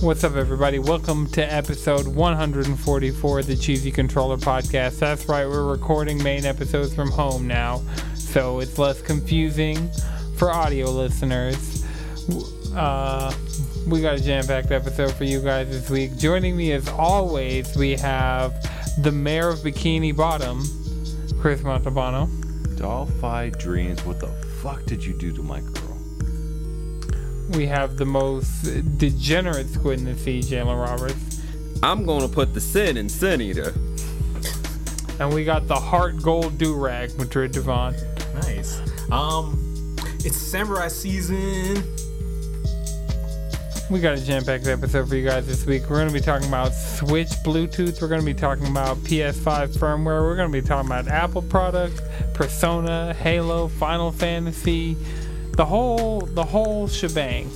[0.00, 0.78] What's up, everybody?
[0.78, 5.00] Welcome to episode 144 of the Cheesy Controller Podcast.
[5.00, 7.82] That's right, we're recording main episodes from home now,
[8.14, 9.90] so it's less confusing
[10.36, 11.84] for audio listeners.
[12.74, 13.34] Uh,
[13.86, 16.16] we got a jam packed episode for you guys this week.
[16.16, 18.54] Joining me, as always, we have
[19.02, 20.60] the mayor of Bikini Bottom,
[21.40, 22.45] Chris Montalbano.
[22.76, 24.28] Dollfy Dreams, what the
[24.62, 25.98] fuck did you do to my girl?
[27.50, 28.62] We have the most
[28.98, 31.40] degenerate squid in the sea, Jalen Roberts.
[31.82, 33.72] I'm gonna put the sin in Sin Eater.
[35.18, 37.94] And we got the heart gold do rag, Madrid Devon.
[38.34, 38.80] Nice.
[39.10, 41.82] Um, it's samurai season.
[43.88, 45.82] We got a jam packed episode for you guys this week.
[45.82, 48.00] We're going to be talking about Switch Bluetooth.
[48.00, 50.22] We're going to be talking about PS5 firmware.
[50.22, 52.00] We're going to be talking about Apple products,
[52.32, 54.96] Persona, Halo, Final Fantasy,
[55.58, 57.50] the whole the whole shebang.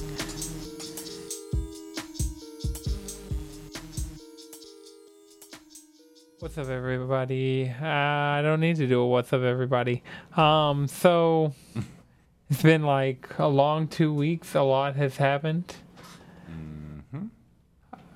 [6.40, 7.74] What's up, everybody?
[7.80, 10.02] Uh, I don't need to do a what's up, everybody.
[10.36, 11.54] Um, so
[12.50, 14.54] it's been like a long two weeks.
[14.54, 15.76] A lot has happened.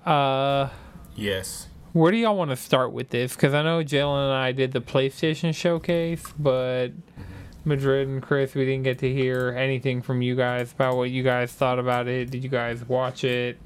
[0.05, 0.69] Uh,
[1.15, 1.69] Yes.
[1.93, 3.35] where do y'all want to start with this?
[3.35, 7.23] Because I know Jalen and I did the PlayStation showcase, but mm-hmm.
[7.65, 11.23] Madrid and Chris, we didn't get to hear anything from you guys about what you
[11.23, 12.31] guys thought about it.
[12.31, 13.59] Did you guys watch it?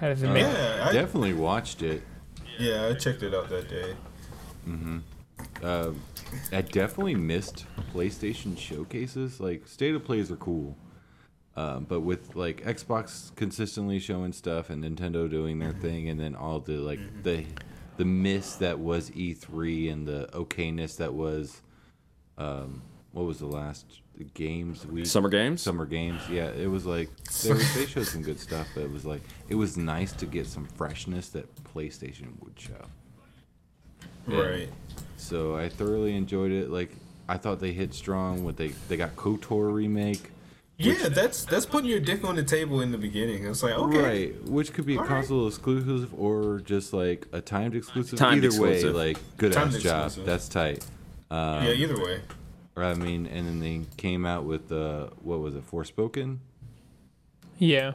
[0.00, 0.42] How does it uh, make?
[0.44, 2.02] Yeah, I, Definitely watched it.
[2.58, 3.94] yeah, I checked it out that day.
[4.68, 4.98] Mm-hmm.
[5.62, 5.90] Uh,
[6.52, 9.40] I definitely missed PlayStation showcases.
[9.40, 10.76] Like state of plays are cool,
[11.56, 16.34] um, but with like Xbox consistently showing stuff and Nintendo doing their thing, and then
[16.34, 17.44] all the like the
[17.96, 21.60] the miss that was E3 and the okayness that was,
[22.38, 22.80] um,
[23.12, 24.00] what was the last
[24.32, 25.06] games week?
[25.06, 25.60] Summer games.
[25.60, 26.50] Summer games, yeah.
[26.50, 27.10] It was like
[27.42, 30.26] they, were, they showed some good stuff, but it was like it was nice to
[30.26, 32.86] get some freshness that PlayStation would show.
[34.28, 34.40] Yeah.
[34.40, 34.68] Right.
[35.16, 36.70] So I thoroughly enjoyed it.
[36.70, 36.92] Like
[37.28, 38.44] I thought they hit strong.
[38.44, 40.30] With they they got Kotor remake,
[40.80, 43.46] Yeah, that's that's putting your dick on the table in the beginning.
[43.46, 44.44] It's like okay, right?
[44.44, 45.08] Which could be a All right.
[45.08, 48.18] console exclusive or just like a timed exclusive.
[48.18, 50.12] Timed Either way, like good Timed ass job.
[50.24, 50.84] That's tight.
[51.30, 51.72] Um, yeah.
[51.72, 52.20] Either way.
[52.76, 56.38] Or I mean, and then they came out with uh, what was it, Forspoken?
[57.58, 57.92] Yeah.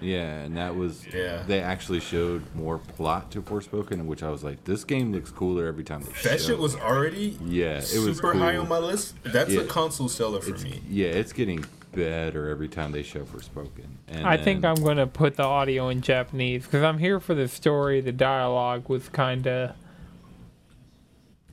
[0.00, 1.44] Yeah, and that was Yeah.
[1.46, 5.66] They actually showed more plot to Forspoken, which I was like, this game looks cooler
[5.66, 6.28] every time they show.
[6.28, 9.14] That show shit was already Yeah, it was super high on my list.
[9.22, 9.60] That's Yeah.
[9.60, 10.82] a console seller for It's, me.
[10.88, 13.86] yeah, it's getting better every time they show Forspoken.
[14.08, 17.34] And I think I'm going to put the audio in Japanese because I'm here for
[17.34, 18.00] the story.
[18.00, 19.72] The dialogue was kind of,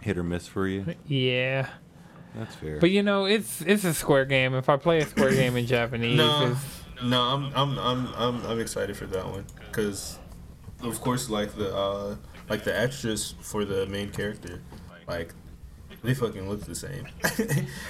[0.01, 0.95] hit or miss for you.
[1.05, 1.67] yeah.
[2.35, 2.79] That's fair.
[2.79, 4.53] But you know, it's it's a Square game.
[4.53, 8.45] If I play a Square game in Japanese, No, it's- no, I'm I'm I'm I'm
[8.45, 10.19] I'm excited for that one because,
[10.83, 12.15] of course, like the uh
[12.49, 14.61] like the actress for the main character,
[15.07, 15.33] like
[16.03, 17.05] they fucking look the same.
[17.23, 17.37] like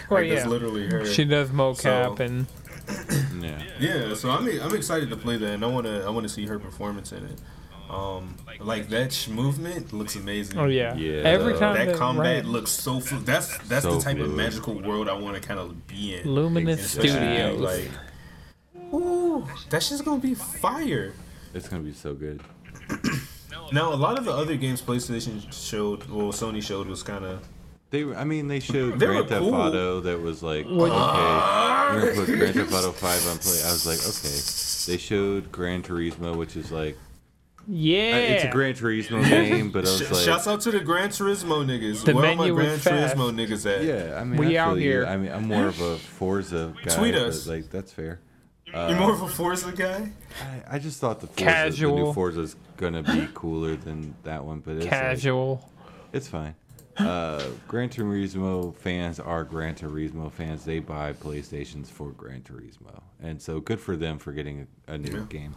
[0.09, 0.47] Well, that's yeah.
[0.47, 1.05] literally her.
[1.05, 2.45] she does mocap So- and
[3.43, 3.61] yeah.
[3.79, 6.57] Yeah, so I'm I'm excited to play that, and I wanna I wanna see her
[6.59, 7.39] performance in it.
[7.89, 10.57] Um, like that sh- movement looks amazing.
[10.59, 12.45] oh yeah, Yeah, every uh, time That they- combat right.
[12.45, 13.25] looks so fluid.
[13.25, 16.27] That's that's So the type of magical world I want to kind of be in.
[16.29, 17.59] Luminous Especially, Studios.
[17.59, 17.89] Like,
[18.93, 21.13] ooh, that shit's gonna be fire.
[21.53, 22.41] It's gonna be so good.
[23.71, 27.47] Now, a lot of the other games PlayStation showed, well, Sony showed, was kind of
[27.91, 29.55] They, were- I mean, they showed They were Grand Theft cool.
[29.55, 33.59] Auto that was like, What- okay, we're gonna put Grand Theft Auto Five on play.
[33.65, 34.91] I was like, okay.
[34.93, 36.97] They showed Gran Turismo, which is like,
[37.67, 40.71] yeah, uh, it's a Gran Turismo game, but I was Sh- like, shouts out to
[40.71, 42.03] the Gran Turismo niggas.
[42.05, 43.15] The Where are my menu was Gran fast.
[43.15, 43.83] Turismo niggas at?
[43.83, 44.19] yeah.
[44.19, 44.89] I mean, We I out feel you.
[44.91, 45.05] here.
[45.05, 46.95] I mean, I'm more of a Forza guy.
[46.95, 47.47] Tweet but, us.
[47.47, 48.21] like that's fair.
[48.65, 50.11] You're more of a Forza guy.
[50.69, 51.95] I, I just thought the Forza, the Casual.
[51.97, 55.69] new Forza's gonna be cooler than that one, but it's like- casual.
[56.13, 56.55] It's fine.
[56.99, 60.65] Uh, Gran Turismo fans are Gran Turismo fans.
[60.65, 64.97] They buy PlayStations for Gran Turismo, and so good for them for getting a, a
[64.97, 65.55] new game.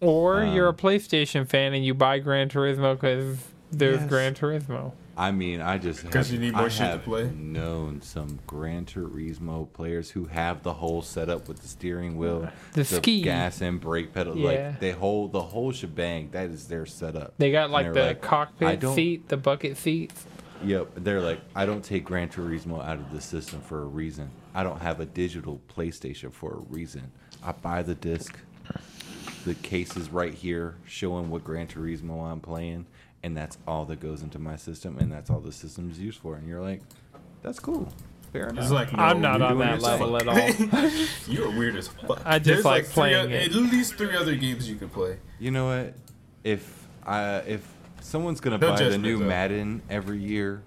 [0.00, 3.38] Or you're a Um, PlayStation fan and you buy Gran Turismo because
[3.72, 4.08] there's Yes.
[4.08, 4.92] Gran Turismo.
[5.16, 7.30] I mean, I just because you need more I shit to play?
[7.30, 12.84] known some Gran Turismo players who have the whole setup with the steering wheel, The
[12.84, 13.22] ski.
[13.22, 14.36] gas and brake pedal.
[14.36, 14.46] Yeah.
[14.48, 16.30] Like they hold the whole shebang.
[16.32, 17.34] That is their setup.
[17.38, 20.26] They got like the they're like, I cockpit seat, the bucket seats.
[20.62, 24.30] Yep, they're like, I don't take Gran Turismo out of the system for a reason.
[24.54, 27.10] I don't have a digital PlayStation for a reason.
[27.42, 28.38] I buy the disc.
[29.44, 32.86] The case is right here showing what Gran Turismo I'm playing,
[33.22, 36.36] and that's all that goes into my system, and that's all the system's used for.
[36.36, 36.80] And you're like,
[37.42, 37.92] that's cool.
[38.32, 38.64] Fair enough.
[38.64, 40.00] It's like no, I'm not on that yourself.
[40.00, 40.90] level at all.
[41.28, 42.20] You're weird as fuck.
[42.24, 43.42] I just There's like three playing oth- it.
[43.50, 45.18] At least three other games you could play.
[45.38, 45.94] You know what?
[46.42, 47.64] If I if
[48.04, 49.24] someone's gonna No buy the new though.
[49.24, 50.62] Madden every year,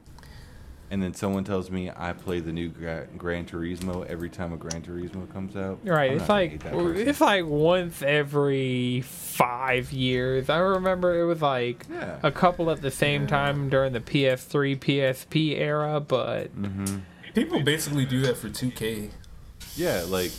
[0.89, 4.57] and then someone tells me I play the new Gra- Gran Turismo every time a
[4.57, 7.07] Gran Turismo comes out, Right, I'm it's like hate that person.
[7.07, 10.49] it's like once every five years.
[10.49, 12.19] I remember it was like Yeah.
[12.23, 16.97] a couple at the same time during the PS3, PSP era, but Mm-hmm.
[17.35, 19.11] People basically do that for 2K.
[19.75, 20.31] yeah, like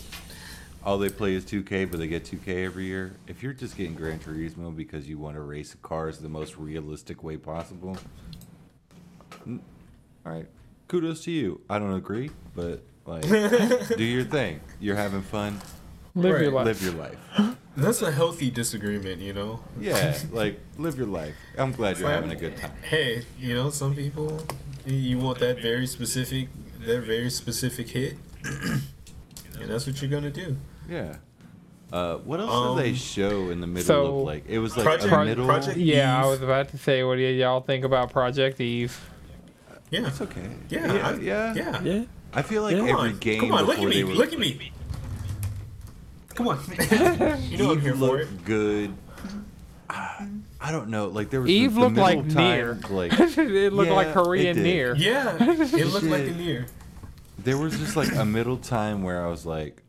[0.89, 3.13] all they play is 2K, but they get 2K every year.
[3.27, 7.23] If you're just getting Gran Turismo because you want to race cars the most realistic
[7.23, 7.99] way possible,
[9.47, 9.61] mm,
[10.25, 10.47] all right,
[10.89, 11.61] kudos to you.
[11.69, 13.21] I don't agree, but like,
[13.99, 14.61] do your thing.
[14.81, 15.61] You're having fun.
[16.15, 16.65] live your life.
[16.65, 17.19] Live your life.
[17.77, 19.61] That's a healthy disagreement, you know.
[19.79, 21.35] Yeah, like live your life.
[21.59, 22.73] I'm glad you're having a good time.
[22.81, 24.41] Hey, you know, some people
[24.87, 26.49] you want that very specific,
[26.87, 30.57] that very specific hit, and that's what you're gonna do.
[30.89, 31.17] Yeah.
[31.93, 34.45] Uh, what else did they Um, show in the middle so- of like?
[34.49, 35.47] It was like Project- a middle.
[35.47, 38.99] Project- yeah, I was about to say, what do y'all think about Project Eve?
[39.91, 40.43] Yeah, It's okay.
[40.69, 41.55] yeah, yeah, I- yeah.
[41.55, 41.81] yeah.
[41.83, 42.03] Yeah.
[42.35, 42.81] I feel like Yeah.
[42.81, 44.71] Come every on, game come on, look at me, were look at me.
[46.35, 46.61] Come on,
[47.49, 48.31] you know I'm Eve here for it.
[48.31, 48.93] looked good.
[49.91, 50.25] Ah,
[50.61, 51.07] I don't know.
[51.09, 52.79] Like there was Eve the, the looked like middle time, Nier.
[52.91, 54.95] Like it looked Yeah, like Korean Nier.
[54.95, 56.67] Yeah, it looked like a Nier.
[57.39, 59.83] there was just like a middle time where I was like,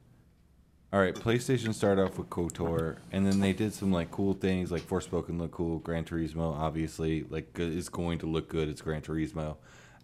[0.91, 4.71] all right, PlayStation started off with KOTOR, and then they did some like cool things,
[4.71, 8.67] like Forspoken looked cool, Gran Turismo obviously like is going to look good.
[8.67, 9.57] It's Gran Turismo,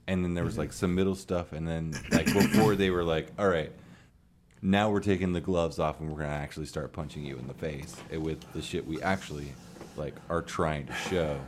[0.06, 3.32] and then there was like some middle stuff, and then like before they were like,
[3.40, 3.72] all right,
[4.62, 7.54] now we're taking the gloves off and we're gonna actually start punching you in the
[7.56, 9.54] face with the shit we actually
[9.98, 11.42] like are trying to show,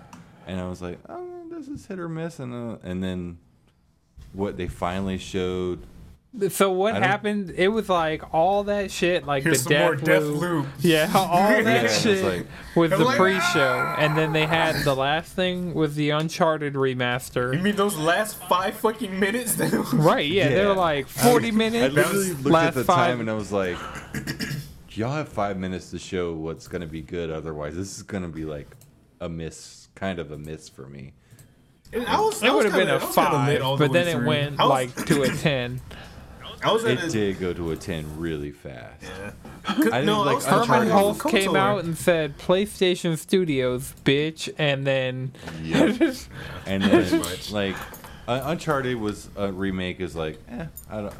[0.47, 3.37] and I was like, oh, this is hit or miss, and uh, and then
[4.33, 5.85] what they finally showed
[6.49, 7.51] So what happened?
[7.55, 10.41] It was like all that shit, like Here's the some more death Death loop.
[10.41, 10.65] Loop.
[10.81, 14.45] Yeah, all that it was shit like- was I'm the like, pre-show, and then they
[14.45, 17.53] had the last thing was the Uncharted Remaster.
[17.53, 17.63] You remaster.
[17.63, 19.55] mean those last five fucking minutes?
[19.55, 20.29] That was- Right?
[20.29, 20.67] Yeah, they Yeah.
[20.67, 21.95] were like forty I minutes.
[21.95, 23.77] literally looked last at the five- time and I was like,
[24.91, 27.31] y'all have five minutes to show what's going to be good.
[27.31, 28.67] Otherwise, this is going to be like
[29.21, 31.13] a miss, kind of a miss for me.
[31.93, 33.61] And I was, I It was would have been kinda- a I was kinda lit
[33.61, 34.27] five, the but way then it through.
[34.27, 35.81] went I was- like to a ten.
[36.67, 39.01] I was It a, did go to a 10 really fast.
[39.03, 39.31] Yeah.
[39.67, 40.91] I didn't No, I like was Hermen Uncharted.
[40.91, 40.91] Uncharted.
[41.21, 41.57] Hulst came KOTOR.
[41.57, 45.31] out and said PlayStation Studios, bitch, and then
[45.63, 46.01] Yep.
[46.65, 47.75] and then, like,
[48.27, 51.13] uh, Uncharted was a remake is like, eh, I don't.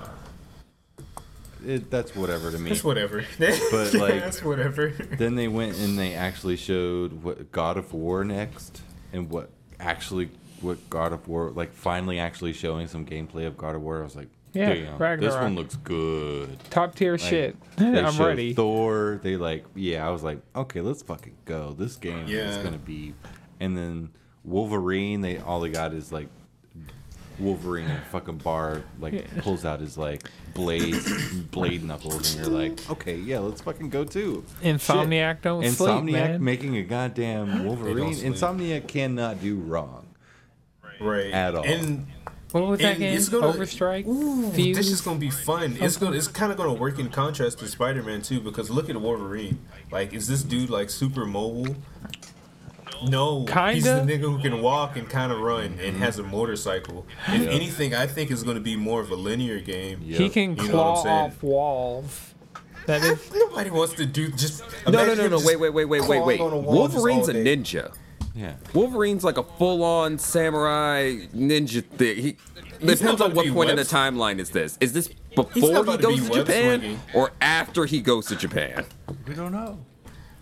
[1.65, 2.71] It, that's whatever to me.
[2.71, 3.23] It's whatever.
[3.39, 4.89] But, like- that's whatever.
[4.89, 8.81] Then they went and they actually showed what God of War next,
[9.13, 9.49] and what
[9.79, 10.29] actually
[10.61, 14.01] what God of War like finally actually showing some gameplay of God of War.
[14.01, 16.57] I was like, Yeah, damn, this one looks good.
[16.71, 17.55] top tier Like, shit.
[17.77, 18.53] They I'm ready.
[18.53, 19.19] Thor.
[19.21, 20.07] They like, yeah.
[20.07, 21.73] I was like, okay, let's fucking go.
[21.77, 23.13] This game is gonna be.
[23.59, 24.09] And then
[24.43, 25.21] Wolverine.
[25.21, 26.27] They all they got is like
[27.39, 30.23] Wolverine and fucking bar like pulls out his like
[30.55, 34.43] blades, blade knuckles, and you're like, okay, yeah, let's fucking go too.
[34.63, 35.41] Insomniac Shit.
[35.43, 36.43] don't sleep, Insomniac man.
[36.43, 38.15] making a goddamn Wolverine.
[38.15, 38.33] sleep.
[38.33, 40.07] Insomniac cannot do wrong.
[40.99, 41.31] right.
[41.31, 41.63] At all.
[41.63, 42.07] And,
[42.51, 43.17] What was that and game?
[43.17, 44.07] it's gonna Overstrike.
[44.07, 44.77] Ooh, Fuse?
[44.77, 45.77] this is gonna be fun.
[45.81, 46.15] It's gonna.
[46.15, 49.59] It's kind of gonna work in contrast to Spider Man too, because look at Wolverine.
[49.91, 51.75] Like, is this dude like super mobile?
[53.07, 53.73] No, kinda?
[53.73, 54.13] he's the Kinda.
[54.17, 57.05] nigga who can walk and kind of run and has a motorcycle.
[57.27, 57.49] If Yeah.
[57.49, 59.99] anything, I think is gonna be more of a linear game.
[60.03, 60.19] Yep.
[60.19, 61.15] He can You know what claw I'm saying?
[61.17, 62.21] off walls.
[62.87, 63.19] That is.
[63.33, 64.63] Nobody wants to do just.
[64.87, 65.37] No, no, no, no.
[65.39, 66.37] Wait, wait, wait, wait, wait, wait.
[66.37, 67.91] clawing on a wall just Wolverine's a ninja.
[68.37, 68.53] Yeah.
[68.73, 72.15] Wolverine's like a full-on samurai ninja thing.
[72.17, 72.37] He
[72.79, 74.77] He's depends on what be point in the timeline is this.
[74.79, 76.99] Is this before he about to be goes to Japan swinging.
[77.15, 78.85] or after he goes to Japan?
[79.27, 79.79] We don't know.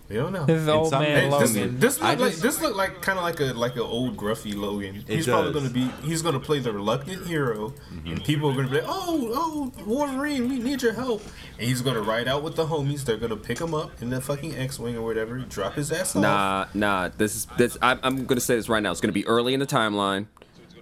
[0.08, 0.44] We don't know.
[0.44, 1.80] His old man to This, me- Logan.
[1.80, 4.54] this I look like this look like kind of like a like an old gruffy
[4.54, 5.04] Logan.
[5.08, 8.06] It he's probably gonna be he's gonna play the reluctant hero, Mm-hmm.
[8.12, 11.22] and people are gonna be like, oh oh Wolverine, we need your help,
[11.58, 13.04] and he's gonna ride out with the homies.
[13.04, 16.22] They're gonna pick him up in the fucking X-wing or whatever, drop his ass off.
[16.22, 17.08] Nah, nah.
[17.08, 17.76] This is this.
[17.82, 18.92] I'm, I'm gonna say this right now.
[18.92, 20.26] It's gonna be early in the timeline,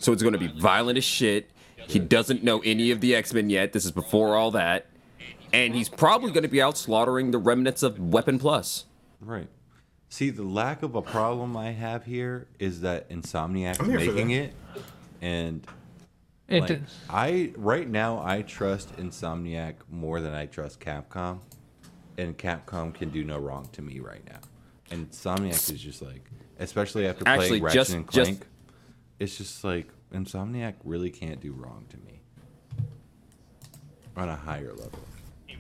[0.00, 1.50] so it's gonna be violent as shit.
[1.86, 3.72] He doesn't know any of the X Men yet.
[3.72, 4.84] This is before all that,
[5.52, 8.84] and he's probably gonna be out slaughtering the remnants of Weapon Plus.
[9.24, 9.48] Right.
[10.08, 14.06] See, the lack of a problem I have here is that Insomniac I'm here for
[14.12, 14.52] making it,
[15.20, 15.66] and
[16.46, 21.40] It like, did- I right now I trust Insomniac more than I trust Capcom,
[22.18, 24.38] and Capcom can do no wrong to me right now.
[24.90, 28.46] And Insomniac is just like, especially after playing Actually, Ratchet just- and just- Clank,
[29.18, 32.20] it's just like Insomniac really can't do wrong to me.
[34.16, 35.00] on a higher level.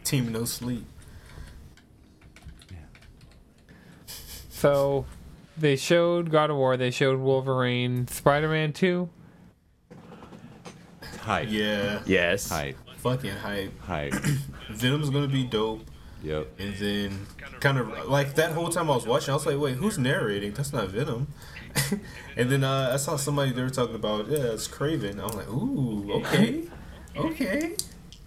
[0.04, 0.84] Team No Sleep.
[4.64, 5.04] So
[5.58, 9.06] they showed God of War, they showed Wolverine, Spider Man 2.
[11.20, 11.48] Hype.
[11.50, 12.00] Yeah.
[12.06, 12.48] Yes.
[12.48, 12.78] Hype.
[12.96, 13.78] Fucking hype.
[13.80, 14.14] Hype.
[14.70, 15.82] Venom's gonna be dope.
[16.22, 16.48] yep.
[16.58, 17.26] And then,
[17.60, 20.54] kind of like that whole time I was watching, I was like, "Wait, who's narrating?
[20.54, 21.26] That's not Venom."
[22.38, 25.20] and then uh, I saw somebody they were talking about, yeah, it's Kraven.
[25.22, 26.64] I'm like, "Ooh, okay,
[27.14, 27.76] okay."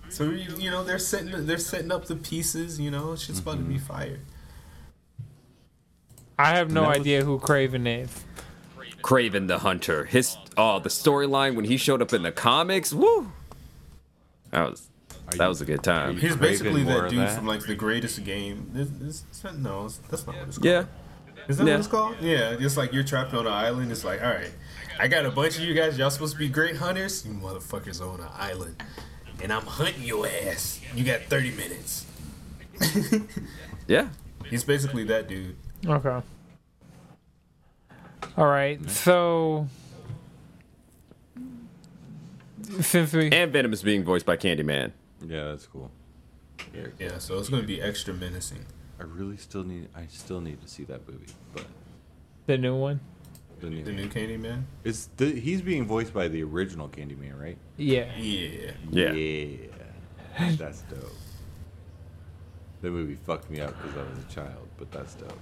[0.09, 2.79] So you, you know they're setting they're setting up the pieces.
[2.79, 4.19] You know, it's just about to be fire.
[6.37, 8.23] I have no idea who Kraven is.
[9.01, 10.05] Kraven the Hunter.
[10.05, 12.93] His oh, the storyline when he showed up in the comics.
[12.93, 13.31] Woo.
[14.51, 14.87] That was
[15.37, 16.17] that was a good time.
[16.17, 17.35] He's basically more that dude that?
[17.35, 18.69] from like the greatest game.
[18.73, 20.65] This, this, it's no, that's not what it's called.
[20.65, 20.85] Yeah.
[21.47, 21.73] Is that Yeah.
[21.73, 22.15] what it's called?
[22.21, 23.91] Yeah, just like you're trapped on an island.
[23.91, 24.51] It's like, all right,
[24.99, 25.97] I got a bunch of you guys.
[25.97, 27.25] Y'all supposed to be great hunters.
[27.25, 28.83] You motherfuckers are on an island,
[29.41, 30.81] and I'm hunting your ass.
[30.95, 32.05] You got 30 minutes.
[33.87, 34.09] Yeah.
[34.49, 35.55] He's basically that dude.
[35.85, 36.21] Okay.
[38.37, 38.89] All right.
[38.89, 39.67] So
[42.81, 44.91] since we And Venom is being voiced by Candyman.
[45.25, 45.91] Yeah, that's cool.
[46.73, 46.91] Very.
[46.99, 48.65] Yeah, so it's gonna be extra menacing.
[48.99, 49.89] I really still need.
[49.95, 51.65] I still need to see that movie, but
[52.45, 52.99] the new one,
[53.59, 53.83] the new.
[53.83, 54.63] The new Candyman.
[54.83, 57.57] It's the, he's being voiced by the original Candyman, right?
[57.77, 58.15] yeah.
[58.17, 58.71] Yeah.
[58.91, 59.11] Yeah.
[59.13, 60.51] Yeah.
[60.55, 61.11] That's dope.
[62.81, 65.39] The movie fucked me up because I was a child, but that's dope.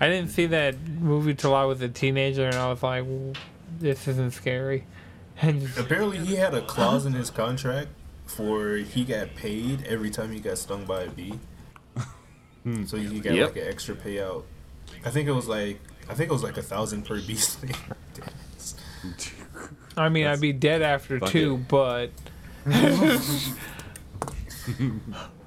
[0.00, 3.04] I didn't see that movie till I was a teenager, and I was like,
[3.78, 4.84] "This isn't scary."
[5.40, 7.88] And just- Apparently, he had a clause in his contract
[8.26, 11.38] for he got paid every time he got stung by a bee.
[12.64, 12.84] Hmm.
[12.86, 13.48] so he got Yep.
[13.54, 14.42] like an extra payout.
[15.04, 15.78] I think it was like
[16.08, 17.70] I think it was like a thousand per bee sting.
[19.96, 21.68] I mean, That's- I'd be dead after Fuck two, it.
[21.68, 22.10] but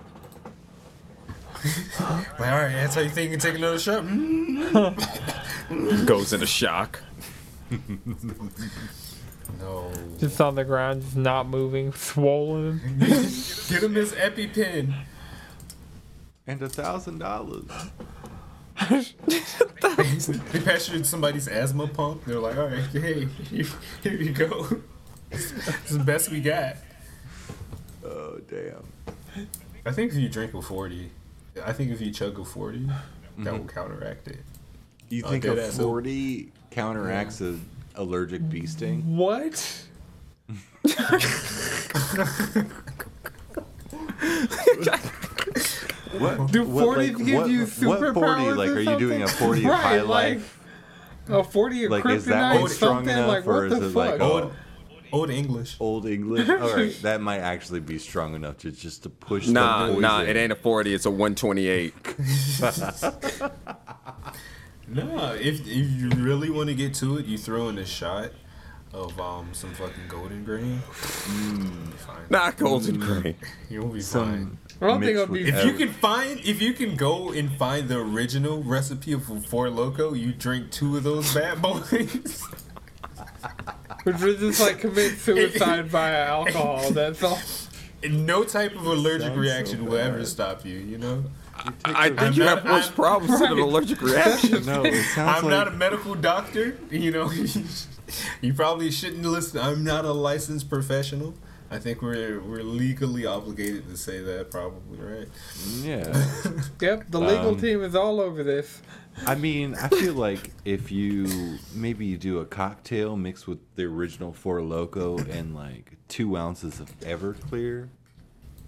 [2.39, 4.03] Like, all right, that's how you think you can take another shot.
[6.06, 7.01] Goes into shock.
[9.60, 9.91] No.
[10.18, 12.80] just on the ground, just not moving, swollen.
[13.00, 14.94] Get him his EpiPen.
[16.48, 17.65] And a thousand dollars.
[18.89, 22.25] They pastured somebody's asthma pump.
[22.25, 23.65] They're like, all right, hey, here,
[24.01, 24.82] here you go.
[25.30, 26.77] It's the best we got.
[28.03, 28.84] Oh damn.
[29.86, 31.12] I think if you drink a 40,
[31.63, 32.96] I think if you chug a 40, that
[33.38, 33.58] mm-hmm.
[33.58, 34.39] will counteract it.
[35.10, 35.77] Do You think dead a ass.
[35.77, 37.58] forty counteracts a
[37.96, 39.17] allergic bee sting?
[39.17, 39.84] What?
[46.17, 46.51] What?
[46.51, 48.51] Do what, 40s give what, you What forty?
[48.51, 50.60] Like, are you doing a forty of right, high like, life?
[51.27, 53.79] A 40 of Like, kryptonite, is that one strong something enough, like or what is
[53.79, 54.51] the it like, oh,
[55.12, 55.75] Old, old English.
[55.80, 56.50] Old English.
[56.50, 59.48] All right, that might actually be strong enough to just to push.
[59.48, 61.94] Nah, the nah, it ain't a 40, it's a 128.
[64.94, 68.32] No, if, if you really want to get to it, you throw in a shot
[68.94, 70.82] of um some fucking golden grain.
[70.89, 72.18] Mm, fine.
[72.30, 73.36] Not golden grain.
[73.70, 74.58] You'll be Some fine.
[74.82, 75.44] I don't think mixed it'll be.
[75.46, 79.24] with If you can find, if you can go and find the original recipe of
[79.46, 82.44] Four Loco, you drink two of those bad boys.
[84.03, 86.91] Which was just like commit suicide via alcohol.
[86.91, 87.39] That's all.
[88.03, 90.77] and no type of allergic Sounds so reaction will ever stop you.
[90.79, 91.24] You know,
[91.86, 94.65] I think I'm you not- have worse I'm- problems than an allergic reaction.
[94.65, 96.77] No, it sounds I'm like not a medical doctor.
[96.89, 97.31] You know,
[98.41, 99.60] you probably shouldn't listen.
[99.60, 101.36] I'm not a licensed professional.
[101.70, 105.27] I think we're we're legally obligated to say that, probably, right?
[105.81, 106.03] yeah.
[106.81, 108.81] Yep, the legal Um, team is all over this.
[109.27, 113.84] I mean, I feel like if you maybe you do a cocktail mixed with the
[113.84, 117.89] original Four Loco and like two ounces of Everclear,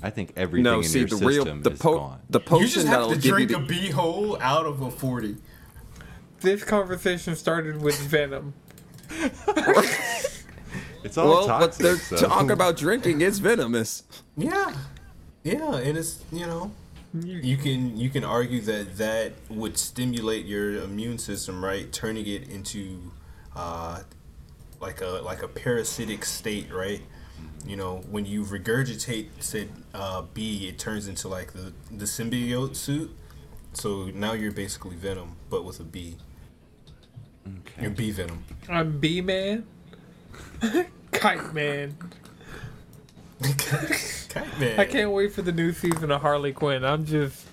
[0.02, 2.20] I think everything No, in see your the system real the is po- gone.
[2.30, 5.38] the You just have to drink the a bee hole out of a forty.
[6.42, 8.54] This conversation started with Venom.
[11.04, 12.16] It's all well, what they're so.
[12.16, 14.04] talking about drinking is venomous.
[14.38, 14.74] Yeah,
[15.44, 16.72] yeah, and it's you know,
[17.14, 21.92] you can you can argue that that would stimulate your immune system, right?
[21.92, 23.12] Turning it into
[23.56, 24.02] uh,
[24.80, 27.02] like a like a parasitic state, right?
[27.66, 32.76] You know, when you regurgitate said uh, bee, it turns into like the the symbiote
[32.76, 33.16] suit.
[33.74, 36.18] So now you're basically Venom, but with a bee.
[37.80, 37.88] You're Okay.
[37.90, 38.44] bee Venom.
[38.70, 39.66] I'm B Man.
[41.12, 41.96] Kite Man.
[43.44, 44.80] Kite man.
[44.80, 46.84] I can't wait for the new season of Harley Quinn.
[46.84, 47.46] I'm just.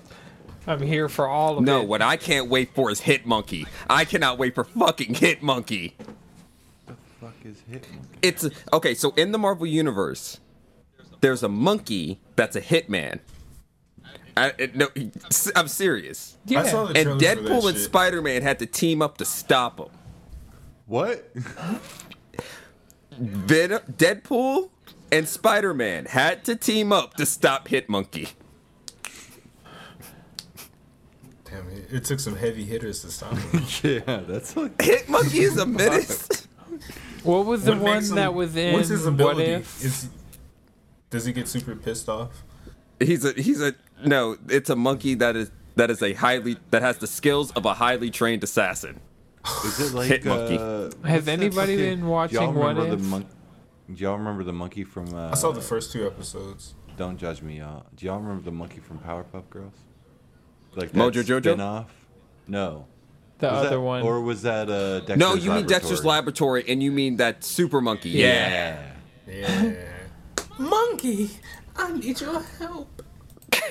[0.66, 1.82] I'm here for all of No, it.
[1.82, 3.66] No, what I can't wait for is Hit Monkey.
[3.88, 5.96] I cannot wait for fucking Hit Monkey.
[6.86, 7.98] The fuck is Hitmonkey?
[8.22, 8.94] It's okay.
[8.94, 10.38] So in the Marvel universe,
[11.22, 13.20] there's a monkey that's a hitman.
[14.36, 14.88] I, no,
[15.56, 16.36] I'm serious.
[16.46, 16.60] Yeah.
[16.60, 17.78] I saw the And trailers for that Deadpool and.
[17.78, 19.88] Spider Man had to team up to stop him.
[20.86, 21.30] What?
[23.18, 24.70] Ven- Deadpool
[25.12, 28.32] and Spider Man had to team up to stop Hitmonkey.
[31.44, 31.86] Damn it!
[31.92, 33.64] It took some heavy hitters to stop him.
[34.06, 36.46] yeah, that's like Hitmonkey is a menace.
[37.24, 39.38] What was the What one him- that was in What's his What?
[39.40, 39.84] If?
[39.84, 40.08] Is,
[41.10, 42.42] does he get super pissed off?
[43.00, 43.74] he's a he's a
[44.04, 44.36] no.
[44.48, 47.74] It's a monkey that is that is a highly that has the skills of a
[47.74, 49.00] highly trained assassin.
[49.64, 50.58] Is it like Hit monkey.
[50.58, 52.90] Uh, Has anybody been watching y'all What If?
[52.90, 53.26] The mon-
[53.94, 55.12] do y'all remember the monkey from?
[55.14, 56.74] Uh, I saw the first two episodes.
[56.96, 57.86] Don't judge me, y'all.
[57.96, 59.72] Do y'all remember the monkey from Powerpuff Girls?
[60.74, 61.40] Like Mojo that Jojo?
[61.42, 61.90] spin-off?
[62.46, 62.86] No.
[63.38, 64.02] The Was other that- one.
[64.02, 65.66] Or was that uh, Dexter's no, you mean Laboratory?
[65.68, 68.10] Dexter's Laboratory, and you mean that super monkey.
[68.10, 68.78] Yeah.
[69.26, 69.70] Yeah.
[69.72, 69.74] Yeah.
[70.58, 71.30] Monkey,
[71.74, 73.02] I need your help.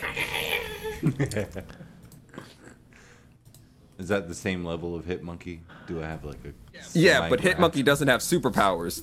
[3.97, 5.61] Is that the same level of Hit Monkey?
[5.89, 6.53] Do I have like a?
[6.93, 7.57] Yeah, but semi-grasp?
[7.73, 9.01] Hitmonkey doesn't have superpowers.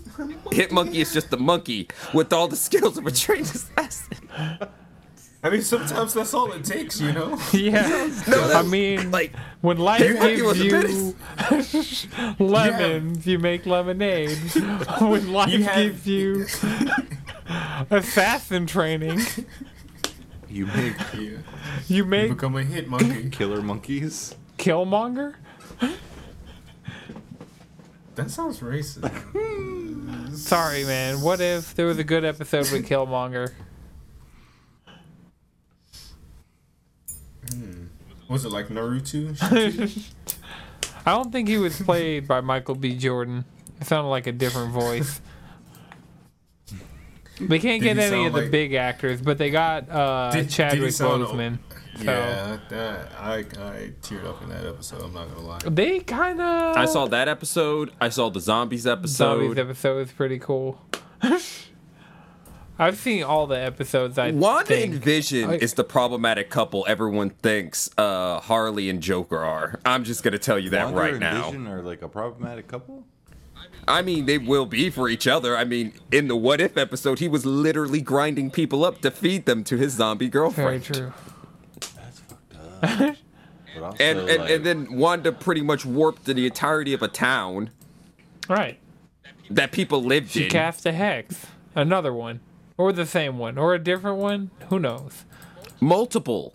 [0.53, 4.29] Hitmonkey is just the monkey with all the skills of a trained assassin.
[5.43, 7.37] I mean, sometimes that's all it takes, you know.
[7.53, 8.09] yeah.
[8.29, 11.15] no, I mean, Like, when life gives you
[12.39, 14.39] lemons, you make lemonade.
[15.01, 16.47] when life You have- gives you
[17.91, 19.21] assassin training,
[20.49, 21.41] You make you
[21.89, 23.29] You make become a hit monkey.
[23.31, 24.35] killer monkeys.
[24.59, 25.35] Killmonger.
[28.15, 29.11] That sounds racist.
[30.37, 31.21] Sorry, man.
[31.21, 33.53] What if there was a good episode with Killmonger?
[38.29, 39.37] Was it like Naruto?
[41.07, 42.97] I don't think he was played by Michael B.
[42.97, 43.45] Jordan.
[43.81, 45.21] It sounded like a different voice.
[47.39, 50.93] They can't Did get any of the big actors, but they got uh, Did- Chadwick
[50.93, 51.59] sound-
[51.97, 52.05] Boseman.
[52.05, 55.03] So Yeah, that I I teared up in that episode.
[55.03, 55.59] I'm not gonna lie.
[55.65, 56.77] they kind of.
[56.77, 57.93] I saw that episode.
[58.01, 59.41] I saw the zombies episode.
[59.41, 60.81] Zombies episode is pretty cool.
[62.79, 64.19] I've seen all the episodes.
[64.19, 64.95] I Wanda think.
[64.95, 69.81] and Vision I- is the problematic couple everyone thinks uh, Harley and Joker are.
[69.87, 71.45] I'm just gonna tell you that Wanda right and now.
[71.47, 73.05] Vision are like a problematic couple.
[73.89, 75.57] I mean, they will be for each other.
[75.57, 79.47] I mean, in the What If episode, he was literally grinding people up to feed
[79.47, 80.85] them to his zombie girlfriend.
[80.85, 81.13] Very true.
[81.95, 82.61] That's fucked up.
[82.61, 83.17] But also, And,
[84.01, 87.71] and, like, and then Wanda pretty much warped the entirety of a town
[88.49, 88.79] Right.
[89.51, 90.51] that people lived She in.
[90.51, 91.47] cast a hex.
[91.75, 92.41] Another one.
[92.79, 93.59] Or the same one.
[93.59, 94.51] Or a different one.
[94.71, 95.25] Who knows?
[95.81, 96.55] Multiple.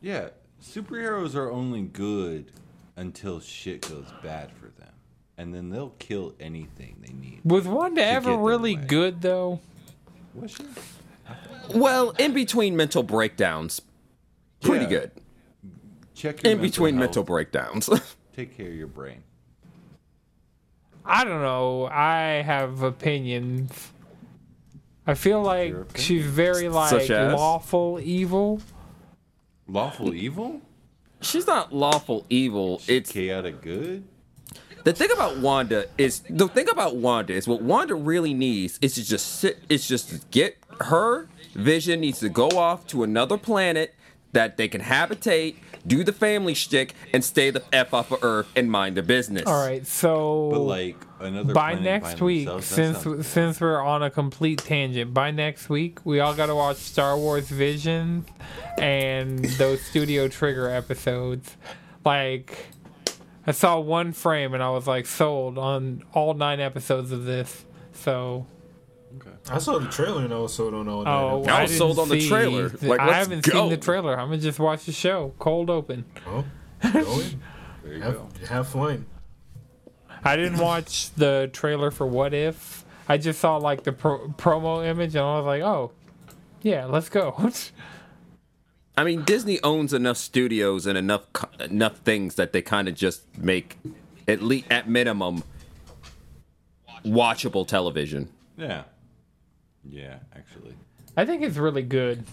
[0.00, 0.28] yeah,
[0.62, 2.52] superheroes are only good
[2.96, 4.92] until shit goes bad for them,
[5.36, 7.40] and then they'll kill anything they need.
[7.44, 8.84] Was Wanda ever really way.
[8.84, 9.60] good, though?
[10.34, 10.64] Was she?
[11.74, 13.82] Well, in between mental breakdowns,
[14.60, 14.90] pretty Yeah.
[14.90, 15.10] good.
[16.22, 17.00] Check your In between health.
[17.00, 17.90] mental breakdowns.
[18.36, 19.24] Take care of your brain.
[21.04, 21.86] I don't know.
[21.86, 23.90] I have opinions.
[25.04, 27.34] I feel like she's very like Such as?
[27.34, 28.60] lawful evil.
[29.66, 30.60] Lawful evil?
[31.22, 32.80] She's not lawful evil.
[32.86, 34.04] It's Chaotic good?
[34.84, 38.94] the thing about Wanda is the thing about Wanda is what Wanda really needs is
[38.94, 39.58] to just sit.
[39.68, 43.96] It's just get her vision needs to go off to another planet
[44.32, 48.48] that they can habitate, do the family shtick, and stay the f off of Earth
[48.56, 49.44] and mind their business.
[49.46, 54.02] All right, so But like another by next by week, since sounds- since we're on
[54.02, 58.26] a complete tangent, by next week we all got to watch Star Wars Visions
[58.78, 61.56] and those Studio Trigger episodes.
[62.04, 62.68] Like,
[63.46, 67.64] I saw one frame and I was like sold on all nine episodes of this.
[67.92, 68.46] So,
[69.50, 71.10] I saw the trailer and I was sold on all that.
[71.10, 72.68] oh, I was sold on the trailer.
[72.68, 73.52] the- Like, I let's haven't go.
[73.52, 74.18] seen the trailer.
[74.18, 76.04] I'm gonna just watch the show, cold open.
[76.26, 76.44] Oh,
[76.92, 77.40] go in.
[77.82, 78.28] there you have, go.
[78.48, 79.06] have fun.
[80.24, 82.84] I didn't watch the trailer for What If.
[83.08, 85.90] I just saw like the pro- promo image and I was like, oh,
[86.62, 87.34] yeah, let's go.
[88.96, 91.22] I mean, Disney owns enough studios and enough
[91.58, 93.76] enough things that they kind of just make
[94.28, 95.42] at least at minimum
[97.04, 98.28] watchable television.
[98.56, 98.84] Yeah.
[99.88, 100.74] Yeah, actually.
[101.16, 102.24] I think it's really good.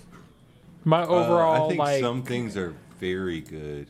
[0.85, 3.87] My Uh, overall, I think like some things are very good.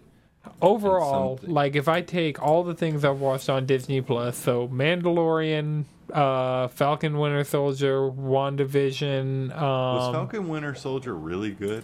[0.61, 5.85] overall, like if I take all the things I've watched on Disney Plus, so Mandalorian,
[6.13, 11.83] uh, Falcon Winter Soldier, WandaVision, Um, Was Falcon Winter Soldier really good?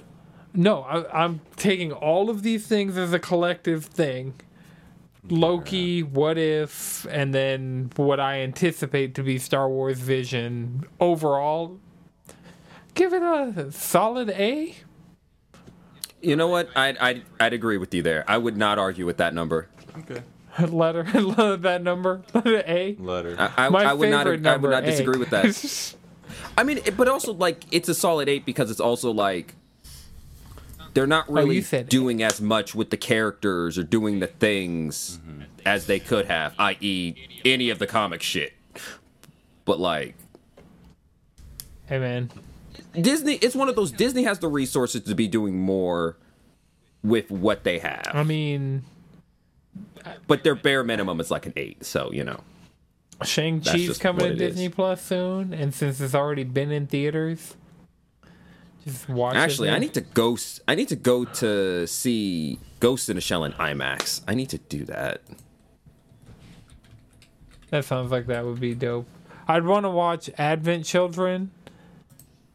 [0.54, 4.34] no, I, I'm taking all of these things as a collective thing.
[5.30, 10.86] Loki, What If, and then what I anticipate to be Star Wars Vision.
[11.00, 11.80] Overall,
[12.94, 14.76] give it a solid A.
[16.22, 16.70] You know what?
[16.76, 18.24] I'd, I'd I'd agree with you there.
[18.28, 19.70] I would not argue with that number.
[20.00, 20.22] Okay.
[20.68, 21.04] Letter
[21.58, 22.96] that number letter A.
[22.98, 23.36] Letter.
[23.38, 24.86] I, I, My I would not favorite I number would not A.
[24.86, 25.96] disagree with that.
[26.58, 29.56] I mean, it, but also like it's a solid eight because it's also like
[30.95, 34.27] they're not really Oh, you said doing as much with the characters or doing the
[34.27, 35.41] things Mm-hmm.
[35.65, 38.53] as they could have, i.e., any of the comic shit.
[39.65, 40.15] But like
[41.88, 42.31] hey man,
[42.99, 46.17] Disney, it's one of those Disney has the resources to be doing more
[47.03, 48.84] with what they have, I mean,
[50.27, 51.86] but their bare minimum is like an eight.
[51.86, 52.39] So you know,
[53.23, 54.53] Shang Chi's coming to it is.
[54.55, 57.55] Disney Plus soon, and since it's already been in theaters,
[58.86, 59.36] just watch.
[59.36, 60.34] actually, it I need to go.
[60.36, 64.21] s- I need to go to see Ghost in a Shell in IMAX.
[64.28, 65.21] I need to do that.
[67.71, 69.08] That sounds like that would be dope.
[69.48, 71.52] I'd want to watch Advent Children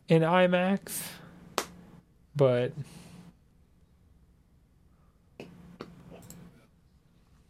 [0.09, 1.03] in IMAX,
[2.35, 2.73] but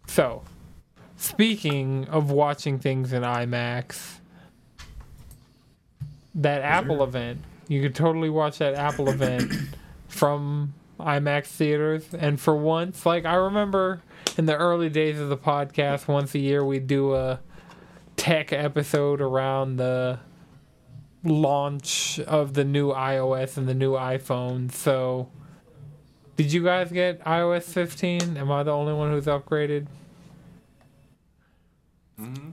[0.07, 0.43] so
[1.16, 4.19] speaking of watching things in IMAX,
[6.35, 7.40] that Apple event,
[7.71, 9.53] you could totally watch that Apple event
[10.09, 12.13] from IMAX theaters.
[12.13, 14.03] And for once, like I remember
[14.37, 17.39] in the early days of the podcast, once a year we'd do a
[18.17, 20.19] tech episode around the
[21.23, 24.73] launch of the new iOS and the new iPhone.
[24.73, 25.29] So,
[26.35, 28.37] did you guys get iOS 15?
[28.37, 29.87] Am I the only one who's upgraded?
[32.19, 32.51] Hmm.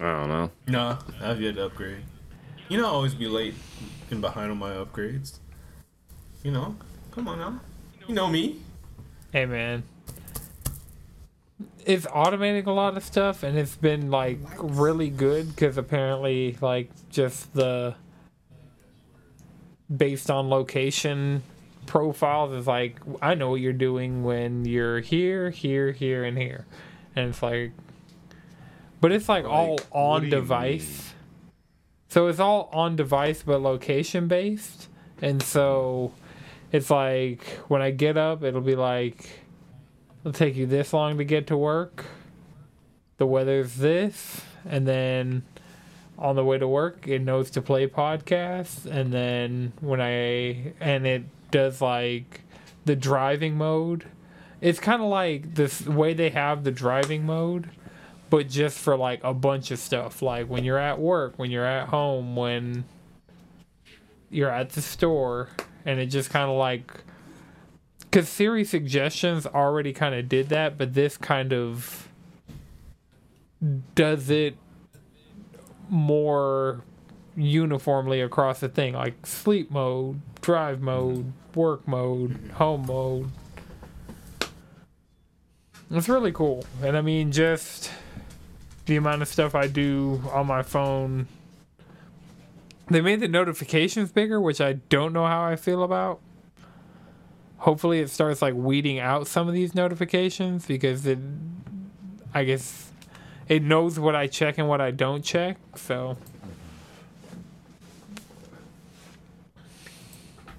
[0.00, 0.50] I don't know.
[0.66, 2.04] No, I've yet to upgrade.
[2.68, 3.54] You know, I always be late
[4.10, 5.38] and behind on my upgrades.
[6.42, 6.76] You know,
[7.10, 7.60] come on now.
[8.08, 8.60] You know me.
[9.32, 9.82] Hey man.
[11.84, 16.90] It's automating a lot of stuff and it's been like really good because apparently like
[17.10, 17.94] just the
[19.94, 21.42] based on location
[21.84, 26.64] profiles is like I know what you're doing when you're here, here, here, and here.
[27.14, 27.72] And it's like
[29.02, 31.13] but it's like, all Like, what do on you device.
[32.14, 34.86] So it's all on device but location based.
[35.20, 36.12] And so
[36.70, 39.40] it's like when I get up, it'll be like,
[40.20, 42.04] it'll take you this long to get to work.
[43.16, 44.42] The weather's this.
[44.64, 45.42] And then
[46.16, 48.86] on the way to work, it knows to play podcasts.
[48.86, 52.42] And then when I, and it does like
[52.84, 54.04] the driving mode.
[54.60, 57.70] It's kind of like this way they have the driving mode,
[58.34, 60.20] but just for like a bunch of stuff.
[60.20, 62.84] Like when you're at work, when you're at home, when
[64.28, 65.50] you're at the store
[65.86, 66.92] and it just kind of like
[68.00, 72.08] because Siri suggestions already kind of did that, but this kind of
[73.94, 74.56] does it
[75.88, 76.82] more
[77.36, 83.30] uniformly across the thing, like sleep mode, drive mode, work mode, home mode.
[85.88, 87.92] It's really cool, and I mean, just
[88.86, 91.26] the amount of stuff I do on my phone
[92.88, 96.20] they made the notifications bigger, which I don't know how I feel about.
[97.58, 101.18] Hopefully, it starts like weeding out some of these notifications because it,
[102.34, 102.90] I guess,
[103.48, 105.56] it knows what I check and what I don't check.
[105.76, 106.18] So,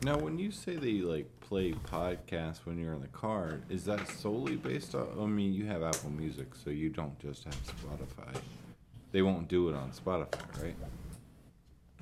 [0.02, 4.08] Now, when you say they like play podcasts when you're in the car, is that
[4.10, 5.08] solely based on?
[5.20, 8.36] I mean, you have Apple Music, so you don't just have Spotify.
[9.12, 10.76] They won't do it on Spotify, right?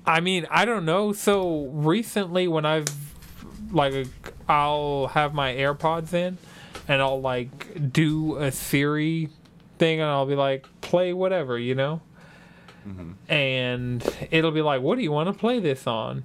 [0.06, 1.12] I mean, I don't know.
[1.12, 2.86] So recently, when I've
[3.70, 4.06] like,
[4.48, 6.38] I'll have my AirPods in,
[6.88, 9.28] and I'll like do a Siri
[9.78, 12.00] thing, and I'll be like, play whatever, you know.
[12.88, 13.12] Mm-hmm.
[13.32, 16.24] And it'll be like, what do you want to play this on?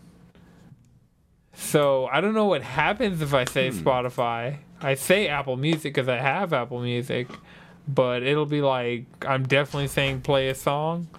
[1.60, 3.78] So I don't know what happens if I say hmm.
[3.78, 4.58] Spotify.
[4.82, 7.28] I say Apple Music because I have Apple Music,
[7.88, 11.10] but it'll be like I'm definitely saying play a song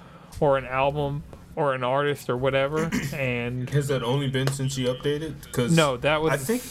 [0.40, 1.22] or an album
[1.56, 2.90] or an artist or whatever.
[3.12, 5.52] And Has that only been since you updated?
[5.52, 6.62] Cause no, that was I think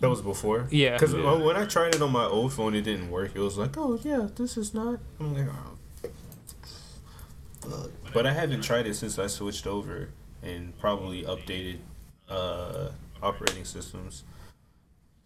[0.00, 0.68] that was before.
[0.70, 0.92] Yeah.
[0.92, 1.24] Because Yeah.
[1.24, 3.32] Uh, when I tried it on my old phone, it didn't work.
[3.34, 5.00] It was like, oh yeah, this is not.
[5.18, 5.46] I'm like,
[7.64, 7.88] oh.
[8.12, 10.10] But I haven't tried it since I switched over
[10.42, 11.78] and probably updated
[12.28, 12.88] uh,
[13.22, 14.24] operating systems.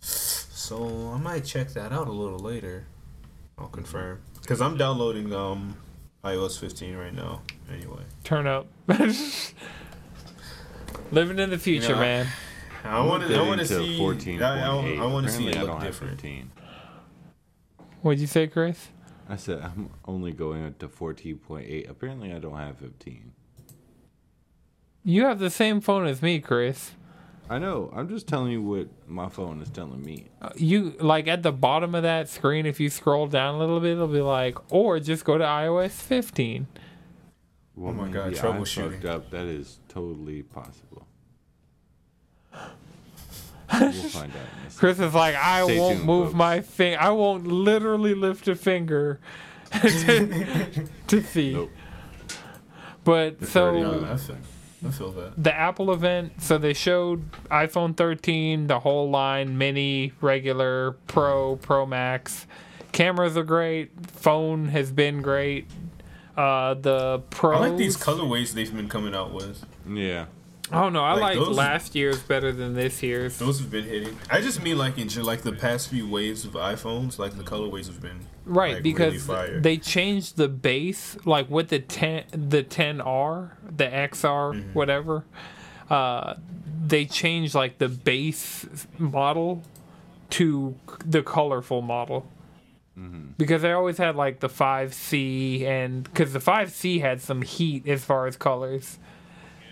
[0.01, 2.87] So I might check that out a little later.
[3.59, 5.77] I'll confirm because I'm downloading um
[6.25, 7.41] iOS 15 right now.
[7.73, 8.67] Anyway, turn up.
[11.13, 12.01] Living in the future, Yeah.
[12.01, 12.27] man.
[12.85, 13.35] I want to.
[13.37, 13.97] I want to see.
[13.99, 14.43] Fourteen.
[14.43, 16.21] I, I, I want to see it look don't have different.
[16.21, 16.51] 15.
[18.03, 18.89] What'd you say, Chris?
[19.29, 21.89] I said I'm only going up to 14.8.
[21.91, 23.33] Apparently, I don't have 15.
[25.09, 26.91] You have the same phone as me, Chris.
[27.49, 27.93] I know.
[27.95, 30.27] I'm just telling you what my phone is telling me.
[30.43, 33.79] Uh, You like at the bottom of that screen, if you scroll down a little
[33.79, 36.67] bit, it'll be like, or just go to iOS 15.
[37.77, 38.93] Well, Oh my God, maybe troubleshooting.
[38.95, 39.31] fucked up.
[39.31, 41.07] That is totally possible.
[42.53, 43.83] we'll find out.
[43.83, 44.33] in a second.
[44.77, 46.37] Chris is like, I Stay won't tuned, move folks.
[46.37, 46.99] my finger.
[47.01, 49.21] I won't literally lift a finger
[49.73, 51.53] to, to see.
[51.53, 51.71] Nope.
[53.05, 54.33] But It's so already No, moved.
[54.85, 55.43] I feel, feel that.
[55.43, 61.87] the Apple event, so they showed iPhone 13, the whole line, mini, regular, Pro, Pro
[61.87, 62.47] Max.
[62.93, 63.91] Cameras are great.
[64.11, 65.69] Phone has been great.
[66.37, 67.57] Uh, the Pro.
[67.57, 69.65] I like these colorways they've been coming out with.
[69.89, 70.27] Yeah.
[70.73, 73.39] Oh no, I like like those- last year's better than this year's.
[73.39, 74.17] Those have been hitting.
[74.31, 77.87] I just mean like in like the past few waves of iPhones, like the colorways
[77.87, 79.61] have been Right, like, because really fire.
[79.61, 84.73] they changed the base, like with the ten, the 10R, the XR, Mm-hmm.
[84.73, 85.25] whatever.
[85.89, 86.35] Uh,
[86.85, 88.67] they changed like the base
[88.99, 89.63] model
[90.31, 90.75] to
[91.05, 92.27] the colorful model.
[92.99, 93.33] Mm-hmm.
[93.39, 98.05] Because they always had like the 5C, and because the 5C had some heat as
[98.05, 98.99] far as colors,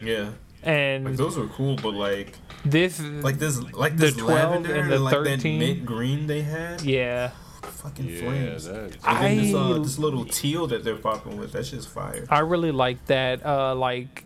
[0.02, 0.32] yeah,
[0.64, 4.74] and like those were cool, but like this, like this like The this 12 lavender
[4.74, 5.58] and the like that 13.
[5.58, 6.82] mint green they had.
[6.82, 7.30] yeah,
[7.62, 8.18] Fucking Yeah.
[8.20, 8.64] flames.
[8.66, 11.88] That, And then this, uh, I- this little teal that they're popping with, that's just
[11.88, 12.26] fire.
[12.30, 14.24] I really like that, uh, like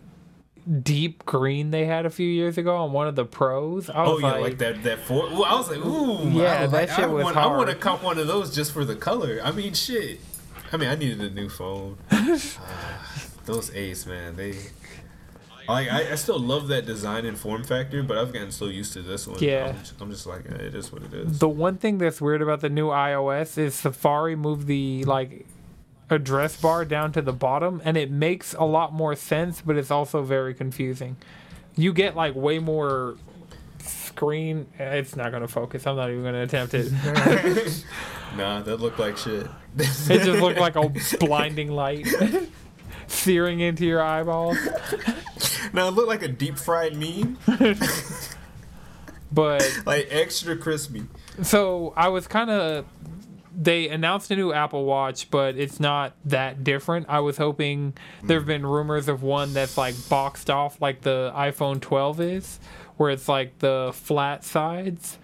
[0.83, 3.89] deep green they had a few years ago on one of the pros.
[3.89, 5.23] I Oh yeah, like, like, that that four.
[5.29, 7.75] Well, I was like, ooh, Yeah, that like, shit I was want, I want to
[7.75, 9.39] cop one of those just for the color.
[9.43, 10.19] I mean, shit.
[10.71, 11.97] I mean, I needed a new phone.
[12.11, 14.53] Ah, those Ace, man, they.
[15.69, 18.93] Like I, I still love that design and form factor, but I've gotten so used
[18.93, 19.37] to this one.
[19.39, 19.67] Yeah.
[19.67, 21.39] I'm just, I'm just like, eh, it is what it is.
[21.39, 25.45] The one thing that's weird about the new iOS is Safari moved the like
[26.09, 29.91] address bar down to the bottom and it makes a lot more sense, but it's
[29.91, 31.17] also very confusing.
[31.75, 33.15] You get like way more
[33.81, 35.87] screen it's not going to focus.
[35.87, 36.91] I'm not even going to attempt it.
[38.37, 39.47] Nah, that looked like shit.
[39.77, 42.07] it just looked like a blinding light
[43.07, 44.57] searing into your eyeballs.
[45.73, 47.37] Now it looked like a deep fried meme,
[49.31, 51.03] But like extra crispy.
[51.43, 52.85] So I was kind of.
[53.61, 57.07] They announced a new Apple Watch, but it's not that different.
[57.09, 57.93] I was hoping
[58.23, 62.59] there have been rumors of one that's like boxed off, like the iPhone 12 is,
[62.95, 65.17] where it's like the flat sides.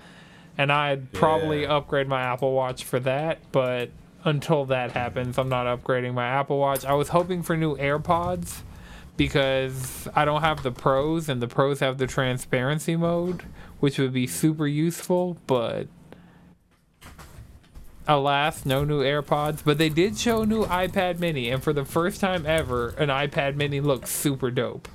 [0.57, 1.75] And I'd probably Yeah.
[1.77, 3.89] upgrade my Apple Watch for that, but
[4.25, 6.83] until that happens, I'm not upgrading my Apple Watch.
[6.83, 8.61] I was hoping for new AirPods
[9.17, 13.43] because I don't have the pros, and the pros have the transparency mode,
[13.79, 15.87] which would be super useful, but
[18.07, 19.63] alas, no new AirPods.
[19.63, 23.09] But they did show a new iPad mini, and for the first time ever, an
[23.09, 24.87] iPad mini looks super dope.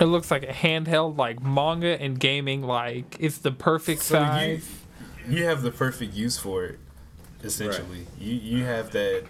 [0.00, 4.24] It looks like a handheld, like manga and gaming, like it's the perfect So you,
[4.26, 4.70] size.
[5.28, 6.78] you have the perfect use for it,
[7.42, 8.06] essentially.
[8.18, 9.24] You you have that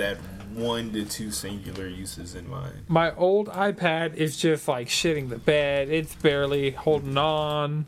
[0.00, 0.18] that
[0.54, 2.74] one to two singular uses in mind.
[2.88, 5.88] My old iPad is just like shitting the bed.
[5.88, 7.86] It's barely holding on.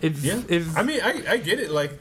[0.00, 1.70] It's, Yeah, it's I mean, I, I get it.
[1.70, 1.92] Like,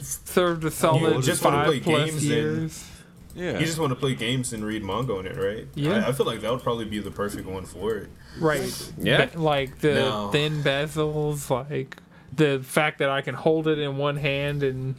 [0.00, 2.90] served a solid just wanna play five plus games and- years.
[3.34, 3.58] Yeah.
[3.58, 5.68] you just want to play games and read manga on it, right?
[5.74, 6.06] Yeah.
[6.06, 8.08] I, I feel like that would probably be the perfect one for it.
[8.40, 8.92] Right.
[8.98, 9.26] Yeah.
[9.26, 10.30] Be- like the No.
[10.30, 11.98] thin bezels, like
[12.34, 14.94] the fact that I can hold it in one hand and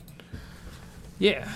[1.18, 1.50] yeah.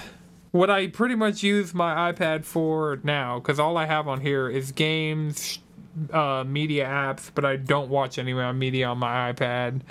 [0.51, 4.49] What I pretty much use my iPad for now, because all I have on here
[4.49, 5.59] is games,
[6.11, 9.81] uh, media apps, but I don't watch any of my media on my iPad,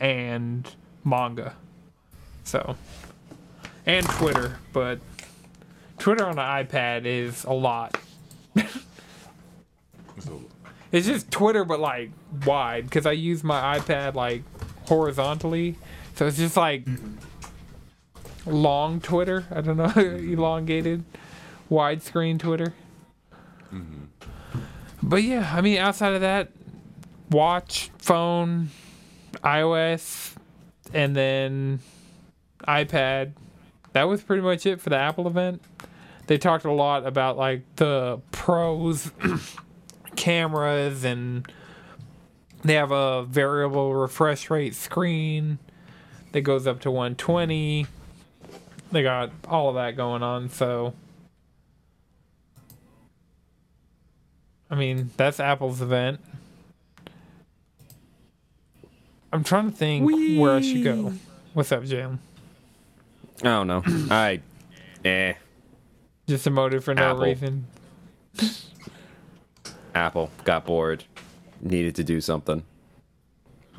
[0.00, 0.68] and
[1.04, 1.54] manga.
[2.42, 2.76] So,
[3.86, 4.98] and Twitter, but
[5.98, 7.96] Twitter on the iPad is a lot.
[10.90, 12.10] It's just Twitter, but like
[12.46, 14.42] wide, because I use my iPad like
[14.86, 15.76] horizontally,
[16.16, 16.86] so it's just like
[18.48, 19.46] long Twitter.
[19.50, 20.32] I don't know, mm-hmm.
[20.32, 21.04] elongated,
[21.70, 22.74] widescreen Twitter.
[23.72, 24.04] Mm-hmm.
[25.02, 26.50] But yeah, I mean, outside of that,
[27.30, 28.70] watch, phone,
[29.44, 30.34] iOS,
[30.92, 31.80] and then
[32.66, 33.32] iPad.
[33.92, 35.62] That was pretty much it for the Apple event.
[36.26, 39.10] They talked a lot about like the pros
[40.16, 41.50] cameras and
[42.62, 45.58] they have a variable refresh rate screen
[46.32, 47.86] that goes up to 120
[48.90, 50.94] they got all of that going on so
[54.70, 56.20] i mean that's apple's event
[59.32, 60.04] i'm trying to think
[60.38, 61.12] where i should go
[61.54, 62.18] what's up jim
[63.42, 63.82] I don't know.
[64.10, 64.40] I,
[65.04, 65.34] eh.
[66.26, 67.22] just emoted for no Apple.
[67.22, 67.66] reason
[69.94, 71.04] Apple got bored,
[71.60, 72.64] needed to do something.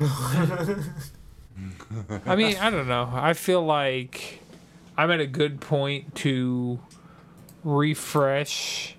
[0.00, 0.76] I
[2.36, 3.10] mean, I don't know.
[3.12, 4.39] I feel like
[5.00, 6.78] I'm at a good point to
[7.64, 8.96] refresh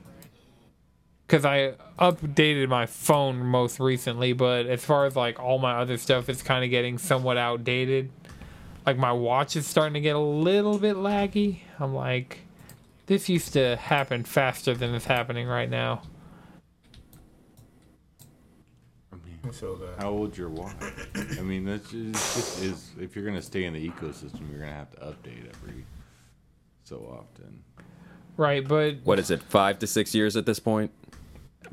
[1.28, 5.98] because I updated my phone most recently, but as far as like all my other
[5.98, 8.10] stuff, it's kind of getting somewhat outdated.
[8.84, 11.60] Like my watch is starting to get a little bit laggy.
[11.80, 12.40] I'm like,
[13.06, 16.02] this used to happen faster than it's happening right now.
[19.44, 19.56] I mean,
[19.98, 20.76] I how old's your watch?
[21.38, 24.74] I mean, that's just, just is if you're gonna stay in the ecosystem, you're gonna
[24.74, 25.86] have to update every
[26.84, 27.64] so often.
[28.38, 29.42] Right, but What is it?
[29.44, 30.92] Five to six years at this point.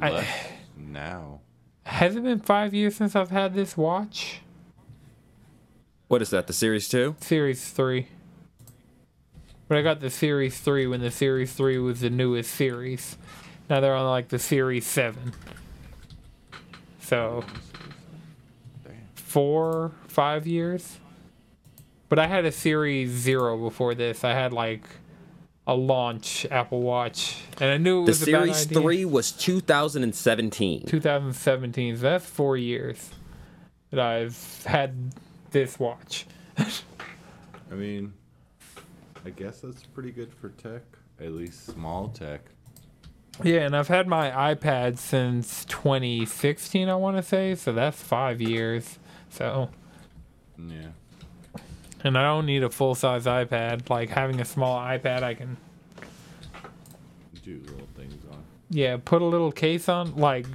[0.01, 1.41] I- Less now.
[1.85, 4.41] has it been five years since I've had this watch?
[6.09, 6.47] What is that?
[6.47, 7.17] The Series Two?
[7.21, 8.09] Series 3.
[9.69, 13.19] But I got the Series 3 when the Series 3 was the newest series.
[13.69, 15.35] Now they're on like the Series 7.
[17.09, 17.43] So,
[19.15, 20.99] four, five years?
[22.11, 24.25] But I had a Series 0 before this.
[24.25, 24.83] I had like
[25.67, 27.41] a launch Apple Watch.
[27.63, 28.81] And I knew it The was a bad Series idea.
[28.83, 30.85] Three was 2017.
[30.85, 31.97] 2017.
[31.97, 33.09] So that's four years
[33.89, 35.15] that I've had
[35.51, 36.27] this watch.
[36.59, 38.13] I mean,
[39.25, 40.83] I guess that's pretty good for tech,
[41.21, 42.43] at least small tech.
[43.45, 48.41] Yeah, and I've had my iPad since 2016, I want to say, so that's five
[48.41, 48.99] years.
[49.31, 49.71] So,
[50.59, 50.89] Yeah.
[52.03, 53.89] and I don't need a full size iPad.
[53.91, 55.57] Like having a small iPad, I can,
[57.45, 58.43] Do little things on.
[58.71, 60.17] yeah, put a little case on.
[60.17, 60.47] Like,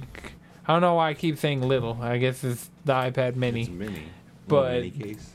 [0.66, 1.98] I don't know why I keep saying little.
[2.02, 3.68] I guess it's the iPad It's Mini.
[3.68, 4.02] mini.
[4.46, 5.30] But- mini case.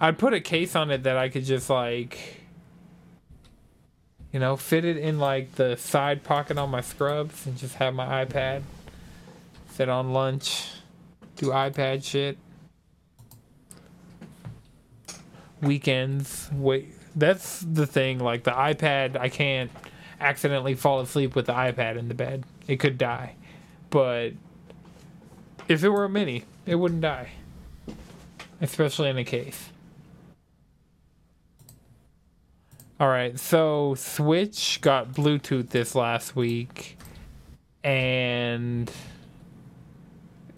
[0.00, 2.41] I'd put a case on it that I could just like,
[4.32, 7.94] you know, fit it in like the side pocket on my scrubs and just have
[7.94, 8.62] my iPad
[9.72, 10.70] sit on lunch,
[11.36, 12.36] do iPad shit.
[15.60, 18.18] Weekends, wait, that's the thing.
[18.18, 19.70] Like the iPad, I can't
[20.20, 22.44] accidentally fall asleep with the iPad in the bed.
[22.68, 23.34] It could die.
[23.90, 24.32] But
[25.68, 27.30] if it were a mini, it wouldn't die.
[28.60, 29.71] Especially in a case.
[33.02, 36.96] All right, so Switch got Bluetooth this last week,
[37.82, 38.88] and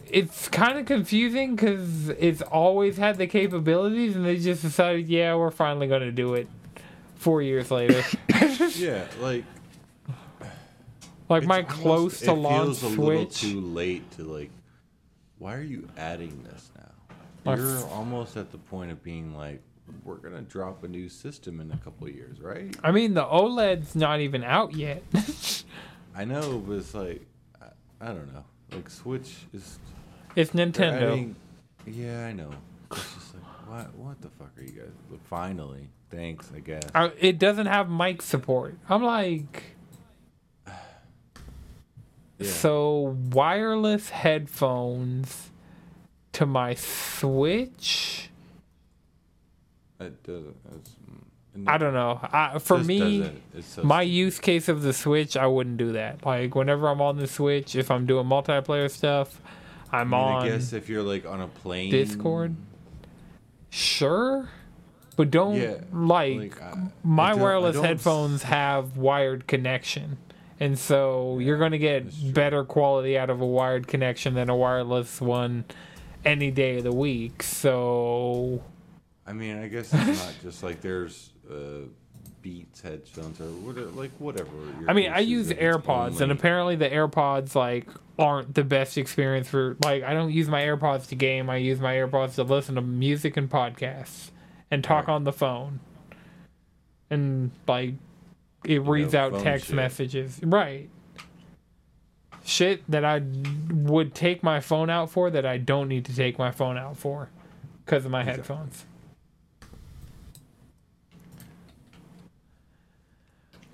[0.06, 5.34] it's kind of confusing because it's always had the capabilities, and they just decided, yeah,
[5.36, 6.46] we're finally going to do it.
[7.14, 8.04] Four years later,
[8.76, 9.44] Yeah, like
[11.30, 14.50] like my it's close almost- to it feels a little too late to like.
[15.38, 17.16] Why are you adding this now?
[17.46, 19.62] My You're f- almost at the point of being like,
[20.04, 22.76] we're gonna drop a new system in a couple years, right?
[22.82, 25.02] I mean, the OLED's not even out yet.
[26.16, 27.26] I know, but it's like,
[27.60, 27.66] I,
[28.00, 28.44] I don't know.
[28.72, 29.78] Like Switch is.
[30.36, 31.02] it's Nintendo.
[31.12, 31.36] adding-
[31.86, 32.50] yeah, I know.
[32.92, 33.94] It's just like, what?
[33.96, 34.92] What the fuck are you guys?
[35.10, 36.82] But finally, thanks, I guess.
[36.94, 38.76] Uh, it doesn't have mic support.
[38.88, 39.62] I'm like,
[42.38, 42.50] Yeah.
[42.50, 45.50] so wireless headphones
[46.32, 48.30] to my Switch.
[50.00, 50.56] It doesn't.
[50.76, 50.90] It's,
[51.56, 52.18] mm, I don't know.
[52.22, 53.30] I, for me,
[53.60, 54.12] so my stupid.
[54.12, 56.24] use case of the Switch, I wouldn't do that.
[56.26, 59.40] Like whenever I'm on the Switch, if I'm doing multiplayer stuff,
[59.92, 62.56] I'm I, mean, on I guess if you're like on a plane, Discord.
[63.70, 64.48] Sure,
[65.16, 70.18] but don't Yeah, like, like, I- my don't- wireless headphones have wired connection.
[70.60, 74.56] And so you're going to get better quality out of a wired connection than a
[74.56, 75.64] wireless one
[76.24, 77.42] any day of the week.
[77.42, 78.62] So
[79.26, 81.86] I mean, I guess it's not just like there's uh,
[82.42, 84.50] Beats headphones or whatever, like whatever.
[84.86, 87.86] I mean, I use AirPods, and apparently the AirPods like
[88.18, 91.48] aren't the best experience for like I don't use my AirPods to game.
[91.48, 94.30] I use my AirPods to listen to music and podcasts
[94.70, 95.14] and talk Right.
[95.14, 95.80] on the phone.
[97.10, 97.94] And like
[98.66, 99.76] it reads know, out text shit.
[99.76, 100.40] messages.
[100.42, 100.90] Right.
[102.44, 103.22] Shit that I
[103.70, 106.96] would take my phone out for that I don't need to take my phone out
[106.98, 107.30] for
[107.86, 108.42] because of my Exactly.
[108.42, 108.84] headphones.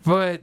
[0.04, 0.42] But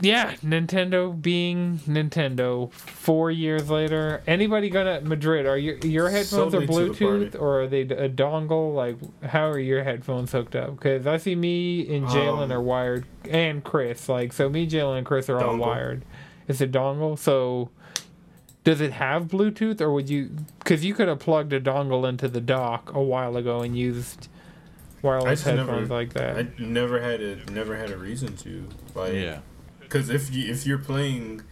[0.00, 2.72] yeah, Nintendo being Nintendo.
[2.72, 5.46] Four years later, anybody gonna Madrid?
[5.46, 8.74] Are your your headphones So are to Bluetooth or are they a dongle?
[8.74, 10.76] Like, how are your headphones hooked up?
[10.76, 14.08] Because I see me and Jalen Um, are wired, and Chris.
[14.08, 16.04] Like, so me, Jalen, and Chris are all wired.
[16.46, 17.18] It's a dongle.
[17.18, 17.70] So,
[18.64, 20.30] does it have Bluetooth, or would you?
[20.60, 24.28] Because you could have plugged a dongle into the dock a while ago and used
[25.02, 26.36] wireless just never- headphones like that.
[26.38, 29.40] I never had a never had a reason to like yeah,
[29.80, 31.42] because if you if you're playing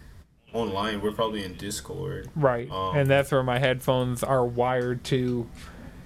[0.53, 1.01] online.
[1.01, 2.29] We're probably in Discord.
[2.35, 2.71] Right.
[2.71, 5.47] Um, and that's where my headphones are wired to.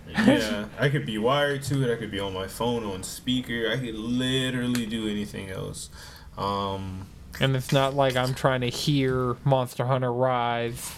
[0.09, 1.93] Yeah, I could be wired to it.
[1.93, 3.69] I could be on my phone on speaker.
[3.71, 5.89] I could literally do anything else.
[6.37, 7.07] Um,
[7.39, 10.91] And it's not like I'm trying to hear Monster Hunter Rise.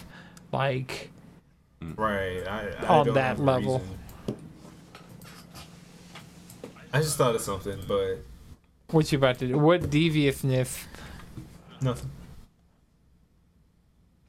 [0.50, 1.10] Like,
[1.96, 2.42] right.
[2.48, 3.78] I, I On don't that have level.
[3.78, 3.98] reason.
[6.94, 8.18] I just thought of something, but
[8.90, 9.58] what you about to do?
[9.58, 10.84] What deviousness
[11.80, 12.10] nothing.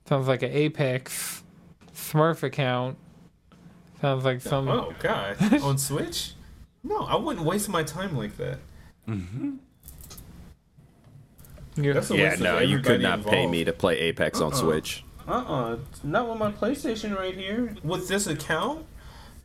[0.09, 1.43] sounds like an Apex
[1.93, 2.97] Smurf account?
[4.01, 4.67] Sounds like some.
[4.67, 6.33] Oh God, on Switch?
[6.83, 8.57] No, I wouldn't waste my time like that.
[9.07, 9.55] Mm-hmm.
[11.77, 14.41] you're- That's a Yeah, waste no, you could everybody not pay me to play Apex
[14.41, 14.59] on Uh-uh.
[14.59, 15.03] Switch.
[15.27, 17.75] Uh-uh, not with my PlayStation right here.
[17.83, 18.85] With this account?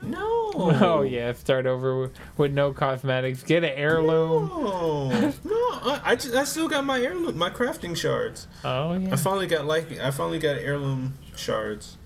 [0.03, 0.51] No.
[0.55, 3.42] Oh yeah, start over with, with no cosmetics.
[3.42, 4.48] Get an heirloom.
[4.48, 5.11] No,
[5.44, 8.48] no, I, I, just, I still got my heirloom, my crafting shards.
[8.64, 9.12] Oh yeah.
[9.12, 11.98] I finally got like, I finally got heirloom shards,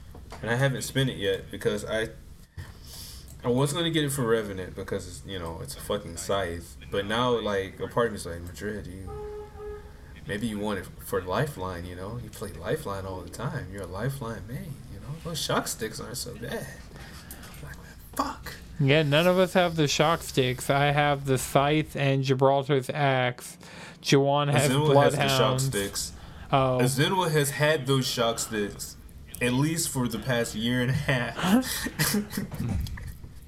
[0.43, 2.09] and I haven't spent it yet because I,
[3.45, 6.77] I was gonna get it for Revenant because it's, you know it's a fucking scythe,
[6.91, 9.09] but now like a part of me's like Madrid, you,
[10.27, 13.83] maybe you want it for Lifeline, you know, you play Lifeline all the time, you're
[13.83, 14.75] a Lifeline man.
[14.93, 16.67] you know, those shock sticks aren't so bad.
[18.17, 18.55] Fuck.
[18.81, 20.69] Yeah, none of us have the shock sticks.
[20.69, 23.57] I have the scythe and Gibraltar's axe.
[24.03, 25.65] Jawan has Zenwa has the shock bloodhounds.
[25.67, 26.13] sticks.
[26.53, 28.97] Oh, Zenwa has had those shock sticks
[29.41, 31.67] at least for the past year and a half.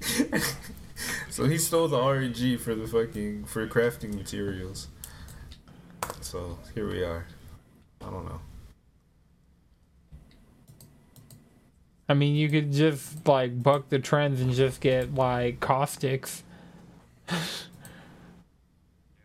[1.29, 4.87] so he stole the RNG for the fucking for crafting materials.
[6.21, 7.25] So here we are.
[8.01, 8.41] I don't know.
[12.09, 16.43] I mean, you could just like buck the trends and just get like caustics.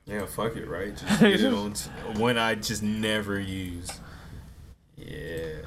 [0.06, 0.96] Yeah, fuck it, right?
[0.96, 4.00] Just get it on t- one I just never use.
[4.96, 5.58] Yeah.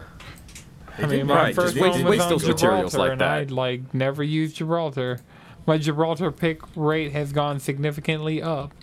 [0.97, 3.28] I mean, my Right, first just one was on materials Gibraltar, like and that.
[3.32, 5.20] I like never used Gibraltar.
[5.66, 8.74] My Gibraltar pick rate has gone significantly up,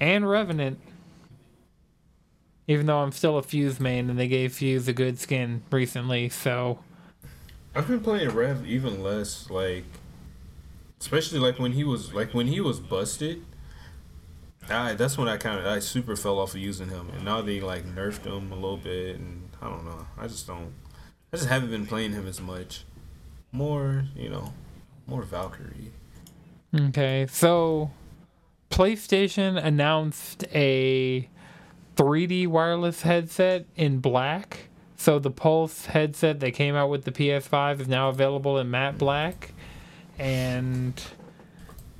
[0.00, 0.78] and Revenant.
[2.68, 6.28] Even though I'm still a Fuse main, and they gave Fuse a good skin recently,
[6.28, 6.78] so
[7.74, 9.84] I've been playing Rev even less, like
[11.00, 13.44] especially like when he was like when he was busted.
[14.68, 17.40] I that's when I kind of I super fell off of using him, and now
[17.42, 20.06] they like nerfed him a little bit, and I don't know.
[20.18, 20.72] I just don't.
[21.32, 22.84] I just haven't been playing him as much.
[23.52, 24.52] More, you know,
[25.06, 25.92] more Valkyrie.
[26.74, 27.90] Okay, so
[28.70, 31.28] PlayStation announced a
[31.96, 34.69] 3D wireless headset in black.
[35.00, 38.98] So the Pulse headset that came out with the PS5 is now available in matte
[38.98, 39.54] black.
[40.18, 41.02] And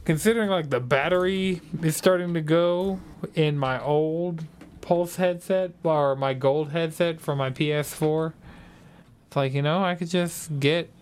[0.05, 3.01] considering like the battery is starting to go
[3.35, 4.45] in my old
[4.83, 8.35] Pulse headset or my gold headset from my PS4,
[9.29, 10.93] it's like, you know, I could just get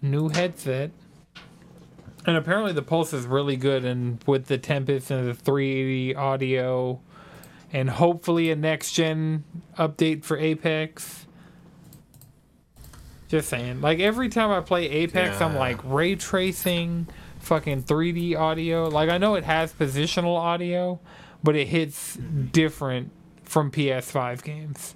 [0.00, 0.92] new headset.
[2.26, 7.00] And apparently the Pulse is really good, and with the Tempest and the 380 audio,
[7.74, 9.42] and hopefully a next gen
[9.76, 11.26] update for Apex.
[13.28, 17.08] Just saying, like every time I play Apex, I'm like ray tracing,
[17.40, 18.88] fucking 3D audio.
[18.88, 21.00] Like I know it has positional audio,
[21.42, 23.10] but it hits different
[23.42, 24.94] from PS5 games.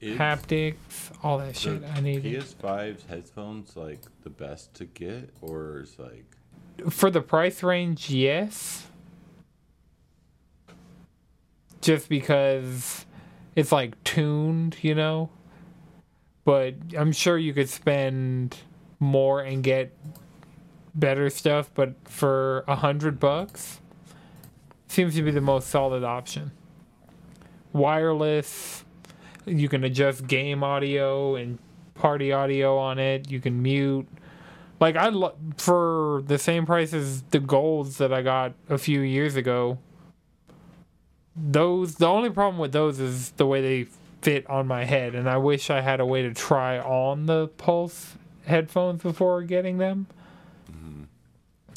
[0.00, 1.82] Is Haptics, all that shit.
[1.94, 2.42] I need it.
[2.42, 6.26] PS5's headphones like the best to get, or is like
[6.90, 8.86] for the price range, yes.
[11.80, 13.06] Just because
[13.56, 15.30] it's like tuned, you know.
[16.44, 18.56] But I'm sure you could spend
[18.98, 19.96] more and get
[20.94, 21.70] better stuff.
[21.74, 23.80] But for a hundred bucks,
[24.88, 26.50] seems to be the most solid option.
[27.72, 28.84] Wireless,
[29.46, 31.58] you can adjust game audio and
[31.94, 33.30] party audio on it.
[33.30, 34.08] You can mute.
[34.80, 39.00] Like I lo- for the same price as the golds that I got a few
[39.00, 39.78] years ago.
[41.42, 45.28] Those the only problem with those is the way they fit on my head, and
[45.28, 50.06] I wish I had a way to try on the Pulse headphones before getting them.
[50.70, 51.04] Mm-hmm.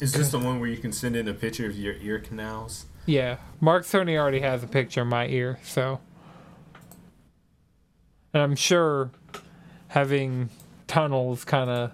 [0.00, 2.86] Is this the one where you can send in a picture of your ear canals?
[3.06, 6.00] Yeah, Mark Cerny already has a picture of my ear, so.
[8.32, 9.10] And I'm sure
[9.88, 10.50] having
[10.86, 11.92] tunnels kind of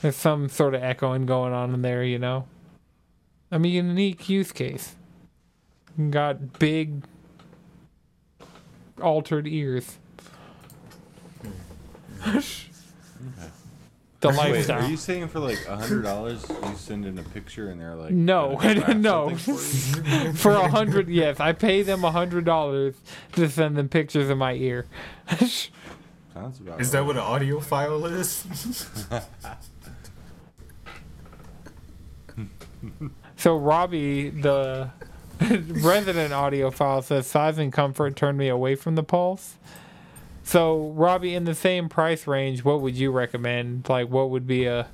[0.00, 2.46] there's some sort of echoing going on in there, you know.
[3.50, 4.94] I mean, unique use case.
[6.10, 7.04] Got big
[9.02, 9.98] altered ears.
[14.20, 14.84] the Wait, lifestyle.
[14.84, 17.94] are you saying for like a hundred dollars you send in a picture and they're
[17.94, 19.36] like No, gonna craft no.
[19.36, 20.32] something for you?
[20.34, 22.94] for a hundred, yes, I pay them a hundred dollars
[23.32, 24.86] to send them pictures of my ear.
[25.38, 28.44] Sounds about Is that what an audio file is?
[33.36, 34.90] So Robbie, the
[35.82, 39.56] resident audiophile, says size and comfort turned me away from the Pulse.
[40.42, 43.88] So Robbie, in the same price range, what would you recommend?
[43.88, 44.88] Like, what would be a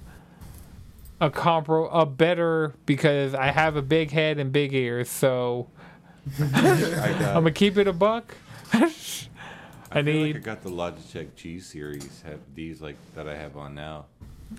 [1.20, 5.68] a compro a better because I have a big head and big ears, so
[6.40, 8.34] I'm gonna keep it a buck.
[8.72, 8.92] I
[9.90, 12.22] I feel need like I got the Logitech G series.
[12.22, 14.06] Have these like that I have on now.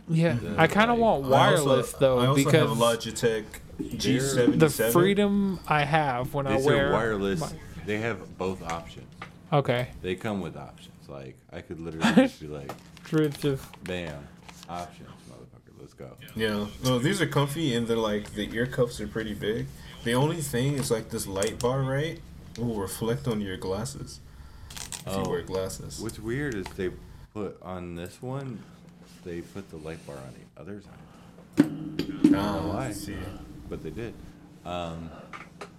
[0.09, 0.33] Yeah.
[0.33, 2.75] the, I kind of like- want I also- wireless though I also because have a
[2.75, 3.43] Logitech
[3.81, 4.59] G77.
[4.59, 7.39] the freedom I have when I These wear are wireless.
[7.41, 7.51] my-
[7.85, 9.07] They have both options.
[9.51, 10.91] okay, They come with options.
[11.07, 12.71] Like I could literally just be like,
[13.11, 14.27] it's just bam,
[14.69, 15.79] options, motherfucker.
[15.79, 16.11] Let's go.
[16.35, 19.67] Yeah, no, these are comfy and they're like the ear cuffs are pretty big.
[20.03, 22.19] The only thing is like this light bar, right?
[22.57, 24.19] Will reflect on your glasses
[24.71, 25.23] if Oh.
[25.23, 25.43] you wear oh.
[25.43, 25.99] glasses.
[25.99, 26.91] What's weird is they
[27.33, 28.63] put on this one,
[29.25, 31.67] they put the light bar on the other side,
[32.31, 32.87] why.
[32.87, 33.15] I see.
[33.69, 34.13] but they did.
[34.65, 35.09] Um,